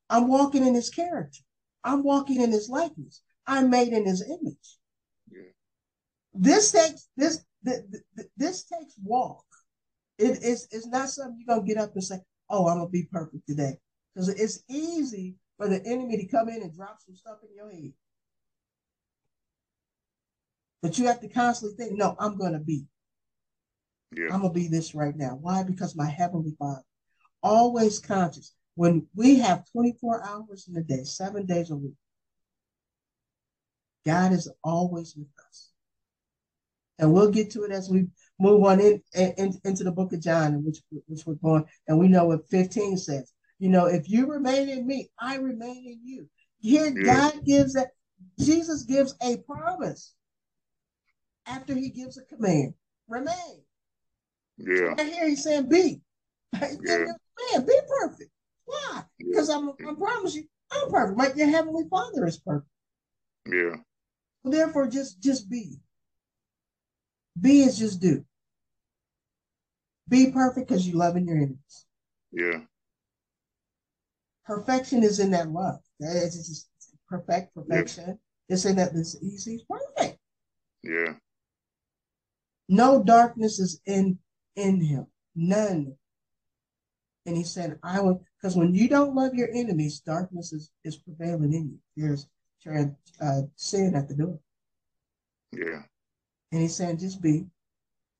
I'm 0.10 0.28
walking 0.28 0.66
in 0.66 0.74
His 0.74 0.90
character. 0.90 1.40
I'm 1.84 2.04
walking 2.04 2.42
in 2.42 2.52
His 2.52 2.70
likeness. 2.70 3.22
I'm 3.48 3.70
made 3.70 3.94
in 3.94 4.06
His 4.06 4.22
image. 4.22 4.78
Yeah. 5.32 5.52
This 6.34 6.72
takes 6.72 7.10
this 7.16 7.44
this 8.38 8.64
takes 8.64 8.96
walk. 9.04 9.44
It 10.18 10.44
is 10.44 10.68
it's 10.72 10.88
not 10.88 11.10
something 11.10 11.38
you're 11.40 11.56
gonna 11.56 11.68
get 11.68 11.78
up 11.78 11.94
and 11.94 12.04
say, 12.04 12.20
oh, 12.50 12.68
I'm 12.68 12.78
gonna 12.78 12.90
be 12.90 13.08
perfect 13.12 13.48
today. 13.48 13.78
Because 14.14 14.30
it's 14.30 14.64
easy 14.70 15.36
for 15.58 15.68
the 15.68 15.84
enemy 15.86 16.18
to 16.18 16.28
come 16.28 16.50
in 16.50 16.62
and 16.62 16.74
drop 16.74 17.00
some 17.06 17.16
stuff 17.16 17.38
in 17.44 17.56
your 17.56 17.72
head. 17.72 17.94
But 20.82 20.98
you 20.98 21.08
have 21.08 21.20
to 21.22 21.30
constantly 21.30 21.78
think, 21.78 21.98
no, 21.98 22.16
I'm 22.20 22.38
gonna 22.38 22.60
be. 22.60 22.86
Yeah. 24.16 24.34
I'm 24.34 24.42
gonna 24.42 24.54
be 24.54 24.68
this 24.68 24.96
right 24.96 25.16
now. 25.16 25.38
Why? 25.42 25.64
Because 25.64 25.96
my 25.96 26.10
heavenly 26.10 26.56
Father, 26.58 26.84
always 27.44 28.00
conscious. 28.00 28.54
When 28.76 29.08
we 29.16 29.40
have 29.40 29.70
24 29.72 30.24
hours 30.24 30.70
in 30.70 30.78
a 30.78 30.84
day, 30.84 31.04
seven 31.04 31.46
days 31.46 31.70
a 31.70 31.76
week, 31.76 31.96
God 34.06 34.32
is 34.32 34.52
always 34.64 35.16
with 35.16 35.28
us. 35.48 35.72
And 36.98 37.14
we'll 37.14 37.32
get 37.32 37.52
to 37.52 37.64
it 37.64 37.72
as 37.72 37.90
we 37.90 38.08
move 38.40 38.64
on 38.64 38.80
in, 38.80 39.02
in, 39.14 39.54
into 39.64 39.84
the 39.84 39.92
book 39.92 40.14
of 40.14 40.22
John, 40.22 40.64
which 40.66 40.80
which 41.08 41.26
we're 41.26 41.36
going, 41.36 41.66
and 41.88 41.98
we 41.98 42.08
know 42.08 42.26
what 42.26 42.50
15 42.50 42.98
says. 42.98 43.32
You 43.58 43.70
know, 43.70 43.86
if 43.86 44.10
you 44.10 44.28
remain 44.28 44.70
in 44.70 44.86
me, 44.88 45.10
I 45.20 45.36
remain 45.36 45.86
in 45.86 46.00
you. 46.04 46.28
Here. 46.60 46.92
God 46.92 47.46
gives 47.46 47.74
that. 47.74 47.92
Jesus 48.40 48.84
gives 48.84 49.16
a 49.22 49.38
promise 49.38 50.14
after 51.46 51.74
He 51.74 51.90
gives 51.90 52.18
a 52.18 52.24
command. 52.24 52.74
Remain. 53.08 53.64
Yeah. 54.58 54.96
And 54.98 55.10
here 55.10 55.30
He's 55.30 55.44
saying, 55.44 55.70
"Be." 55.70 56.02
Yeah. 56.82 57.06
Man, 57.54 57.66
be 57.66 57.80
perfect. 57.88 58.32
Why? 58.70 59.04
Because 59.18 59.50
I'm. 59.50 59.70
I 59.70 59.94
promise 59.98 60.36
you, 60.36 60.44
I'm 60.72 60.92
perfect. 60.92 61.18
Like 61.18 61.36
your 61.36 61.50
heavenly 61.50 61.86
Father 61.90 62.28
is 62.28 62.40
perfect. 62.40 62.70
Yeah. 63.52 63.78
Therefore, 64.44 64.88
just 64.88 65.22
just 65.22 65.50
be. 65.50 65.80
Be 67.40 67.62
is 67.62 67.80
just 67.80 68.00
do. 68.00 68.24
Be 70.08 70.32
perfect 70.32 70.68
because 70.68 70.88
you 70.88 70.96
love 70.96 71.16
in 71.16 71.28
your 71.28 71.38
enemies. 71.38 71.86
Yeah. 72.32 72.62
Perfection 74.46 75.04
is 75.04 75.20
in 75.20 75.32
that 75.32 75.50
love. 75.50 75.80
It's 76.00 76.36
just 76.36 76.70
perfect 77.08 77.56
perfection. 77.56 78.06
Yeah. 78.08 78.14
It's 78.50 78.66
in 78.66 78.76
that 78.76 78.94
this 78.94 79.18
he's 79.20 79.64
perfect. 79.64 80.20
Yeah. 80.84 81.14
No 82.68 83.04
darkness 83.04 83.60
is 83.60 83.82
in 83.88 84.20
in 84.56 84.80
him. 84.80 85.08
None. 85.36 85.96
And 87.26 87.38
he 87.38 87.44
said, 87.44 87.78
I 87.84 88.02
will, 88.02 88.24
because 88.40 88.56
when 88.56 88.74
you 88.74 88.88
don't 88.88 89.16
love 89.16 89.34
your 89.34 89.50
enemies, 89.54 90.00
darkness 90.00 90.54
is, 90.54 90.72
is 90.84 90.96
prevailing 90.98 91.54
in 91.54 91.70
you. 91.70 91.80
There's 91.98 92.28
uh, 93.22 93.42
sin 93.56 93.96
at 93.96 94.08
the 94.08 94.16
door. 94.16 94.40
Yeah. 95.52 95.82
And 96.52 96.62
he's 96.62 96.76
saying, 96.76 97.00
just 97.00 97.22
be, 97.22 97.46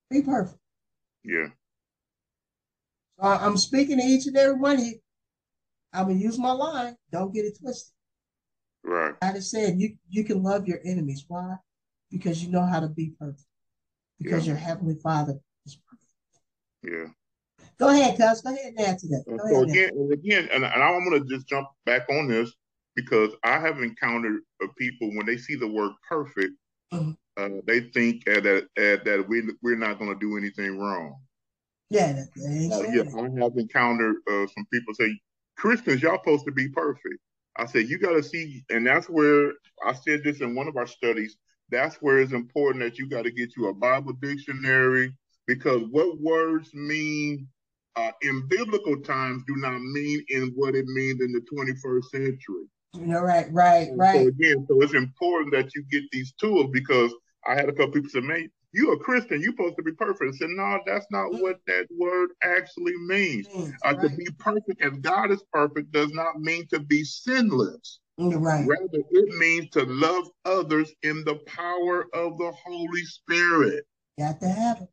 be 0.10 0.22
perfect. 0.22 0.60
Yeah. 1.24 1.48
So 3.20 3.28
I'm 3.28 3.58
speaking 3.58 3.98
to 3.98 4.04
each 4.04 4.28
and 4.28 4.38
every 4.38 4.58
one 4.58 4.78
of 4.78 4.84
you. 4.84 5.00
I'm 5.92 6.08
gonna 6.08 6.20
use 6.20 6.38
my 6.38 6.52
line. 6.52 6.96
Don't 7.12 7.34
get 7.34 7.46
it 7.46 7.58
twisted. 7.60 7.94
Right. 8.84 9.16
I 9.22 9.34
just 9.34 9.52
said 9.52 9.80
you 9.80 9.96
you 10.10 10.24
can 10.24 10.44
love 10.44 10.68
your 10.68 10.80
enemies. 10.86 11.26
Why? 11.28 11.56
Because 12.12 12.44
you 12.44 12.52
know 12.52 12.66
how 12.66 12.80
to 12.80 12.88
be 12.88 13.14
perfect. 13.20 13.44
Because 14.20 14.46
yeah. 14.46 14.54
your 14.54 14.60
heavenly 14.60 14.96
Father 15.02 15.40
is 15.66 15.76
perfect. 15.76 16.12
Yeah. 16.84 17.14
Go 17.80 17.90
ahead, 17.90 18.18
cuz. 18.18 18.42
Go 18.42 18.54
ahead 18.54 18.74
and 18.76 18.80
answer 18.80 19.08
that. 19.08 19.24
Go 19.26 19.38
so 19.38 19.64
again, 19.64 19.92
and 19.94 20.12
again, 20.12 20.50
and, 20.52 20.66
and 20.66 20.84
I'm 20.84 21.10
going 21.10 21.24
to 21.24 21.30
just 21.30 21.48
jump 21.48 21.68
back 21.86 22.10
on 22.10 22.28
this 22.28 22.52
because 22.96 23.32
I 23.44 23.60
have 23.60 23.80
encountered 23.80 24.42
uh, 24.62 24.68
people 24.78 25.10
when 25.16 25.26
they 25.26 25.38
see 25.38 25.56
the 25.56 25.68
word 25.68 25.94
perfect, 26.08 26.54
mm-hmm. 26.94 27.12
uh, 27.38 27.62
they 27.66 27.82
think 27.82 28.28
uh, 28.30 28.42
that 28.42 28.64
uh, 28.78 29.04
that 29.06 29.26
we 29.28 29.44
we're 29.62 29.78
not 29.78 29.98
going 29.98 30.14
to 30.14 30.20
do 30.20 30.38
anything 30.38 30.78
wrong. 30.78 31.16
Yeah, 31.90 32.24
yeah. 32.36 33.04
I 33.18 33.42
have 33.42 33.58
encountered 33.58 34.18
uh, 34.30 34.46
some 34.48 34.66
people 34.72 34.94
say 34.94 35.18
Christians, 35.58 36.02
y'all 36.02 36.20
supposed 36.20 36.46
to 36.46 36.52
be 36.52 36.68
perfect. 36.70 37.16
I 37.56 37.66
said 37.66 37.88
you 37.88 37.98
got 37.98 38.14
to 38.14 38.24
see, 38.24 38.64
and 38.70 38.86
that's 38.86 39.08
where 39.08 39.54
I 39.86 39.94
said 39.94 40.24
this 40.24 40.42
in 40.42 40.54
one 40.54 40.68
of 40.68 40.76
our 40.76 40.88
studies. 40.88 41.38
That's 41.72 41.96
where 41.98 42.20
it's 42.20 42.34
important 42.34 42.84
that 42.84 42.98
you 42.98 43.08
got 43.08 43.24
to 43.24 43.32
get 43.32 43.56
you 43.56 43.70
a 43.70 43.74
Bible 43.74 44.14
dictionary 44.14 45.14
because 45.48 45.82
what 45.92 46.20
words 46.20 46.74
mean 46.74 47.48
uh, 48.00 48.12
in 48.22 48.48
biblical 48.48 49.00
times 49.02 49.44
do 49.48 49.56
not 49.58 49.80
mean 49.82 50.24
in 50.30 50.52
what 50.56 50.76
it 50.76 50.86
means 50.86 51.22
in 51.22 51.32
the 51.32 51.42
21st 51.42 52.04
century. 52.06 52.66
You 52.94 53.18
right, 53.20 53.48
right, 53.52 53.90
right. 53.96 54.16
So 54.16 54.28
again, 54.28 54.66
so 54.68 54.82
it's 54.82 54.94
important 54.94 55.54
that 55.54 55.76
you 55.76 55.84
get 55.92 56.04
these 56.12 56.34
tools 56.34 56.70
because 56.74 57.14
I 57.46 57.54
had 57.54 57.70
a 57.70 57.74
couple 57.74 57.92
people 57.92 58.10
say, 58.10 58.22
"Man, 58.22 58.50
you 58.72 58.92
a 58.94 59.00
Christian, 59.00 59.42
you're 59.42 59.52
supposed 59.52 59.76
to 59.78 59.84
be 59.84 59.92
perfect." 59.92 60.34
I 60.34 60.38
said, 60.38 60.50
"No, 60.50 60.80
that's 60.88 61.06
not 61.12 61.32
mm. 61.32 61.42
what 61.42 61.60
that 61.68 61.86
word 61.96 62.32
actually 62.44 62.98
means. 62.98 63.48
Mm, 63.48 63.74
uh, 63.86 63.96
right. 63.96 64.02
To 64.02 64.10
be 64.10 64.28
perfect 64.40 64.82
as 64.82 64.94
God 65.02 65.32
is 65.32 65.44
perfect 65.54 65.92
does 65.92 66.12
not 66.14 66.40
mean 66.40 66.68
to 66.70 66.80
be 66.80 67.04
sinless. 67.04 68.00
Mm, 68.20 68.42
right. 68.42 68.68
Rather, 68.68 69.04
it 69.12 69.38
means 69.38 69.70
to 69.72 69.84
love 69.84 70.28
others 70.46 70.92
in 71.04 71.24
the 71.26 71.36
power 71.46 72.08
of 72.16 72.38
the 72.40 72.52
Holy 72.66 73.06
Spirit. 73.06 73.86
Got 74.18 74.40
to 74.40 74.50
have 74.50 74.82
it. 74.82 74.90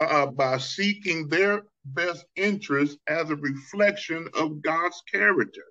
Uh, 0.00 0.26
by 0.26 0.58
seeking 0.58 1.28
their 1.28 1.62
best 1.84 2.24
interest 2.36 2.98
as 3.08 3.30
a 3.30 3.36
reflection 3.36 4.28
of 4.34 4.62
God's 4.62 5.02
character. 5.10 5.64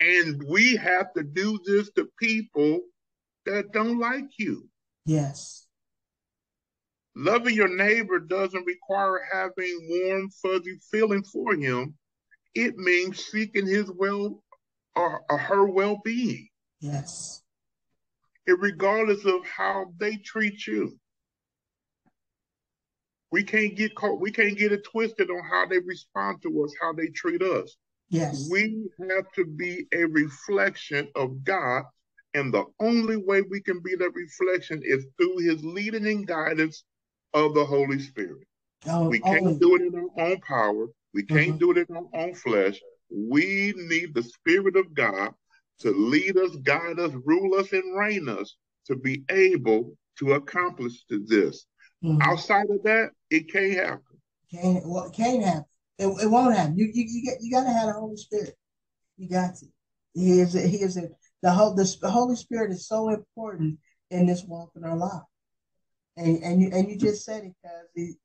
And 0.00 0.42
we 0.48 0.76
have 0.76 1.12
to 1.14 1.22
do 1.22 1.60
this 1.64 1.90
to 1.92 2.10
people 2.18 2.80
that 3.46 3.72
don't 3.72 3.98
like 3.98 4.38
you. 4.38 4.68
Yes. 5.06 5.66
Loving 7.14 7.54
your 7.54 7.68
neighbor 7.68 8.18
doesn't 8.18 8.66
require 8.66 9.20
having 9.32 9.78
warm, 9.90 10.30
fuzzy 10.30 10.78
feeling 10.90 11.22
for 11.22 11.54
him. 11.54 11.94
It 12.54 12.76
means 12.76 13.24
seeking 13.24 13.66
his 13.66 13.90
well 13.90 14.42
or, 14.96 15.22
or 15.28 15.38
her 15.38 15.66
well 15.66 16.00
being. 16.04 16.48
Yes. 16.80 17.42
Regardless 18.46 19.24
of 19.24 19.46
how 19.46 19.92
they 19.98 20.16
treat 20.16 20.66
you 20.66 20.98
we 23.32 23.42
can't 23.42 23.74
get 23.74 23.94
caught, 23.94 24.20
we 24.20 24.30
can't 24.30 24.56
get 24.56 24.72
it 24.72 24.84
twisted 24.84 25.30
on 25.30 25.42
how 25.50 25.66
they 25.66 25.78
respond 25.78 26.42
to 26.42 26.64
us, 26.64 26.72
how 26.80 26.92
they 26.92 27.08
treat 27.08 27.42
us. 27.42 27.76
Yes. 28.10 28.46
We 28.50 28.84
have 29.08 29.32
to 29.32 29.46
be 29.46 29.86
a 29.92 30.04
reflection 30.04 31.08
of 31.16 31.42
God. 31.42 31.84
And 32.34 32.52
the 32.52 32.64
only 32.78 33.16
way 33.16 33.42
we 33.42 33.60
can 33.62 33.80
be 33.80 33.96
that 33.96 34.12
reflection 34.14 34.82
is 34.84 35.06
through 35.16 35.38
his 35.38 35.64
leading 35.64 36.06
and 36.06 36.26
guidance 36.26 36.84
of 37.32 37.54
the 37.54 37.64
Holy 37.64 37.98
Spirit. 37.98 38.46
Oh, 38.86 39.08
we 39.08 39.18
can't 39.18 39.46
oh. 39.46 39.58
do 39.58 39.76
it 39.76 39.82
in 39.82 39.94
our 39.94 40.26
own 40.26 40.40
power. 40.40 40.86
We 41.14 41.22
can't 41.24 41.50
mm-hmm. 41.50 41.58
do 41.58 41.70
it 41.72 41.88
in 41.88 41.96
our 41.96 42.08
own 42.14 42.34
flesh. 42.34 42.80
We 43.10 43.72
need 43.76 44.14
the 44.14 44.22
Spirit 44.22 44.76
of 44.76 44.94
God 44.94 45.32
to 45.80 45.90
lead 45.90 46.36
us, 46.36 46.54
guide 46.62 46.98
us, 46.98 47.12
rule 47.24 47.58
us, 47.58 47.72
and 47.72 47.98
reign 47.98 48.28
us 48.28 48.56
to 48.86 48.96
be 48.96 49.24
able 49.30 49.96
to 50.18 50.34
accomplish 50.34 51.04
this. 51.08 51.66
Mm-hmm. 52.02 52.22
Outside 52.22 52.68
of 52.70 52.82
that, 52.82 53.10
it 53.30 53.52
can't 53.52 53.74
happen. 53.74 54.00
Can't 54.50 54.86
well, 54.86 55.04
it 55.04 55.12
can't 55.12 55.42
happen. 55.42 55.64
It, 55.98 56.06
it 56.06 56.30
won't 56.30 56.56
happen. 56.56 56.76
You 56.76 56.86
you 56.92 57.04
you, 57.08 57.24
get, 57.24 57.38
you 57.40 57.52
got 57.52 57.64
to 57.64 57.72
have 57.72 57.86
the 57.86 57.92
Holy 57.92 58.16
Spirit. 58.16 58.54
You 59.16 59.28
got 59.28 59.54
to. 59.56 59.66
He 60.14 60.40
is 60.40 60.54
a, 60.54 60.66
he 60.66 60.78
is 60.78 60.96
a, 60.96 61.08
the 61.42 61.52
whole 61.52 61.74
the, 61.74 61.96
the 62.00 62.10
Holy 62.10 62.36
Spirit 62.36 62.72
is 62.72 62.88
so 62.88 63.10
important 63.10 63.78
in 64.10 64.26
this 64.26 64.44
walk 64.44 64.72
in 64.74 64.84
our 64.84 64.96
life. 64.96 65.22
And 66.16 66.42
and 66.42 66.60
you 66.60 66.70
and 66.72 66.90
you 66.90 66.98
just 66.98 67.24
said 67.24 67.44
it 67.44 67.52
because 67.62 67.86
it, 67.94 68.16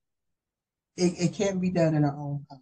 it, 0.97 1.29
it 1.29 1.33
can't 1.33 1.61
be 1.61 1.69
done 1.69 1.93
in 1.93 2.03
our 2.03 2.17
own 2.17 2.45
power. 2.49 2.59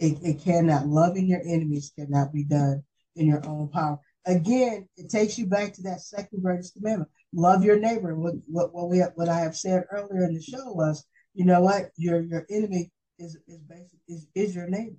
It, 0.00 0.18
it 0.22 0.40
cannot. 0.42 0.86
Loving 0.86 1.26
your 1.26 1.40
enemies 1.40 1.92
cannot 1.96 2.32
be 2.32 2.44
done 2.44 2.82
in 3.16 3.26
your 3.26 3.46
own 3.46 3.68
power. 3.68 3.98
Again, 4.26 4.88
it 4.96 5.08
takes 5.08 5.38
you 5.38 5.46
back 5.46 5.72
to 5.74 5.82
that 5.82 6.00
second 6.00 6.42
greatest 6.42 6.74
commandment 6.74 7.10
love 7.32 7.64
your 7.64 7.78
neighbor. 7.78 8.14
What 8.14 8.34
what 8.46 8.74
what 8.74 8.88
we 8.88 9.00
what 9.14 9.28
I 9.28 9.40
have 9.40 9.56
said 9.56 9.84
earlier 9.90 10.24
in 10.24 10.34
the 10.34 10.42
show 10.42 10.72
was, 10.72 11.04
you 11.34 11.44
know 11.44 11.60
what, 11.60 11.90
your 11.96 12.20
your 12.20 12.46
enemy 12.50 12.90
is 13.18 13.36
is 13.46 13.60
basic 13.62 13.98
is 14.08 14.26
is 14.34 14.54
your 14.54 14.68
neighbor, 14.68 14.96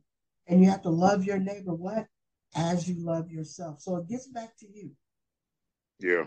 and 0.48 0.62
you 0.64 0.70
have 0.70 0.82
to 0.84 0.90
love 0.90 1.24
your 1.24 1.40
neighbor 1.40 1.74
what 1.74 2.08
as 2.56 2.88
you 2.88 2.96
love 3.04 3.30
yourself. 3.30 3.82
So 3.82 3.98
it 3.98 4.10
gets 4.10 4.28
back 4.28 4.58
to 4.58 4.68
you. 4.68 4.92
Yeah. 6.00 6.26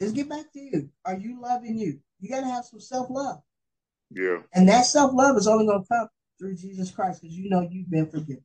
Let's 0.00 0.12
get 0.12 0.28
back 0.28 0.52
to 0.52 0.60
you. 0.60 0.90
Are 1.04 1.16
you 1.16 1.40
loving 1.40 1.78
you? 1.78 2.00
You 2.20 2.28
got 2.28 2.40
to 2.40 2.46
have 2.46 2.64
some 2.64 2.80
self 2.80 3.08
love. 3.10 3.40
Yeah. 4.10 4.38
And 4.52 4.68
that 4.68 4.82
self 4.86 5.12
love 5.14 5.36
is 5.36 5.46
only 5.46 5.66
going 5.66 5.82
to 5.82 5.88
come 5.88 6.08
through 6.38 6.56
Jesus 6.56 6.90
Christ 6.90 7.22
because 7.22 7.36
you 7.36 7.48
know 7.48 7.66
you've 7.70 7.90
been 7.90 8.10
forgiven. 8.10 8.44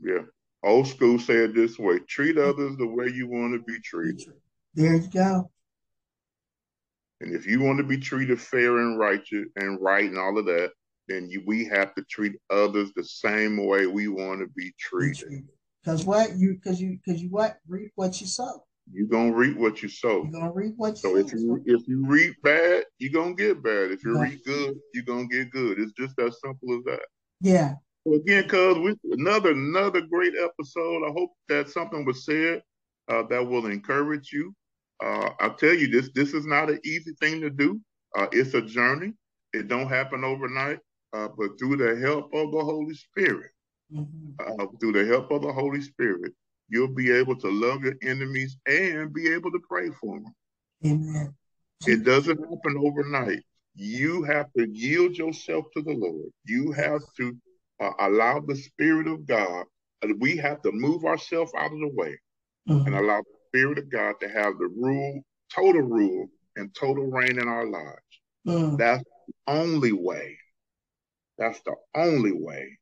Yeah. 0.00 0.22
Old 0.62 0.88
school 0.88 1.18
said 1.18 1.54
this 1.54 1.78
way 1.78 1.98
treat 2.08 2.38
others 2.38 2.76
the 2.76 2.86
way 2.86 3.08
you 3.08 3.28
want 3.28 3.54
to 3.54 3.60
be 3.60 3.78
treated. 3.80 4.32
There 4.74 4.96
you 4.96 5.08
go. 5.08 5.50
And 7.20 7.34
if 7.34 7.46
you 7.46 7.60
want 7.60 7.78
to 7.78 7.84
be 7.84 7.98
treated 7.98 8.40
fair 8.40 8.78
and 8.78 8.98
righteous 8.98 9.46
and 9.56 9.80
right 9.80 10.04
and 10.04 10.18
all 10.18 10.38
of 10.38 10.46
that, 10.46 10.72
then 11.08 11.28
you, 11.28 11.42
we 11.46 11.64
have 11.66 11.94
to 11.94 12.04
treat 12.10 12.32
others 12.50 12.90
the 12.96 13.04
same 13.04 13.64
way 13.66 13.86
we 13.86 14.08
want 14.08 14.40
to 14.40 14.48
be 14.56 14.72
treated. 14.78 15.44
Because 15.82 16.04
what 16.04 16.36
you 16.36 16.54
because 16.54 16.80
you 16.80 16.98
because 17.04 17.22
you 17.22 17.28
what 17.28 17.58
reap 17.68 17.92
what 17.94 18.20
you 18.20 18.26
sow. 18.26 18.64
You're 18.90 19.06
gonna 19.06 19.32
reap 19.32 19.56
what 19.56 19.82
you 19.82 19.88
sow. 19.88 20.22
You're 20.24 20.40
gonna 20.40 20.52
reap 20.52 20.74
what 20.76 21.02
you 21.02 21.10
sow. 21.10 21.14
so 21.14 21.14
sow. 21.14 21.26
if 21.26 21.32
you 21.32 21.62
if 21.66 21.88
you 21.88 22.06
reap 22.06 22.36
bad, 22.42 22.84
you're 22.98 23.12
gonna 23.12 23.34
get 23.34 23.62
bad. 23.62 23.90
If 23.90 24.02
you 24.02 24.18
reap 24.18 24.44
good, 24.44 24.76
you're 24.92 25.04
gonna 25.04 25.26
get 25.26 25.50
good. 25.50 25.78
It's 25.78 25.92
just 25.92 26.18
as 26.18 26.40
simple 26.40 26.76
as 26.78 26.84
that. 26.84 27.06
Yeah. 27.40 27.74
So 28.06 28.14
again, 28.14 28.48
cuz 28.48 28.78
we 28.78 28.94
another 29.12 29.52
another 29.52 30.00
great 30.00 30.34
episode. 30.36 31.06
I 31.06 31.12
hope 31.12 31.32
that 31.48 31.68
something 31.68 32.04
was 32.04 32.24
said 32.24 32.62
uh, 33.08 33.22
that 33.24 33.46
will 33.46 33.66
encourage 33.66 34.32
you. 34.32 34.54
Uh, 35.04 35.30
I'll 35.40 35.54
tell 35.54 35.74
you 35.74 35.88
this: 35.88 36.10
this 36.14 36.32
is 36.32 36.46
not 36.46 36.70
an 36.70 36.80
easy 36.84 37.12
thing 37.20 37.40
to 37.42 37.50
do. 37.50 37.80
Uh, 38.16 38.26
it's 38.32 38.54
a 38.54 38.62
journey. 38.62 39.12
It 39.52 39.68
don't 39.68 39.88
happen 39.88 40.24
overnight, 40.24 40.78
uh, 41.12 41.28
but 41.36 41.58
through 41.58 41.76
the 41.76 42.00
help 42.00 42.32
of 42.34 42.52
the 42.52 42.64
Holy 42.64 42.94
Spirit, 42.94 43.50
mm-hmm. 43.92 44.30
Uh, 44.40 44.66
through 44.80 44.92
the 44.92 45.06
help 45.06 45.30
of 45.30 45.42
the 45.42 45.52
Holy 45.52 45.80
Spirit, 45.80 46.32
you'll 46.68 46.94
be 46.94 47.10
able 47.12 47.36
to 47.36 47.50
love 47.50 47.84
your 47.84 47.94
enemies 48.02 48.56
and 48.66 49.12
be 49.12 49.32
able 49.32 49.50
to 49.52 49.60
pray 49.68 49.90
for 50.00 50.20
them. 50.20 50.34
Amen. 50.86 51.34
It 51.86 52.04
doesn't 52.04 52.38
happen 52.38 52.76
overnight. 52.78 53.42
You 53.74 54.22
have 54.22 54.46
to 54.56 54.66
yield 54.70 55.16
yourself 55.16 55.66
to 55.76 55.82
the 55.82 55.92
Lord. 55.92 56.30
You 56.46 56.72
have 56.72 57.02
to 57.18 57.36
uh, 57.80 57.90
allow 58.00 58.40
the 58.40 58.56
Spirit 58.56 59.06
of 59.06 59.26
God. 59.26 59.66
We 60.18 60.36
have 60.38 60.62
to 60.62 60.72
move 60.72 61.04
ourselves 61.04 61.52
out 61.56 61.72
of 61.72 61.78
the 61.78 61.90
way 61.94 62.16
mm-hmm. 62.68 62.86
and 62.86 62.94
allow 62.94 63.22
Spirit 63.54 63.78
of 63.78 63.88
God 63.88 64.16
to 64.20 64.28
have 64.28 64.58
the 64.58 64.66
rule, 64.66 65.22
total 65.54 65.82
rule, 65.82 66.26
and 66.56 66.74
total 66.74 67.06
reign 67.06 67.38
in 67.38 67.46
our 67.46 67.66
lives. 67.66 68.00
Mm. 68.48 68.76
That's 68.76 69.02
the 69.04 69.52
only 69.52 69.92
way. 69.92 70.36
That's 71.38 71.60
the 71.60 71.76
only 71.94 72.32
way 72.32 72.76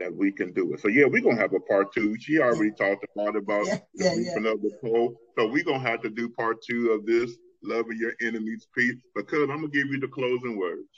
that 0.00 0.12
we 0.12 0.32
can 0.32 0.52
do 0.52 0.72
it. 0.74 0.80
So 0.80 0.88
yeah, 0.88 1.04
we're 1.06 1.22
gonna 1.22 1.40
have 1.40 1.54
a 1.54 1.60
part 1.60 1.92
two. 1.92 2.16
She 2.18 2.38
already 2.40 2.72
yeah. 2.78 2.88
talked 2.88 3.06
about 3.14 3.36
about 3.36 3.66
yeah, 3.66 3.78
yeah, 3.94 4.14
the 4.14 4.40
yeah. 4.42 4.50
of 4.50 4.62
the 4.62 4.72
pole. 4.82 5.14
So 5.38 5.46
we're 5.46 5.64
gonna 5.64 5.88
have 5.88 6.02
to 6.02 6.10
do 6.10 6.28
part 6.30 6.56
two 6.68 6.90
of 6.90 7.06
this, 7.06 7.36
loving 7.62 7.98
your 7.98 8.12
enemies 8.20 8.66
piece, 8.76 9.00
because 9.14 9.42
I'm 9.42 9.60
gonna 9.60 9.68
give 9.68 9.86
you 9.86 10.00
the 10.00 10.08
closing 10.08 10.58
words. 10.58 10.88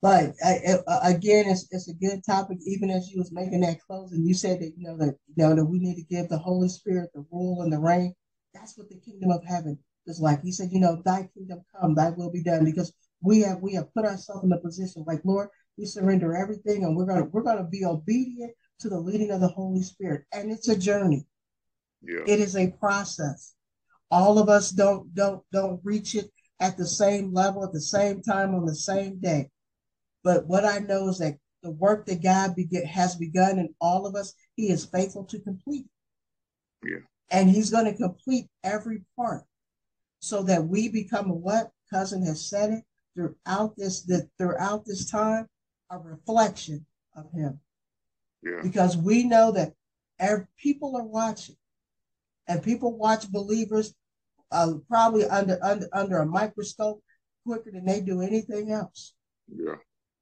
But 0.00 0.34
I, 0.44 0.76
I, 0.86 1.10
again, 1.10 1.46
it's 1.48 1.66
it's 1.72 1.88
a 1.88 1.94
good 1.94 2.22
topic. 2.24 2.58
Even 2.64 2.90
as 2.90 3.10
you 3.10 3.18
was 3.18 3.32
making 3.32 3.62
that 3.62 3.80
closing, 3.80 4.24
you 4.24 4.34
said 4.34 4.60
that 4.60 4.72
you 4.76 4.86
know 4.86 4.96
that 4.98 5.16
you 5.26 5.34
know 5.36 5.56
that 5.56 5.64
we 5.64 5.80
need 5.80 5.96
to 5.96 6.14
give 6.14 6.28
the 6.28 6.38
Holy 6.38 6.68
Spirit 6.68 7.10
the 7.14 7.24
rule 7.32 7.62
and 7.62 7.72
the 7.72 7.80
reign. 7.80 8.14
That's 8.54 8.78
what 8.78 8.88
the 8.88 9.00
kingdom 9.00 9.30
of 9.30 9.44
heaven 9.44 9.78
is 10.06 10.20
like. 10.20 10.42
He 10.42 10.52
said, 10.52 10.70
you 10.72 10.78
know, 10.80 11.02
thy 11.04 11.28
kingdom 11.34 11.62
come, 11.78 11.94
thy 11.94 12.10
will 12.10 12.30
be 12.30 12.42
done, 12.44 12.64
because 12.64 12.92
we 13.20 13.40
have 13.40 13.60
we 13.60 13.74
have 13.74 13.92
put 13.92 14.04
ourselves 14.04 14.44
in 14.44 14.52
a 14.52 14.58
position 14.58 15.04
like, 15.06 15.20
Lord, 15.24 15.48
we 15.76 15.84
surrender 15.84 16.36
everything 16.36 16.84
and 16.84 16.96
we're 16.96 17.06
gonna 17.06 17.24
we're 17.24 17.42
gonna 17.42 17.64
be 17.64 17.84
obedient 17.84 18.52
to 18.80 18.88
the 18.88 18.98
leading 18.98 19.30
of 19.30 19.40
the 19.40 19.48
Holy 19.48 19.82
Spirit. 19.82 20.24
And 20.32 20.52
it's 20.52 20.68
a 20.68 20.78
journey. 20.78 21.26
Yeah. 22.02 22.22
It 22.26 22.40
is 22.40 22.56
a 22.56 22.70
process. 22.70 23.54
All 24.10 24.38
of 24.38 24.48
us 24.48 24.70
don't 24.70 25.12
don't 25.14 25.42
don't 25.52 25.80
reach 25.82 26.14
it 26.14 26.30
at 26.60 26.76
the 26.76 26.86
same 26.86 27.32
level 27.32 27.64
at 27.64 27.72
the 27.72 27.80
same 27.80 28.22
time 28.22 28.54
on 28.54 28.64
the 28.64 28.74
same 28.74 29.18
day. 29.18 29.50
But 30.28 30.46
what 30.46 30.66
I 30.66 30.80
know 30.80 31.08
is 31.08 31.16
that 31.20 31.38
the 31.62 31.70
work 31.70 32.04
that 32.04 32.22
God 32.22 32.54
be- 32.54 32.68
has 32.84 33.16
begun 33.16 33.58
in 33.58 33.74
all 33.80 34.04
of 34.06 34.14
us, 34.14 34.34
He 34.56 34.68
is 34.68 34.84
faithful 34.84 35.24
to 35.24 35.40
complete. 35.40 35.86
Yeah. 36.84 36.98
And 37.30 37.48
He's 37.48 37.70
going 37.70 37.86
to 37.86 37.96
complete 37.96 38.46
every 38.62 39.04
part 39.16 39.44
so 40.20 40.42
that 40.42 40.68
we 40.68 40.90
become 40.90 41.30
what 41.40 41.70
cousin 41.90 42.26
has 42.26 42.46
said 42.46 42.72
it 42.72 42.84
throughout 43.14 43.74
this 43.78 44.02
that 44.02 44.28
throughout 44.36 44.84
this 44.84 45.10
time 45.10 45.48
a 45.88 45.98
reflection 45.98 46.84
of 47.16 47.32
Him. 47.32 47.60
Yeah. 48.42 48.60
Because 48.62 48.98
we 48.98 49.24
know 49.24 49.50
that 49.52 49.72
every, 50.18 50.46
people 50.58 50.94
are 50.94 51.06
watching, 51.06 51.56
and 52.46 52.62
people 52.62 52.98
watch 52.98 53.32
believers 53.32 53.94
uh, 54.52 54.74
probably 54.90 55.24
under 55.24 55.58
under 55.62 55.88
under 55.94 56.18
a 56.18 56.26
microscope 56.26 57.02
quicker 57.46 57.70
than 57.70 57.86
they 57.86 58.02
do 58.02 58.20
anything 58.20 58.72
else. 58.72 59.14
Yeah. 59.50 59.76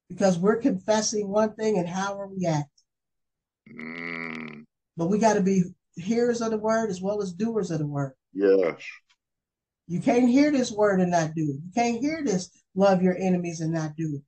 Because 0.09 0.39
we're 0.39 0.61
confessing 0.61 1.29
one 1.29 1.55
thing 1.55 1.79
and 1.79 1.89
how 1.89 2.19
are 2.19 2.29
we 2.29 2.47
acting. 2.47 2.67
Mm. 3.75 4.65
But 4.97 5.07
we 5.07 5.19
got 5.19 5.35
to 5.35 5.41
be 5.41 5.65
hearers 5.97 6.41
of 6.41 6.51
the 6.51 6.59
word 6.59 6.91
as 6.91 7.01
well 7.01 7.21
as 7.23 7.33
doers 7.33 7.71
of 7.71 7.79
the 7.79 7.87
word. 7.87 8.13
Yes. 8.33 8.83
You 9.89 10.01
can't 10.01 10.29
hear 10.29 10.51
this 10.51 10.71
word 10.71 11.01
and 11.01 11.11
not 11.11 11.35
do 11.35 11.43
it. 11.43 11.61
You 11.65 11.71
can't 11.75 12.01
hear 12.01 12.23
this 12.25 12.51
love 12.75 13.03
your 13.03 13.17
enemies 13.17 13.61
and 13.61 13.73
not 13.73 13.97
do 13.97 14.17
it. 14.17 14.23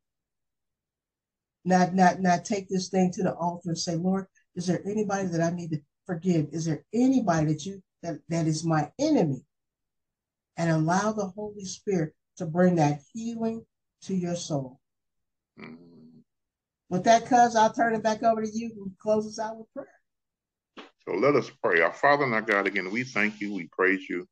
Not 1.65 1.95
not 1.95 2.21
not 2.21 2.45
take 2.45 2.69
this 2.69 2.89
thing 2.89 3.11
to 3.13 3.23
the 3.23 3.35
altar 3.35 3.71
and 3.71 3.79
say, 3.79 3.97
Lord, 3.97 4.27
is 4.55 4.67
there 4.67 4.81
anybody 4.87 5.29
that 5.29 5.41
I 5.41 5.51
need 5.51 5.71
to 5.73 5.81
forgive? 6.07 6.47
Is 6.53 6.65
there 6.65 6.85
anybody 6.95 7.53
that 7.53 7.67
you 7.67 7.83
that, 8.03 8.21
that 8.29 8.47
is 8.47 8.65
my 8.65 8.91
enemy? 8.99 9.43
And 10.57 10.71
allow 10.71 11.13
the 11.13 11.27
Holy 11.27 11.65
Spirit 11.65 12.15
to 12.37 12.47
bring 12.47 12.77
that 12.77 13.01
healing 13.13 13.65
to 14.03 14.15
your 14.15 14.37
soul. 14.37 14.81
Mm-hmm. 15.59 16.21
With 16.91 17.05
that, 17.05 17.27
cuz 17.27 17.57
I'll 17.57 17.73
turn 17.73 17.95
it 17.95 18.03
back 18.03 18.23
over 18.23 18.43
to 18.43 18.51
you 18.51 18.71
and 18.77 18.99
close 18.99 19.27
us 19.27 19.39
out 19.39 19.59
with 19.59 19.73
prayer. 19.73 19.89
So 21.07 21.15
let 21.15 21.37
us 21.37 21.51
pray. 21.63 21.81
Our 21.81 21.93
Father 21.93 22.25
and 22.25 22.35
our 22.35 22.43
God, 22.43 22.67
again, 22.67 22.91
we 22.91 23.03
thank 23.03 23.41
you, 23.41 23.55
we 23.55 23.69
praise 23.73 24.09
you 24.09 24.27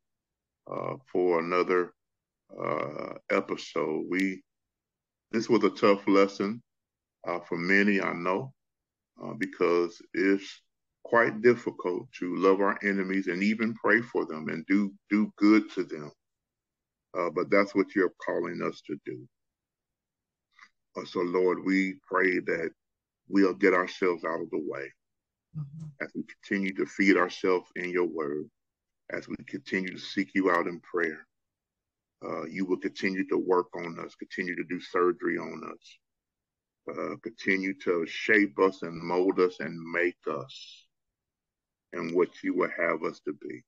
uh, 0.71 0.97
for 1.11 1.41
another 1.41 1.93
uh, 2.59 3.15
episode. 3.31 4.05
We 4.09 4.43
this 5.33 5.49
was 5.49 5.65
a 5.65 5.71
tough 5.71 6.07
lesson 6.07 6.63
uh, 7.27 7.41
for 7.41 7.59
many, 7.59 8.01
I 8.01 8.13
know, 8.13 8.53
uh, 9.23 9.35
because 9.35 10.01
it's 10.15 10.63
quite 11.05 11.41
difficult 11.43 12.11
to 12.19 12.37
love 12.37 12.61
our 12.61 12.79
enemies 12.83 13.27
and 13.27 13.43
even 13.43 13.75
pray 13.75 14.01
for 14.01 14.27
them 14.27 14.49
and 14.49 14.65
do 14.67 14.93
do 15.11 15.33
good 15.37 15.71
to 15.73 15.85
them. 15.85 16.11
Uh, 17.17 17.31
but 17.31 17.51
that's 17.51 17.75
what 17.75 17.95
you're 17.95 18.13
calling 18.25 18.61
us 18.63 18.83
to 18.87 18.97
do. 19.07 19.27
Uh, 20.97 21.05
so, 21.05 21.21
Lord, 21.21 21.65
we 21.65 21.97
pray 22.09 22.39
that 22.41 22.71
we'll 23.29 23.55
get 23.55 23.75
ourselves 23.75 24.25
out 24.25 24.41
of 24.41 24.51
the 24.51 24.65
way 24.67 24.91
mm-hmm. 25.57 25.87
as 26.01 26.11
we 26.15 26.25
continue 26.25 26.75
to 26.75 26.87
feed 26.87 27.17
ourselves 27.17 27.69
in 27.77 27.91
your 27.91 28.07
word, 28.07 28.49
as 29.11 29.29
we 29.29 29.37
continue 29.49 29.93
to 29.93 29.99
seek 29.99 30.31
you 30.35 30.51
out 30.51 30.67
in 30.67 30.81
prayer. 30.81 31.27
Uh, 32.25 32.47
you 32.47 32.65
will 32.65 32.79
continue 32.79 33.27
to 33.29 33.37
work 33.37 33.67
on 33.77 33.99
us, 34.05 34.15
continue 34.15 34.57
to 34.57 34.65
do 34.65 34.81
surgery 34.81 35.37
on 35.37 35.63
us, 35.71 36.97
uh, 36.99 37.17
continue 37.23 37.75
to 37.75 38.07
shape 38.07 38.59
us 38.59 38.83
and 38.83 39.03
mold 39.03 39.39
us 39.39 39.57
and 39.61 39.79
make 39.93 40.17
us 40.31 40.87
and 41.93 42.15
what 42.15 42.31
you 42.43 42.55
will 42.55 42.71
have 42.77 43.03
us 43.05 43.21
to 43.21 43.33
be. 43.35 43.63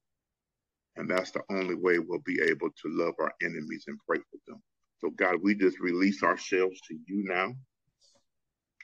And 0.97 1.09
that's 1.09 1.31
the 1.31 1.43
only 1.51 1.75
way 1.75 1.99
we'll 1.99 2.23
be 2.25 2.41
able 2.43 2.71
to 2.71 2.89
love 2.89 3.15
our 3.21 3.33
enemies 3.43 3.85
and 3.87 3.99
pray 4.09 4.19
for 4.19 4.39
them. 4.47 4.63
So, 5.01 5.11
God, 5.11 5.37
we 5.43 5.55
just 5.55 5.79
release 5.81 6.23
ourselves 6.23 6.81
to 6.89 6.95
you 7.07 7.25
now. 7.25 7.55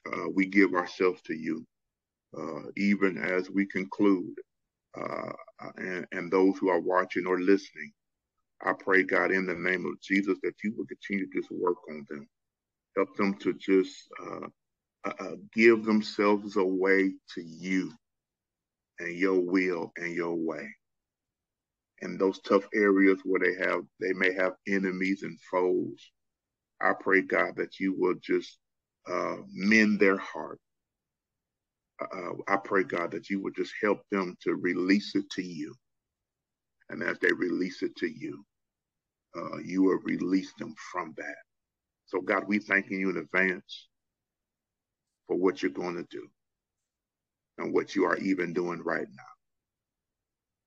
Uh, 0.06 0.28
we 0.34 0.46
give 0.46 0.74
ourselves 0.74 1.20
to 1.22 1.34
you, 1.34 1.64
uh, 2.36 2.70
even 2.76 3.18
as 3.18 3.50
we 3.50 3.66
conclude. 3.66 4.34
Uh, 4.96 5.32
and, 5.76 6.06
and 6.12 6.30
those 6.30 6.56
who 6.58 6.68
are 6.68 6.80
watching 6.80 7.26
or 7.26 7.40
listening, 7.40 7.90
I 8.62 8.72
pray, 8.72 9.02
God, 9.02 9.32
in 9.32 9.46
the 9.46 9.54
name 9.54 9.86
of 9.86 10.00
Jesus, 10.00 10.38
that 10.42 10.54
you 10.62 10.72
will 10.76 10.86
continue 10.86 11.26
to 11.26 11.40
just 11.40 11.50
work 11.50 11.76
on 11.90 12.06
them. 12.08 12.26
Help 12.96 13.16
them 13.16 13.34
to 13.38 13.54
just 13.54 13.94
uh, 14.22 14.46
uh, 15.04 15.12
uh, 15.18 15.36
give 15.52 15.84
themselves 15.84 16.56
away 16.56 17.12
to 17.34 17.42
you 17.42 17.92
and 19.00 19.16
your 19.16 19.40
will 19.40 19.92
and 19.96 20.14
your 20.14 20.34
way. 20.34 20.68
In 22.04 22.18
those 22.18 22.38
tough 22.40 22.68
areas 22.74 23.18
where 23.24 23.40
they 23.40 23.54
have, 23.64 23.80
they 23.98 24.12
may 24.12 24.32
have 24.34 24.52
enemies 24.68 25.22
and 25.22 25.38
foes. 25.50 26.12
I 26.80 26.92
pray, 27.00 27.22
God, 27.22 27.56
that 27.56 27.80
you 27.80 27.94
will 27.98 28.14
just 28.22 28.58
uh, 29.10 29.36
mend 29.50 30.00
their 30.00 30.18
heart. 30.18 30.60
Uh, 32.00 32.32
I 32.46 32.58
pray, 32.58 32.84
God, 32.84 33.10
that 33.12 33.30
you 33.30 33.42
would 33.42 33.56
just 33.56 33.72
help 33.82 34.02
them 34.10 34.36
to 34.42 34.54
release 34.54 35.14
it 35.14 35.30
to 35.30 35.42
you. 35.42 35.74
And 36.90 37.02
as 37.02 37.18
they 37.20 37.32
release 37.32 37.82
it 37.82 37.96
to 37.96 38.06
you, 38.06 38.44
uh, 39.36 39.58
you 39.64 39.82
will 39.82 39.98
release 40.04 40.52
them 40.58 40.74
from 40.92 41.14
that. 41.16 41.36
So, 42.06 42.20
God, 42.20 42.44
we 42.46 42.58
thanking 42.58 43.00
you 43.00 43.10
in 43.10 43.16
advance 43.16 43.88
for 45.26 45.36
what 45.36 45.62
you're 45.62 45.72
going 45.72 45.96
to 45.96 46.06
do 46.10 46.28
and 47.58 47.72
what 47.72 47.94
you 47.94 48.04
are 48.04 48.18
even 48.18 48.52
doing 48.52 48.82
right 48.82 49.08
now. 49.08 49.33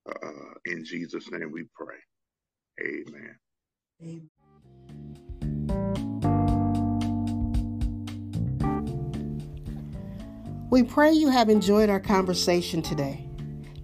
Uh, 0.08 0.54
in 0.64 0.84
Jesus' 0.84 1.30
name 1.30 1.50
we 1.52 1.64
pray. 1.74 1.96
Amen. 2.82 3.36
Amen. 4.02 4.28
We 10.70 10.82
pray 10.82 11.12
you 11.12 11.30
have 11.30 11.48
enjoyed 11.48 11.88
our 11.88 12.00
conversation 12.00 12.82
today. 12.82 13.26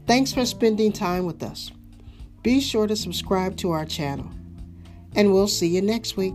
Thanks 0.07 0.33
for 0.33 0.45
spending 0.45 0.93
time 0.93 1.25
with 1.25 1.43
us. 1.43 1.71
Be 2.43 2.61
sure 2.61 2.87
to 2.87 2.95
subscribe 2.95 3.57
to 3.59 3.71
our 3.71 3.87
channel, 3.87 4.31
and 5.17 5.33
we'll 5.33 5.49
see 5.49 5.67
you 5.67 5.81
next 5.81 6.19
week. 6.19 6.35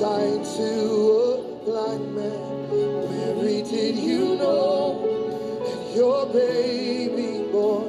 sight 0.00 0.42
to 0.56 0.70
a 1.28 1.64
blind 1.66 2.16
man. 2.16 2.70
Mary, 3.10 3.62
did 3.62 3.96
you 3.96 4.34
know 4.36 4.96
that 5.62 5.94
your 5.94 6.24
baby 6.32 7.44
boy 7.52 7.84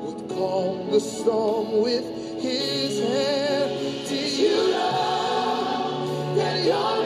would 0.00 0.28
calm 0.28 0.92
the 0.92 1.00
storm 1.00 1.82
with 1.82 2.06
his 2.40 3.00
hand? 3.00 4.06
Did 4.06 4.32
you 4.32 4.70
know 4.70 6.34
that 6.36 6.64
your 6.64 6.99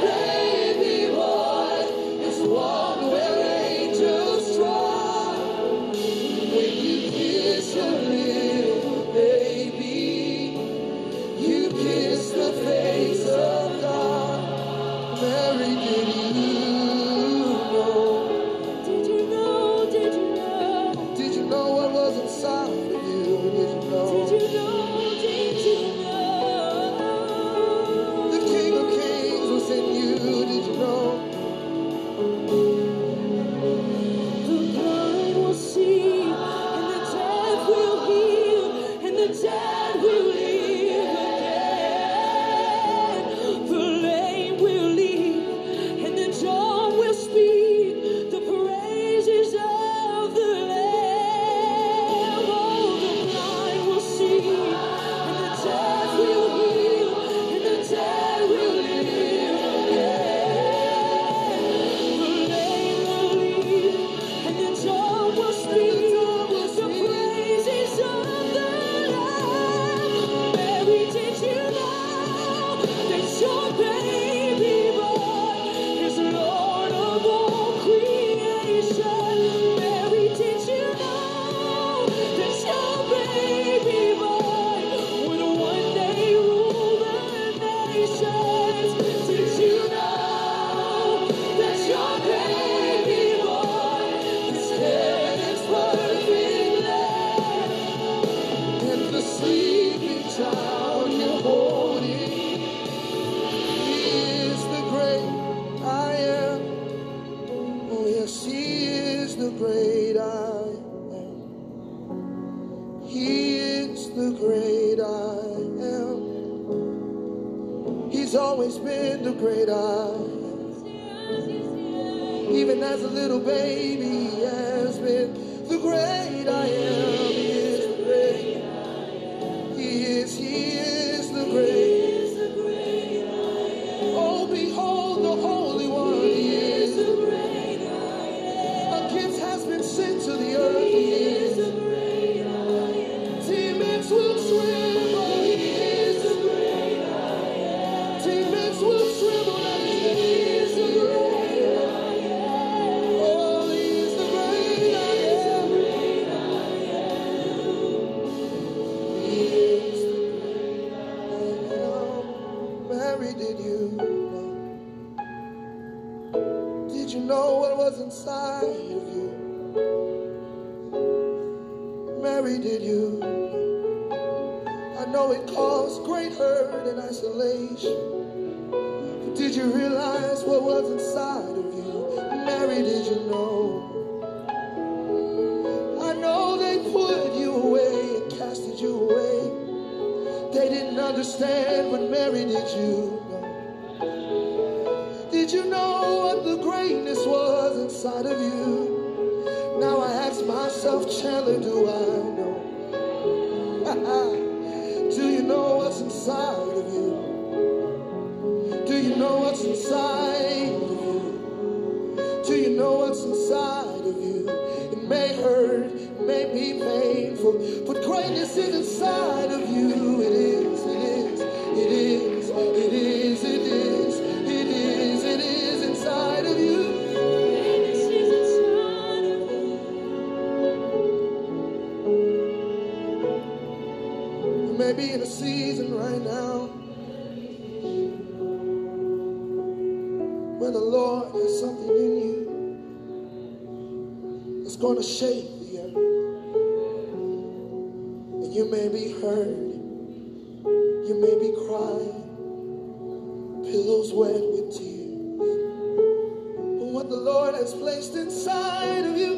placed 257.78 258.14
inside 258.14 259.04
of 259.04 259.16
you. 259.16 259.34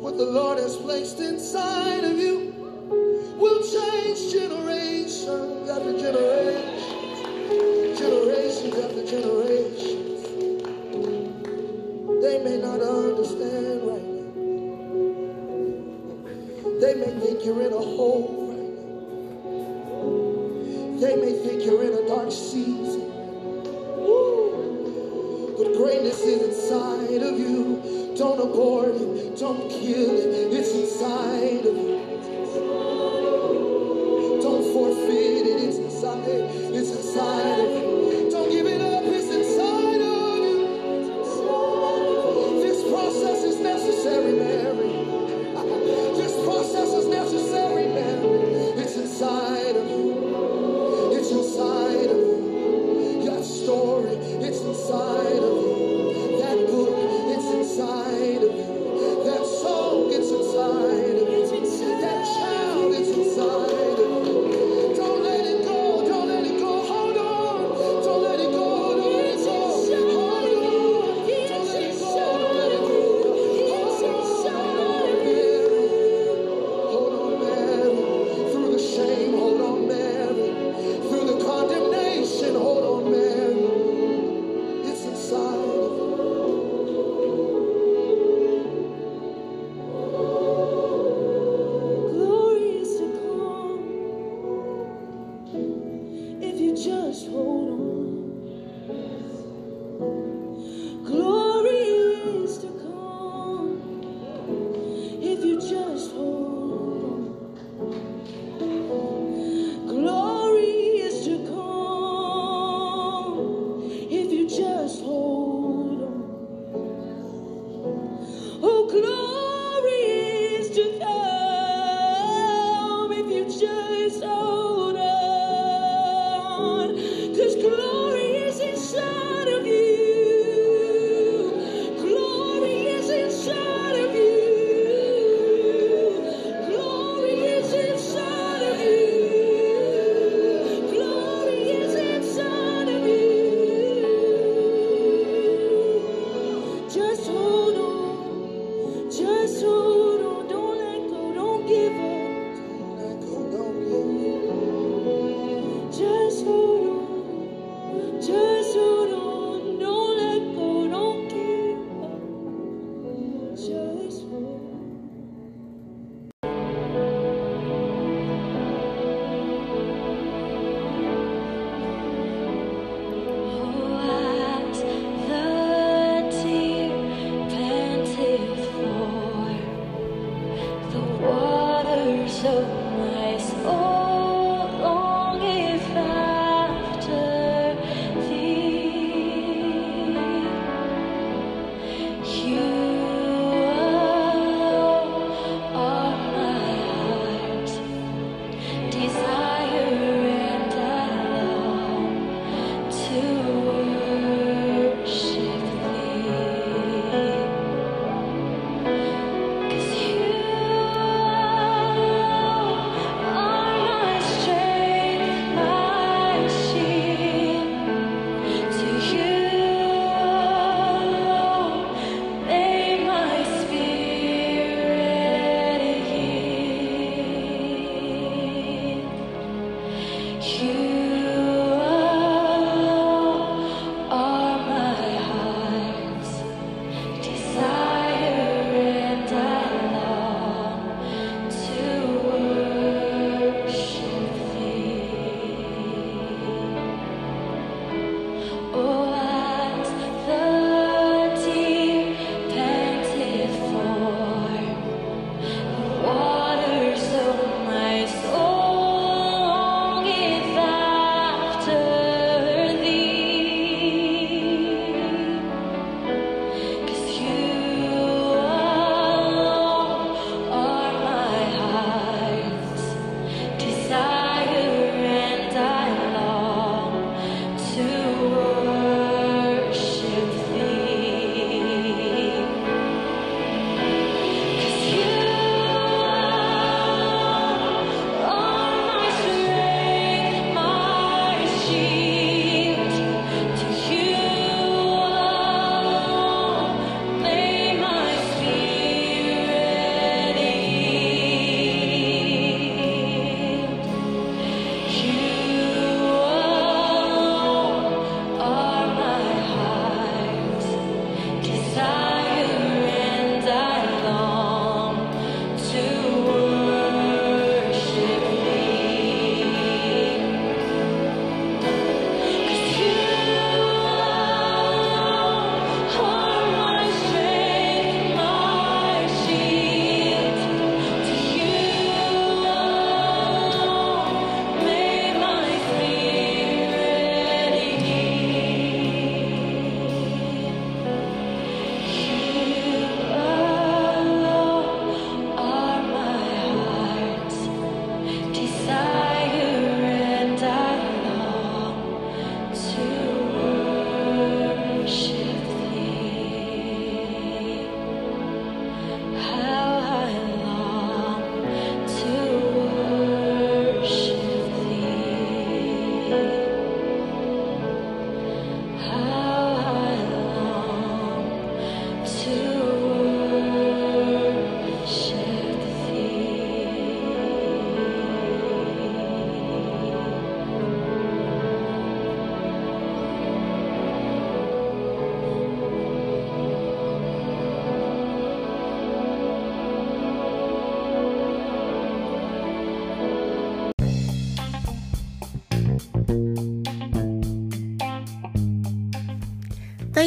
What 0.00 0.16
the 0.16 0.24
Lord 0.24 0.58
has 0.58 0.76
placed 0.76 1.20
inside 1.20 2.04
of 2.04 2.18
you 2.18 2.52
will 3.38 3.62
change 3.62 4.32
generations 4.32 5.68
after 5.70 5.92
generations, 5.98 6.84
generations 7.98 8.74
after 8.78 9.04
generations. 9.06 10.22
They 12.22 12.38
may 12.44 12.58
not 12.58 12.80
understand 12.80 13.82
right 13.86 14.02
now. 14.02 14.32
They 16.80 16.94
may 16.94 17.12
think 17.20 17.44
you're 17.44 17.62
in 17.62 17.72
a 17.72 17.78
hole 17.78 18.28
right 18.50 18.74
now. 20.90 21.00
They 21.00 21.16
may 21.16 21.32
think 21.44 21.64
you're 21.64 21.82
in 21.84 21.94
a 21.94 22.06
dark 22.08 22.30
sea 22.30 22.81
Don't 28.16 28.38
abort 28.40 28.94
it. 28.94 29.38
Don't 29.38 29.70
kill 29.70 30.10
it. 30.10 30.52
It's 30.52 30.72
inside 30.72 31.64
of 31.64 31.76
you. 31.76 33.01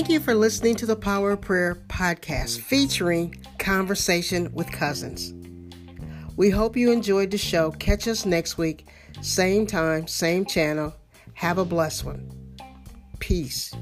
Thank 0.06 0.14
you 0.14 0.20
for 0.20 0.36
listening 0.36 0.76
to 0.76 0.86
the 0.86 0.95
Power 0.95 1.32
of 1.32 1.41
Prayer 1.41 1.82
podcast 1.88 2.60
featuring 2.60 3.43
Conversation 3.58 4.53
with 4.53 4.72
Cousins. 4.72 5.34
We 6.38 6.51
hope 6.51 6.78
you 6.78 6.91
enjoyed 6.91 7.32
the 7.32 7.39
show. 7.39 7.72
Catch 7.72 8.08
us 8.08 8.24
next 8.24 8.56
week, 8.56 8.88
same 9.22 9.66
time, 9.66 10.06
same 10.06 10.45
channel. 10.45 10.93
Have 11.34 11.58
a 11.58 11.66
blessed 11.66 12.06
one. 12.06 12.30
Peace. 13.18 13.74